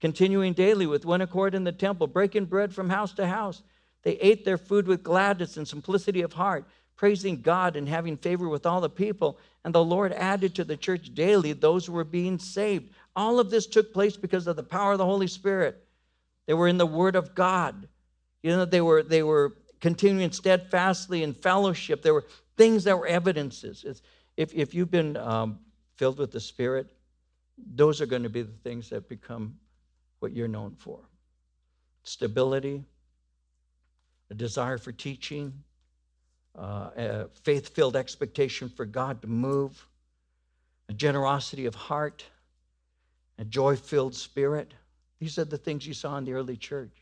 Continuing 0.00 0.52
daily 0.52 0.86
with 0.86 1.04
one 1.04 1.20
accord 1.20 1.54
in 1.54 1.64
the 1.64 1.72
temple, 1.72 2.06
breaking 2.06 2.46
bread 2.46 2.72
from 2.72 2.88
house 2.88 3.12
to 3.14 3.26
house, 3.26 3.62
they 4.02 4.12
ate 4.12 4.44
their 4.44 4.58
food 4.58 4.86
with 4.86 5.02
gladness 5.02 5.56
and 5.56 5.68
simplicity 5.68 6.22
of 6.22 6.32
heart, 6.32 6.64
praising 6.96 7.42
God 7.42 7.76
and 7.76 7.88
having 7.88 8.16
favor 8.16 8.48
with 8.48 8.64
all 8.64 8.80
the 8.80 8.88
people. 8.88 9.38
And 9.64 9.74
the 9.74 9.84
Lord 9.84 10.12
added 10.12 10.54
to 10.54 10.64
the 10.64 10.76
church 10.76 11.14
daily 11.14 11.52
those 11.52 11.86
who 11.86 11.92
were 11.92 12.04
being 12.04 12.38
saved. 12.38 12.90
All 13.14 13.38
of 13.38 13.50
this 13.50 13.66
took 13.66 13.92
place 13.92 14.16
because 14.16 14.46
of 14.46 14.56
the 14.56 14.62
power 14.62 14.92
of 14.92 14.98
the 14.98 15.04
Holy 15.04 15.26
Spirit. 15.26 15.84
They 16.46 16.54
were 16.54 16.68
in 16.68 16.78
the 16.78 16.86
Word 16.86 17.16
of 17.16 17.34
God. 17.34 17.88
You 18.42 18.50
know, 18.52 18.64
they 18.64 18.80
were 18.80 19.02
they 19.02 19.22
were 19.22 19.56
continuing 19.80 20.32
steadfastly 20.32 21.22
in 21.22 21.34
fellowship. 21.34 22.02
There 22.02 22.14
were 22.14 22.26
things 22.56 22.84
that 22.84 22.98
were 22.98 23.06
evidences. 23.06 23.84
It's, 23.86 24.02
if, 24.36 24.54
if 24.54 24.74
you've 24.74 24.90
been 24.90 25.16
um, 25.16 25.58
filled 26.00 26.16
with 26.16 26.32
the 26.32 26.40
Spirit, 26.40 26.86
those 27.74 28.00
are 28.00 28.06
going 28.06 28.22
to 28.22 28.30
be 28.30 28.40
the 28.40 28.58
things 28.64 28.88
that 28.88 29.06
become 29.06 29.54
what 30.20 30.32
you're 30.32 30.48
known 30.48 30.74
for 30.74 30.98
stability, 32.04 32.82
a 34.30 34.34
desire 34.34 34.78
for 34.78 34.92
teaching, 34.92 35.52
uh, 36.58 36.88
a 36.96 37.28
faith 37.42 37.74
filled 37.74 37.96
expectation 37.96 38.70
for 38.70 38.86
God 38.86 39.20
to 39.20 39.28
move, 39.28 39.86
a 40.88 40.94
generosity 40.94 41.66
of 41.66 41.74
heart, 41.74 42.24
a 43.38 43.44
joy 43.44 43.76
filled 43.76 44.14
spirit. 44.14 44.72
These 45.18 45.38
are 45.38 45.44
the 45.44 45.58
things 45.58 45.86
you 45.86 45.92
saw 45.92 46.16
in 46.16 46.24
the 46.24 46.32
early 46.32 46.56
church. 46.56 46.94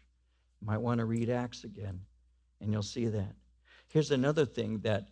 You 0.61 0.67
might 0.67 0.79
want 0.79 0.99
to 0.99 1.05
read 1.05 1.31
Acts 1.31 1.63
again, 1.63 2.01
and 2.61 2.73
you'll 2.73 2.83
see 2.83 3.07
that. 3.07 3.37
Here's 3.87 4.11
another 4.11 4.45
thing 4.45 4.81
that 4.81 5.07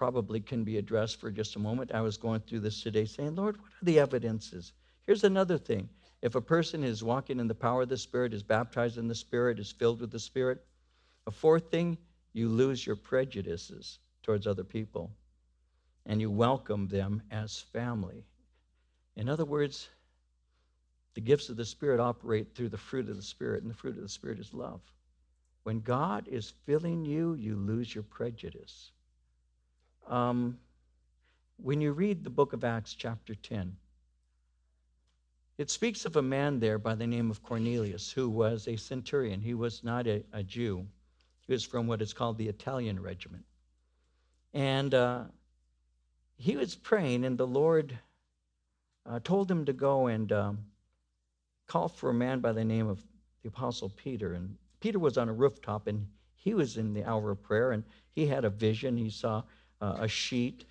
probably 0.00 0.40
can 0.40 0.64
be 0.64 0.78
addressed 0.78 1.20
for 1.20 1.30
just 1.30 1.56
a 1.56 1.58
moment. 1.58 1.92
I 1.92 2.00
was 2.00 2.16
going 2.16 2.40
through 2.40 2.60
this 2.60 2.82
today 2.82 3.04
saying, 3.04 3.34
Lord, 3.34 3.58
what 3.58 3.68
are 3.68 3.84
the 3.84 3.98
evidences? 3.98 4.72
Here's 5.02 5.24
another 5.24 5.58
thing. 5.58 5.90
If 6.22 6.36
a 6.36 6.40
person 6.40 6.82
is 6.82 7.04
walking 7.04 7.38
in 7.38 7.46
the 7.46 7.54
power 7.54 7.82
of 7.82 7.90
the 7.90 7.98
Spirit, 7.98 8.32
is 8.32 8.42
baptized 8.42 8.96
in 8.96 9.08
the 9.08 9.14
Spirit, 9.14 9.58
is 9.58 9.70
filled 9.70 10.00
with 10.00 10.10
the 10.10 10.18
Spirit, 10.18 10.64
a 11.26 11.30
fourth 11.30 11.70
thing, 11.70 11.98
you 12.32 12.48
lose 12.48 12.86
your 12.86 12.96
prejudices 12.96 13.98
towards 14.22 14.46
other 14.46 14.64
people 14.64 15.10
and 16.06 16.18
you 16.18 16.30
welcome 16.30 16.88
them 16.88 17.22
as 17.30 17.58
family. 17.58 18.24
In 19.16 19.28
other 19.28 19.44
words, 19.44 19.90
the 21.12 21.20
gifts 21.20 21.50
of 21.50 21.58
the 21.58 21.64
Spirit 21.66 22.00
operate 22.00 22.54
through 22.54 22.70
the 22.70 22.78
fruit 22.78 23.10
of 23.10 23.16
the 23.16 23.22
Spirit, 23.22 23.60
and 23.64 23.70
the 23.70 23.76
fruit 23.76 23.98
of 23.98 24.02
the 24.02 24.08
Spirit 24.08 24.40
is 24.40 24.54
love. 24.54 24.80
When 25.64 25.80
God 25.80 26.26
is 26.26 26.54
filling 26.64 27.04
you, 27.04 27.34
you 27.34 27.54
lose 27.54 27.94
your 27.94 28.04
prejudice. 28.04 28.92
Um, 30.10 30.58
when 31.56 31.80
you 31.80 31.92
read 31.92 32.24
the 32.24 32.30
book 32.30 32.52
of 32.52 32.64
Acts, 32.64 32.94
chapter 32.94 33.34
10, 33.34 33.76
it 35.56 35.70
speaks 35.70 36.04
of 36.04 36.16
a 36.16 36.22
man 36.22 36.58
there 36.58 36.78
by 36.78 36.96
the 36.96 37.06
name 37.06 37.30
of 37.30 37.44
Cornelius 37.44 38.10
who 38.10 38.28
was 38.28 38.66
a 38.66 38.76
centurion. 38.76 39.40
He 39.40 39.54
was 39.54 39.84
not 39.84 40.08
a, 40.08 40.24
a 40.32 40.42
Jew, 40.42 40.84
he 41.46 41.52
was 41.52 41.64
from 41.64 41.86
what 41.86 42.02
is 42.02 42.12
called 42.12 42.38
the 42.38 42.48
Italian 42.48 43.00
regiment. 43.00 43.44
And 44.52 44.94
uh, 44.94 45.24
he 46.36 46.56
was 46.56 46.74
praying, 46.74 47.24
and 47.24 47.38
the 47.38 47.46
Lord 47.46 47.96
uh, 49.06 49.20
told 49.22 49.48
him 49.48 49.64
to 49.66 49.72
go 49.72 50.08
and 50.08 50.32
um, 50.32 50.58
call 51.68 51.88
for 51.88 52.10
a 52.10 52.14
man 52.14 52.40
by 52.40 52.52
the 52.52 52.64
name 52.64 52.88
of 52.88 53.00
the 53.42 53.48
Apostle 53.48 53.90
Peter. 53.90 54.32
And 54.32 54.56
Peter 54.80 54.98
was 54.98 55.18
on 55.18 55.28
a 55.28 55.32
rooftop, 55.32 55.86
and 55.86 56.04
he 56.34 56.54
was 56.54 56.78
in 56.78 56.94
the 56.94 57.04
hour 57.04 57.30
of 57.30 57.42
prayer, 57.42 57.70
and 57.70 57.84
he 58.12 58.26
had 58.26 58.44
a 58.44 58.50
vision. 58.50 58.96
He 58.96 59.10
saw 59.10 59.42
uh, 59.80 59.96
a 60.00 60.08
sheet, 60.08 60.64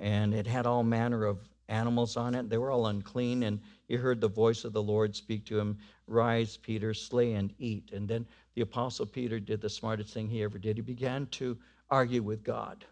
and 0.00 0.34
it 0.34 0.46
had 0.46 0.66
all 0.66 0.82
manner 0.82 1.24
of 1.24 1.38
animals 1.68 2.16
on 2.16 2.34
it. 2.34 2.48
They 2.48 2.58
were 2.58 2.70
all 2.70 2.86
unclean, 2.86 3.44
and 3.44 3.60
he 3.88 3.96
heard 3.96 4.20
the 4.20 4.28
voice 4.28 4.64
of 4.64 4.72
the 4.72 4.82
Lord 4.82 5.14
speak 5.14 5.44
to 5.46 5.58
him 5.58 5.78
Rise, 6.06 6.58
Peter, 6.58 6.92
slay 6.92 7.32
and 7.32 7.52
eat. 7.58 7.92
And 7.92 8.06
then 8.06 8.26
the 8.54 8.62
Apostle 8.62 9.06
Peter 9.06 9.40
did 9.40 9.60
the 9.60 9.70
smartest 9.70 10.12
thing 10.12 10.28
he 10.28 10.42
ever 10.42 10.58
did. 10.58 10.76
He 10.76 10.82
began 10.82 11.26
to 11.28 11.56
argue 11.90 12.22
with 12.22 12.44
God, 12.44 12.84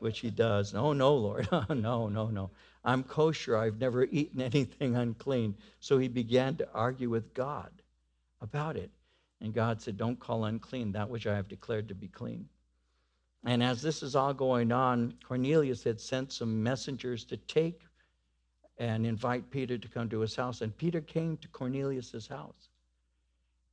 which 0.00 0.20
he 0.20 0.30
does. 0.30 0.74
Oh, 0.74 0.92
no, 0.92 1.14
Lord. 1.14 1.48
no, 1.70 2.08
no, 2.08 2.28
no. 2.28 2.50
I'm 2.84 3.02
kosher. 3.02 3.56
I've 3.56 3.80
never 3.80 4.04
eaten 4.04 4.42
anything 4.42 4.96
unclean. 4.96 5.54
So 5.80 5.98
he 5.98 6.08
began 6.08 6.56
to 6.56 6.68
argue 6.74 7.08
with 7.08 7.32
God 7.32 7.70
about 8.42 8.76
it. 8.76 8.90
And 9.40 9.54
God 9.54 9.80
said, 9.80 9.96
Don't 9.96 10.18
call 10.18 10.44
unclean 10.44 10.92
that 10.92 11.08
which 11.08 11.26
I 11.26 11.34
have 11.36 11.48
declared 11.48 11.88
to 11.88 11.94
be 11.94 12.08
clean. 12.08 12.48
And 13.44 13.62
as 13.62 13.82
this 13.82 14.02
is 14.02 14.16
all 14.16 14.32
going 14.32 14.72
on, 14.72 15.14
Cornelius 15.22 15.84
had 15.84 16.00
sent 16.00 16.32
some 16.32 16.62
messengers 16.62 17.24
to 17.26 17.36
take 17.36 17.82
and 18.78 19.06
invite 19.06 19.50
Peter 19.50 19.76
to 19.76 19.88
come 19.88 20.08
to 20.08 20.20
his 20.20 20.34
house. 20.34 20.62
And 20.62 20.76
Peter 20.76 21.00
came 21.00 21.36
to 21.38 21.48
Cornelius's 21.48 22.26
house. 22.26 22.70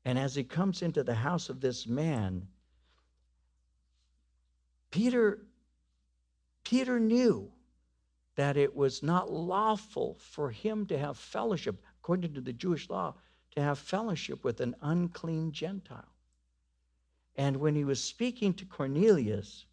And 0.04 0.20
as 0.20 0.36
he 0.36 0.44
comes 0.44 0.82
into 0.82 1.04
the 1.04 1.16
house 1.16 1.50
of 1.50 1.62
this 1.62 1.88
man, 1.88 2.48
Peter, 4.90 5.40
Peter 6.66 7.00
knew 7.00 7.50
that 8.36 8.58
it 8.58 8.76
was 8.76 9.02
not 9.02 9.32
lawful 9.32 10.18
for 10.20 10.52
him 10.52 10.86
to 10.88 10.98
have 10.98 11.18
fellowship, 11.18 11.82
according 12.00 12.34
to 12.34 12.42
the 12.42 12.54
Jewish 12.54 12.90
law, 12.90 13.14
to 13.52 13.62
have 13.62 13.80
fellowship 13.80 14.44
with 14.44 14.60
an 14.60 14.76
unclean 14.82 15.52
Gentile. 15.52 16.11
And 17.36 17.58
when 17.58 17.76
he 17.76 17.84
was 17.84 18.04
speaking 18.04 18.54
to 18.56 18.66
Cornelius, 18.66 19.66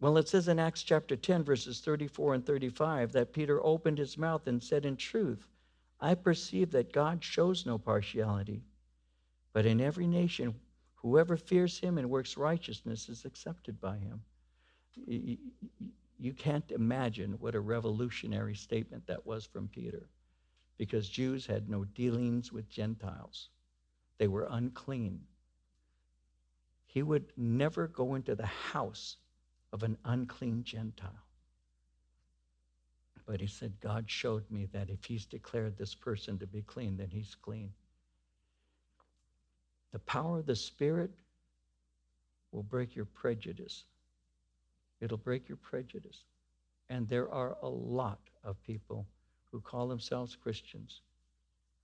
well, 0.00 0.16
it 0.16 0.28
says 0.28 0.48
in 0.48 0.58
Acts 0.58 0.82
chapter 0.82 1.14
10, 1.14 1.44
verses 1.44 1.80
34 1.80 2.34
and 2.34 2.46
35, 2.46 3.12
that 3.12 3.34
Peter 3.34 3.62
opened 3.62 3.98
his 3.98 4.16
mouth 4.16 4.46
and 4.46 4.62
said, 4.62 4.86
In 4.86 4.96
truth, 4.96 5.46
I 6.00 6.14
perceive 6.14 6.70
that 6.70 6.92
God 6.92 7.22
shows 7.22 7.66
no 7.66 7.76
partiality, 7.76 8.62
but 9.52 9.66
in 9.66 9.78
every 9.80 10.06
nation, 10.06 10.54
whoever 10.94 11.36
fears 11.36 11.78
him 11.78 11.98
and 11.98 12.08
works 12.08 12.38
righteousness 12.38 13.10
is 13.10 13.26
accepted 13.26 13.78
by 13.78 13.98
him. 13.98 14.22
You 16.18 16.32
can't 16.32 16.70
imagine 16.70 17.32
what 17.38 17.54
a 17.54 17.60
revolutionary 17.60 18.54
statement 18.54 19.06
that 19.06 19.26
was 19.26 19.44
from 19.44 19.68
Peter, 19.68 20.08
because 20.78 21.10
Jews 21.10 21.44
had 21.44 21.68
no 21.68 21.84
dealings 21.84 22.50
with 22.52 22.70
Gentiles, 22.70 23.50
they 24.16 24.28
were 24.28 24.48
unclean 24.50 25.20
he 26.92 27.04
would 27.04 27.32
never 27.36 27.86
go 27.86 28.16
into 28.16 28.34
the 28.34 28.46
house 28.46 29.16
of 29.72 29.84
an 29.84 29.96
unclean 30.04 30.64
Gentile. 30.64 31.24
But 33.26 33.40
he 33.40 33.46
said, 33.46 33.80
God 33.80 34.10
showed 34.10 34.42
me 34.50 34.66
that 34.72 34.90
if 34.90 35.04
he's 35.04 35.24
declared 35.24 35.78
this 35.78 35.94
person 35.94 36.36
to 36.40 36.48
be 36.48 36.62
clean, 36.62 36.96
then 36.96 37.08
he's 37.08 37.36
clean. 37.36 37.70
The 39.92 40.00
power 40.00 40.40
of 40.40 40.46
the 40.46 40.56
Spirit 40.56 41.12
will 42.50 42.64
break 42.64 42.96
your 42.96 43.04
prejudice. 43.04 43.84
It'll 45.00 45.16
break 45.16 45.48
your 45.48 45.58
prejudice. 45.58 46.24
And 46.88 47.06
there 47.06 47.30
are 47.32 47.56
a 47.62 47.68
lot 47.68 48.18
of 48.42 48.60
people 48.64 49.06
who 49.52 49.60
call 49.60 49.86
themselves 49.86 50.34
Christians 50.34 51.02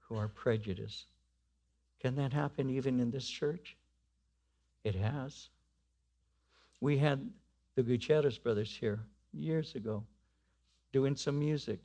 who 0.00 0.16
are 0.16 0.28
prejudiced. 0.28 1.06
Can 2.00 2.16
that 2.16 2.32
happen 2.32 2.70
even 2.70 2.98
in 2.98 3.12
this 3.12 3.28
church? 3.28 3.76
It 4.86 4.94
has. 4.94 5.48
We 6.80 6.96
had 6.96 7.28
the 7.74 7.82
Gutierrez 7.82 8.38
brothers 8.38 8.70
here 8.70 9.00
years 9.32 9.74
ago 9.74 10.04
doing 10.92 11.16
some 11.16 11.40
music. 11.40 11.80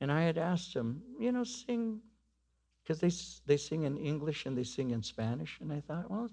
And 0.00 0.10
I 0.10 0.22
had 0.22 0.36
asked 0.36 0.74
them, 0.74 1.02
you 1.20 1.30
know, 1.30 1.44
sing, 1.44 2.00
because 2.82 2.98
they, 2.98 3.12
they 3.46 3.56
sing 3.56 3.84
in 3.84 3.96
English 3.96 4.46
and 4.46 4.58
they 4.58 4.64
sing 4.64 4.90
in 4.90 5.04
Spanish. 5.04 5.58
And 5.60 5.72
I 5.72 5.78
thought, 5.78 6.10
well, 6.10 6.28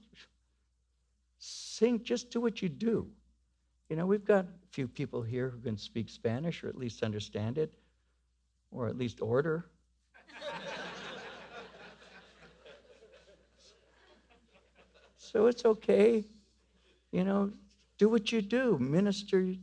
sing, 1.38 2.03
just 2.03 2.32
do 2.32 2.41
what 2.41 2.63
you 2.63 2.69
do. 2.69 3.07
You 3.88 3.97
know, 3.97 4.07
we've 4.07 4.25
got 4.25 4.45
a 4.45 4.67
few 4.71 4.88
people 4.88 5.21
here 5.21 5.51
who 5.51 5.59
can 5.59 5.78
speak 5.78 6.09
Spanish 6.09 6.63
or 6.63 6.69
at 6.69 6.75
least 6.75 7.03
understand 7.03 7.59
it, 7.59 7.71
or 8.71 8.88
at 8.88 8.97
least 8.97 9.21
order. 9.21 9.69
So 15.32 15.47
it's 15.47 15.65
okay. 15.65 16.23
You 17.11 17.25
know, 17.25 17.51
do 17.97 18.07
what 18.07 18.32
you 18.32 18.41
do, 18.41 18.78
minister 18.80 19.53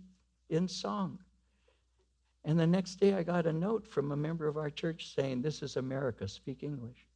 in 0.50 0.68
song. 0.68 1.18
And 2.44 2.58
the 2.58 2.66
next 2.66 2.96
day 2.96 3.14
I 3.14 3.22
got 3.22 3.46
a 3.46 3.52
note 3.52 3.86
from 3.86 4.12
a 4.12 4.16
member 4.16 4.46
of 4.46 4.58
our 4.58 4.68
church 4.68 5.14
saying, 5.14 5.40
This 5.40 5.62
is 5.62 5.76
America, 5.76 6.28
speak 6.28 6.62
English. 6.62 7.06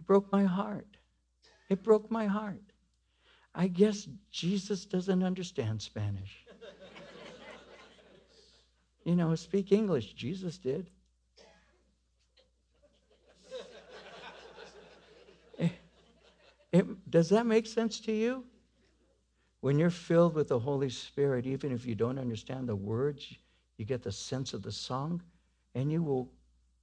It 0.00 0.06
broke 0.06 0.32
my 0.32 0.44
heart. 0.44 0.96
It 1.70 1.84
broke 1.84 2.10
my 2.10 2.26
heart. 2.26 2.62
I 3.54 3.68
guess 3.68 4.08
Jesus 4.32 4.84
doesn't 4.84 5.22
understand 5.22 5.80
Spanish. 5.80 6.44
you 9.04 9.14
know, 9.14 9.36
speak 9.36 9.70
English. 9.70 10.14
Jesus 10.14 10.58
did. 10.58 10.90
It, 16.72 16.86
does 17.12 17.28
that 17.28 17.44
make 17.44 17.66
sense 17.66 18.00
to 18.00 18.12
you? 18.12 18.44
When 19.60 19.78
you're 19.78 19.90
filled 19.90 20.34
with 20.34 20.48
the 20.48 20.58
Holy 20.58 20.88
Spirit, 20.88 21.46
even 21.46 21.70
if 21.70 21.86
you 21.86 21.94
don't 21.94 22.18
understand 22.18 22.66
the 22.66 22.74
words, 22.74 23.36
you 23.76 23.84
get 23.84 24.02
the 24.02 24.10
sense 24.10 24.54
of 24.54 24.62
the 24.62 24.72
song, 24.72 25.22
and 25.74 25.92
you 25.92 26.02
will 26.02 26.32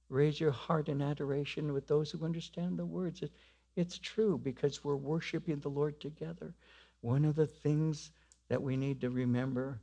raise 0.08 0.40
your 0.40 0.52
heart 0.52 0.88
in 0.88 1.02
adoration 1.02 1.72
with 1.72 1.88
those 1.88 2.10
who 2.12 2.24
understand 2.24 2.78
the 2.78 2.86
words. 2.86 3.22
It, 3.22 3.32
it's 3.74 3.98
true 3.98 4.38
because 4.38 4.84
we're 4.84 4.96
worshiping 4.96 5.58
the 5.58 5.68
Lord 5.68 6.00
together. 6.00 6.54
one 7.00 7.24
of 7.24 7.34
the 7.34 7.46
things 7.46 8.12
that 8.48 8.62
we 8.62 8.76
need 8.76 9.00
to 9.00 9.10
remember 9.10 9.80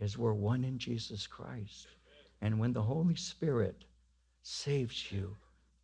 is 0.00 0.18
we're 0.18 0.32
one 0.32 0.64
in 0.64 0.78
Jesus 0.78 1.26
Christ. 1.26 1.86
And 2.40 2.58
when 2.58 2.72
the 2.72 2.82
Holy 2.82 3.16
Spirit 3.16 3.84
saves 4.42 5.12
you, 5.12 5.36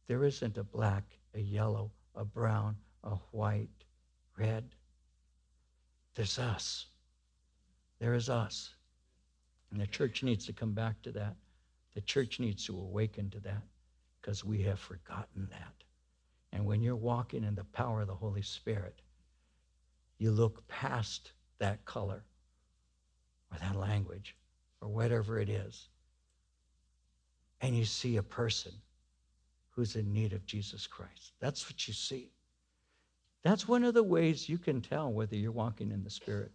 there 0.08 0.24
isn't 0.24 0.58
a 0.58 0.64
black, 0.64 1.04
a 1.34 1.40
yellow, 1.40 1.90
a 2.14 2.24
brown, 2.24 2.76
a 3.02 3.16
white, 3.32 3.83
red. 4.38 4.64
There's 6.14 6.38
us. 6.38 6.86
There 7.98 8.14
is 8.14 8.28
us. 8.28 8.70
And 9.70 9.80
the 9.80 9.86
church 9.86 10.22
needs 10.22 10.46
to 10.46 10.52
come 10.52 10.72
back 10.72 11.02
to 11.02 11.12
that. 11.12 11.34
The 11.94 12.00
church 12.00 12.40
needs 12.40 12.64
to 12.66 12.76
awaken 12.76 13.30
to 13.30 13.40
that 13.40 13.62
because 14.20 14.44
we 14.44 14.62
have 14.62 14.80
forgotten 14.80 15.48
that. 15.50 15.74
And 16.52 16.64
when 16.64 16.82
you're 16.82 16.96
walking 16.96 17.44
in 17.44 17.54
the 17.54 17.64
power 17.64 18.02
of 18.02 18.06
the 18.06 18.14
Holy 18.14 18.42
Spirit, 18.42 19.00
you 20.18 20.30
look 20.30 20.66
past 20.68 21.32
that 21.58 21.84
color 21.84 22.22
or 23.52 23.58
that 23.58 23.76
language 23.76 24.36
or 24.80 24.88
whatever 24.88 25.38
it 25.38 25.48
is, 25.48 25.88
and 27.60 27.76
you 27.76 27.84
see 27.84 28.16
a 28.16 28.22
person 28.22 28.72
who's 29.70 29.96
in 29.96 30.12
need 30.12 30.32
of 30.32 30.46
Jesus 30.46 30.86
Christ. 30.86 31.32
That's 31.40 31.68
what 31.68 31.88
you 31.88 31.94
see. 31.94 32.30
That's 33.44 33.68
one 33.68 33.84
of 33.84 33.94
the 33.94 34.02
ways 34.02 34.48
you 34.48 34.58
can 34.58 34.80
tell 34.80 35.12
whether 35.12 35.36
you're 35.36 35.52
walking 35.52 35.92
in 35.92 36.02
the 36.02 36.10
Spirit. 36.10 36.50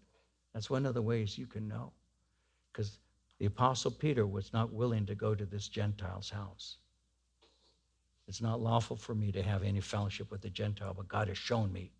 That's 0.53 0.69
one 0.69 0.85
of 0.87 0.95
the 0.95 1.01
ways 1.01 1.37
you 1.37 1.45
can 1.45 1.67
know. 1.67 1.93
Because 2.71 2.97
the 3.37 3.45
Apostle 3.45 3.91
Peter 3.91 4.25
was 4.25 4.51
not 4.51 4.73
willing 4.73 5.05
to 5.05 5.15
go 5.15 5.35
to 5.35 5.45
this 5.45 5.67
Gentile's 5.67 6.29
house. 6.29 6.77
It's 8.27 8.41
not 8.41 8.59
lawful 8.59 8.97
for 8.97 9.15
me 9.15 9.31
to 9.31 9.43
have 9.43 9.63
any 9.63 9.79
fellowship 9.79 10.31
with 10.31 10.41
the 10.41 10.49
Gentile, 10.49 10.93
but 10.95 11.07
God 11.07 11.27
has 11.27 11.37
shown 11.37 11.71
me 11.71 11.91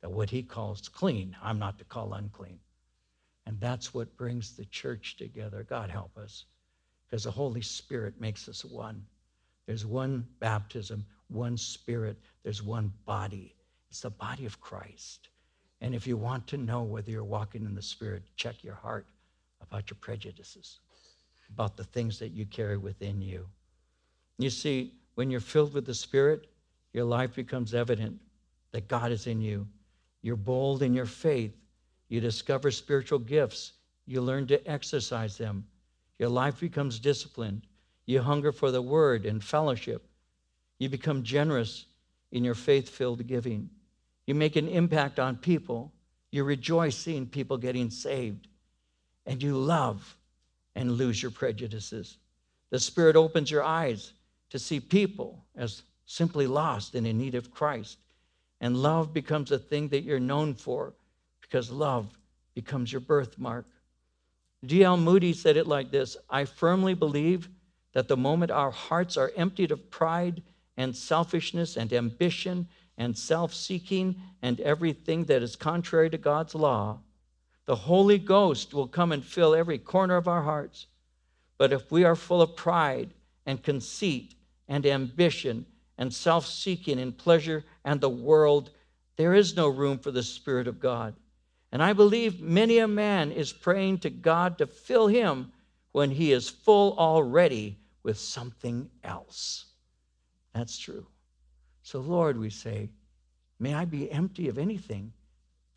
that 0.00 0.10
what 0.10 0.30
he 0.30 0.42
calls 0.42 0.88
clean, 0.88 1.36
I'm 1.42 1.58
not 1.58 1.78
to 1.78 1.84
call 1.84 2.14
unclean. 2.14 2.60
And 3.46 3.60
that's 3.60 3.92
what 3.92 4.16
brings 4.16 4.56
the 4.56 4.64
church 4.66 5.16
together. 5.16 5.66
God 5.68 5.90
help 5.90 6.16
us, 6.16 6.44
because 7.06 7.24
the 7.24 7.30
Holy 7.30 7.62
Spirit 7.62 8.20
makes 8.20 8.48
us 8.48 8.64
one. 8.64 9.04
There's 9.66 9.84
one 9.84 10.26
baptism, 10.38 11.04
one 11.28 11.56
spirit, 11.56 12.18
there's 12.42 12.62
one 12.62 12.92
body. 13.04 13.54
It's 13.90 14.00
the 14.00 14.10
body 14.10 14.46
of 14.46 14.60
Christ. 14.60 15.28
And 15.80 15.94
if 15.94 16.06
you 16.06 16.16
want 16.16 16.46
to 16.48 16.56
know 16.56 16.82
whether 16.82 17.10
you're 17.10 17.24
walking 17.24 17.64
in 17.64 17.74
the 17.74 17.82
Spirit, 17.82 18.22
check 18.36 18.62
your 18.64 18.74
heart 18.74 19.06
about 19.62 19.90
your 19.90 19.98
prejudices, 20.00 20.80
about 21.50 21.76
the 21.76 21.84
things 21.84 22.18
that 22.18 22.32
you 22.32 22.46
carry 22.46 22.76
within 22.76 23.22
you. 23.22 23.46
You 24.38 24.50
see, 24.50 24.94
when 25.14 25.30
you're 25.30 25.40
filled 25.40 25.74
with 25.74 25.86
the 25.86 25.94
Spirit, 25.94 26.48
your 26.92 27.04
life 27.04 27.34
becomes 27.34 27.74
evident 27.74 28.20
that 28.72 28.88
God 28.88 29.12
is 29.12 29.26
in 29.26 29.40
you. 29.40 29.66
You're 30.22 30.36
bold 30.36 30.82
in 30.82 30.94
your 30.94 31.06
faith. 31.06 31.56
You 32.08 32.20
discover 32.20 32.70
spiritual 32.70 33.18
gifts. 33.18 33.72
You 34.06 34.20
learn 34.20 34.46
to 34.48 34.66
exercise 34.68 35.36
them. 35.36 35.64
Your 36.18 36.28
life 36.28 36.60
becomes 36.60 36.98
disciplined. 36.98 37.66
You 38.06 38.20
hunger 38.20 38.52
for 38.52 38.70
the 38.70 38.82
word 38.82 39.26
and 39.26 39.42
fellowship. 39.42 40.08
You 40.78 40.88
become 40.88 41.22
generous 41.22 41.86
in 42.32 42.44
your 42.44 42.54
faith 42.54 42.88
filled 42.88 43.26
giving. 43.26 43.70
You 44.28 44.34
make 44.34 44.56
an 44.56 44.68
impact 44.68 45.18
on 45.18 45.36
people. 45.36 45.90
You 46.32 46.44
rejoice 46.44 46.94
seeing 46.94 47.26
people 47.26 47.56
getting 47.56 47.88
saved. 47.88 48.46
And 49.24 49.42
you 49.42 49.56
love 49.56 50.18
and 50.74 50.92
lose 50.92 51.22
your 51.22 51.30
prejudices. 51.30 52.18
The 52.68 52.78
Spirit 52.78 53.16
opens 53.16 53.50
your 53.50 53.64
eyes 53.64 54.12
to 54.50 54.58
see 54.58 54.80
people 54.80 55.46
as 55.56 55.82
simply 56.04 56.46
lost 56.46 56.94
and 56.94 57.06
in 57.06 57.16
need 57.16 57.36
of 57.36 57.50
Christ. 57.50 57.96
And 58.60 58.76
love 58.76 59.14
becomes 59.14 59.50
a 59.50 59.58
thing 59.58 59.88
that 59.88 60.02
you're 60.02 60.20
known 60.20 60.52
for 60.52 60.92
because 61.40 61.70
love 61.70 62.10
becomes 62.54 62.92
your 62.92 63.00
birthmark. 63.00 63.64
D.L. 64.66 64.98
Moody 64.98 65.32
said 65.32 65.56
it 65.56 65.66
like 65.66 65.90
this 65.90 66.18
I 66.28 66.44
firmly 66.44 66.92
believe 66.92 67.48
that 67.94 68.08
the 68.08 68.16
moment 68.18 68.50
our 68.50 68.72
hearts 68.72 69.16
are 69.16 69.32
emptied 69.36 69.70
of 69.70 69.90
pride 69.90 70.42
and 70.76 70.94
selfishness 70.94 71.78
and 71.78 71.90
ambition 71.94 72.68
and 72.98 73.16
self 73.16 73.54
seeking 73.54 74.20
and 74.42 74.60
everything 74.60 75.24
that 75.24 75.42
is 75.42 75.56
contrary 75.56 76.10
to 76.10 76.18
God's 76.18 76.54
law, 76.54 76.98
the 77.64 77.76
Holy 77.76 78.18
Ghost 78.18 78.74
will 78.74 78.88
come 78.88 79.12
and 79.12 79.24
fill 79.24 79.54
every 79.54 79.78
corner 79.78 80.16
of 80.16 80.28
our 80.28 80.42
hearts. 80.42 80.86
But 81.56 81.72
if 81.72 81.90
we 81.90 82.04
are 82.04 82.16
full 82.16 82.42
of 82.42 82.56
pride 82.56 83.14
and 83.46 83.62
conceit 83.62 84.34
and 84.68 84.84
ambition 84.84 85.64
and 85.96 86.12
self 86.12 86.46
seeking 86.46 86.98
and 86.98 87.16
pleasure 87.16 87.64
and 87.84 88.00
the 88.00 88.10
world, 88.10 88.70
there 89.16 89.34
is 89.34 89.56
no 89.56 89.68
room 89.68 89.98
for 89.98 90.10
the 90.10 90.22
Spirit 90.22 90.68
of 90.68 90.80
God. 90.80 91.14
And 91.70 91.82
I 91.82 91.92
believe 91.92 92.40
many 92.40 92.78
a 92.78 92.88
man 92.88 93.30
is 93.30 93.52
praying 93.52 93.98
to 93.98 94.10
God 94.10 94.58
to 94.58 94.66
fill 94.66 95.06
him 95.06 95.52
when 95.92 96.10
he 96.10 96.32
is 96.32 96.48
full 96.48 96.96
already 96.98 97.78
with 98.02 98.18
something 98.18 98.88
else. 99.04 99.66
That's 100.54 100.78
true. 100.78 101.06
So, 101.90 102.00
Lord, 102.00 102.38
we 102.38 102.50
say, 102.50 102.90
may 103.58 103.72
I 103.72 103.86
be 103.86 104.12
empty 104.12 104.50
of 104.50 104.58
anything 104.58 105.10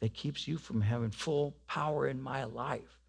that 0.01 0.13
keeps 0.13 0.45
you 0.45 0.57
from 0.57 0.81
having 0.81 1.09
full 1.09 1.55
power 1.67 2.05
in 2.05 2.21
my 2.21 2.43
life. 2.43 2.99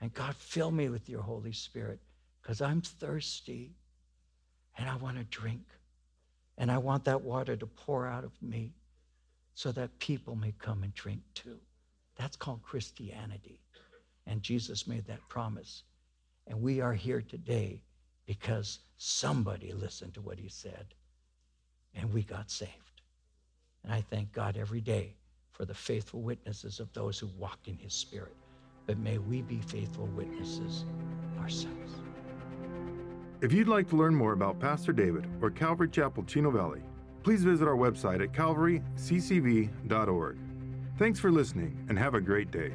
And 0.00 0.12
God, 0.12 0.34
fill 0.34 0.72
me 0.72 0.88
with 0.88 1.08
your 1.08 1.22
Holy 1.22 1.52
Spirit 1.52 2.00
because 2.42 2.60
I'm 2.60 2.80
thirsty 2.80 3.76
and 4.76 4.90
I 4.90 4.96
want 4.96 5.16
to 5.16 5.22
drink. 5.22 5.62
And 6.58 6.72
I 6.72 6.78
want 6.78 7.04
that 7.04 7.22
water 7.22 7.54
to 7.54 7.66
pour 7.66 8.08
out 8.08 8.24
of 8.24 8.32
me 8.42 8.72
so 9.54 9.70
that 9.70 10.00
people 10.00 10.34
may 10.34 10.54
come 10.58 10.82
and 10.82 10.92
drink 10.92 11.20
too. 11.34 11.60
That's 12.16 12.36
called 12.36 12.64
Christianity. 12.64 13.60
And 14.26 14.42
Jesus 14.42 14.88
made 14.88 15.06
that 15.06 15.28
promise. 15.28 15.84
And 16.48 16.60
we 16.60 16.80
are 16.80 16.94
here 16.94 17.22
today 17.22 17.80
because 18.26 18.80
somebody 18.98 19.72
listened 19.72 20.14
to 20.14 20.20
what 20.20 20.40
he 20.40 20.48
said 20.48 20.94
and 21.94 22.12
we 22.12 22.22
got 22.22 22.50
saved. 22.50 22.70
And 23.82 23.92
I 23.92 24.00
thank 24.00 24.32
God 24.32 24.56
every 24.56 24.80
day 24.80 25.16
for 25.52 25.64
the 25.64 25.74
faithful 25.74 26.22
witnesses 26.22 26.80
of 26.80 26.92
those 26.92 27.18
who 27.18 27.28
walk 27.38 27.60
in 27.66 27.76
his 27.76 27.94
spirit. 27.94 28.34
But 28.86 28.98
may 28.98 29.18
we 29.18 29.42
be 29.42 29.60
faithful 29.60 30.06
witnesses 30.06 30.84
ourselves. 31.38 31.92
If 33.40 33.52
you'd 33.52 33.68
like 33.68 33.88
to 33.90 33.96
learn 33.96 34.14
more 34.14 34.32
about 34.32 34.58
Pastor 34.58 34.92
David 34.92 35.26
or 35.42 35.50
Calvary 35.50 35.88
Chapel 35.88 36.24
Chino 36.24 36.50
Valley, 36.50 36.80
please 37.22 37.44
visit 37.44 37.68
our 37.68 37.76
website 37.76 38.22
at 38.22 38.32
calvaryccv.org. 38.32 40.38
Thanks 40.96 41.18
for 41.18 41.30
listening 41.30 41.84
and 41.88 41.98
have 41.98 42.14
a 42.14 42.20
great 42.20 42.50
day. 42.50 42.72